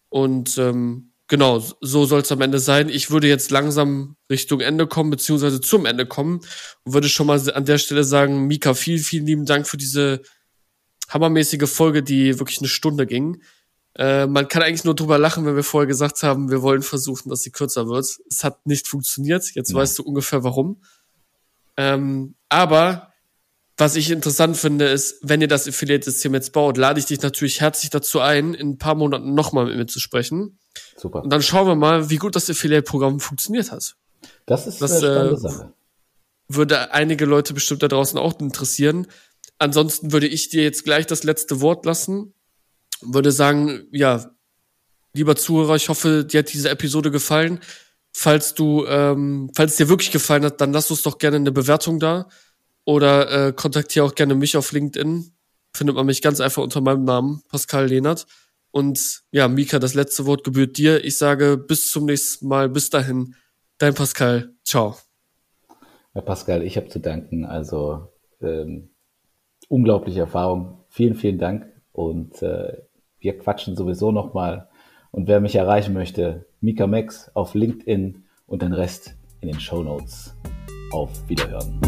Und 0.09 0.57
ähm, 0.59 1.11
genau, 1.27 1.63
so 1.81 2.05
soll 2.05 2.21
es 2.21 2.31
am 2.31 2.41
Ende 2.41 2.59
sein. 2.59 2.89
Ich 2.89 3.09
würde 3.09 3.27
jetzt 3.27 3.49
langsam 3.49 4.15
Richtung 4.29 4.59
Ende 4.61 4.85
kommen, 4.85 5.09
beziehungsweise 5.09 5.61
zum 5.61 5.85
Ende 5.87 6.05
kommen 6.05 6.41
und 6.83 6.93
würde 6.93 7.09
schon 7.09 7.27
mal 7.27 7.41
an 7.51 7.65
der 7.65 7.79
Stelle 7.79 8.03
sagen, 8.03 8.45
Mika, 8.45 8.75
vielen, 8.75 8.99
vielen 8.99 9.25
lieben 9.25 9.45
Dank 9.45 9.67
für 9.67 9.77
diese 9.77 10.21
hammermäßige 11.09 11.67
Folge, 11.67 12.03
die 12.03 12.37
wirklich 12.37 12.59
eine 12.59 12.67
Stunde 12.67 13.07
ging. 13.07 13.41
Äh, 13.95 14.27
man 14.27 14.47
kann 14.47 14.61
eigentlich 14.61 14.83
nur 14.83 14.95
drüber 14.95 15.17
lachen, 15.17 15.45
wenn 15.47 15.55
wir 15.55 15.63
vorher 15.63 15.87
gesagt 15.87 16.21
haben, 16.21 16.51
wir 16.51 16.61
wollen 16.61 16.83
versuchen, 16.83 17.29
dass 17.29 17.41
sie 17.41 17.51
kürzer 17.51 17.87
wird. 17.87 18.05
Es 18.29 18.43
hat 18.43 18.67
nicht 18.67 18.87
funktioniert. 18.87 19.55
Jetzt 19.55 19.71
Nein. 19.71 19.81
weißt 19.81 19.97
du 19.97 20.03
ungefähr 20.03 20.43
warum. 20.43 20.83
Ähm, 21.77 22.35
aber 22.47 23.08
was 23.79 23.95
ich 23.95 24.11
interessant 24.11 24.57
finde, 24.57 24.89
ist, 24.89 25.19
wenn 25.21 25.39
ihr 25.39 25.47
das 25.47 25.65
Affiliate-System 25.65 26.33
jetzt 26.33 26.51
baut, 26.51 26.75
lade 26.77 26.99
ich 26.99 27.05
dich 27.05 27.21
natürlich 27.21 27.61
herzlich 27.61 27.89
dazu 27.89 28.19
ein, 28.19 28.53
in 28.53 28.71
ein 28.71 28.77
paar 28.77 28.93
Monaten 28.93 29.33
nochmal 29.33 29.65
mit 29.65 29.77
mir 29.77 29.87
zu 29.87 30.01
sprechen. 30.01 30.59
Super. 30.97 31.23
Und 31.23 31.29
dann 31.31 31.41
schauen 31.41 31.65
wir 31.65 31.75
mal, 31.75 32.09
wie 32.09 32.17
gut 32.17 32.35
das 32.35 32.49
Affiliate-Programm 32.49 33.21
funktioniert 33.21 33.71
hat. 33.71 33.95
Das 34.45 34.67
ist 34.67 34.81
Das, 34.81 34.91
eine 34.91 34.99
spannende 34.99 35.35
äh, 35.35 35.37
Sache. 35.37 35.73
Würde 36.49 36.91
einige 36.91 37.25
Leute 37.25 37.53
bestimmt 37.53 37.81
da 37.81 37.87
draußen 37.87 38.19
auch 38.19 38.37
interessieren. 38.41 39.07
Ansonsten 39.59 40.11
würde 40.11 40.27
ich 40.27 40.49
dir 40.49 40.63
jetzt 40.63 40.83
gleich 40.83 41.05
das 41.05 41.23
letzte 41.23 41.61
Wort 41.61 41.85
lassen. 41.85 42.33
Würde 43.01 43.31
sagen, 43.31 43.87
ja, 43.91 44.29
lieber 45.13 45.37
Zuhörer, 45.37 45.77
ich 45.77 45.87
hoffe, 45.87 46.25
dir 46.25 46.39
hat 46.39 46.51
diese 46.51 46.69
Episode 46.69 47.11
gefallen. 47.11 47.61
Falls 48.11 48.55
du, 48.55 48.85
ähm, 48.87 49.51
falls 49.55 49.71
es 49.71 49.77
dir 49.77 49.87
wirklich 49.87 50.11
gefallen 50.11 50.43
hat, 50.43 50.59
dann 50.59 50.73
lass 50.73 50.91
uns 50.91 51.03
doch 51.03 51.17
gerne 51.17 51.37
eine 51.37 51.53
Bewertung 51.53 51.99
da. 51.99 52.27
Oder 52.85 53.47
äh, 53.47 53.53
kontaktiere 53.53 54.05
auch 54.05 54.15
gerne 54.15 54.35
mich 54.35 54.57
auf 54.57 54.71
LinkedIn. 54.71 55.31
Findet 55.75 55.95
man 55.95 56.05
mich 56.05 56.21
ganz 56.21 56.41
einfach 56.41 56.63
unter 56.63 56.81
meinem 56.81 57.03
Namen, 57.03 57.43
Pascal 57.49 57.87
Lehnert. 57.87 58.25
Und 58.71 59.21
ja, 59.31 59.47
Mika, 59.47 59.79
das 59.79 59.93
letzte 59.93 60.25
Wort 60.25 60.43
gebührt 60.43 60.77
dir. 60.77 61.03
Ich 61.03 61.17
sage 61.17 61.57
bis 61.57 61.91
zum 61.91 62.05
nächsten 62.05 62.47
Mal. 62.47 62.69
Bis 62.69 62.89
dahin, 62.89 63.35
dein 63.77 63.93
Pascal. 63.93 64.53
Ciao. 64.63 64.95
Ja, 66.13 66.21
Pascal, 66.21 66.63
ich 66.63 66.77
habe 66.77 66.87
zu 66.89 66.99
danken. 66.99 67.45
Also 67.45 68.09
ähm, 68.41 68.89
unglaubliche 69.67 70.21
Erfahrung. 70.21 70.83
Vielen, 70.89 71.15
vielen 71.15 71.37
Dank. 71.37 71.67
Und 71.91 72.41
äh, 72.41 72.77
wir 73.19 73.37
quatschen 73.37 73.75
sowieso 73.75 74.11
nochmal. 74.11 74.69
Und 75.11 75.27
wer 75.27 75.39
mich 75.41 75.55
erreichen 75.55 75.93
möchte, 75.93 76.45
Mika 76.61 76.87
Max 76.87 77.31
auf 77.33 77.53
LinkedIn 77.55 78.25
und 78.45 78.61
den 78.61 78.73
Rest 78.73 79.15
in 79.41 79.49
den 79.49 79.59
Show 79.59 79.83
Notes. 79.83 80.35
Auf 80.91 81.09
Wiederhören. 81.27 81.79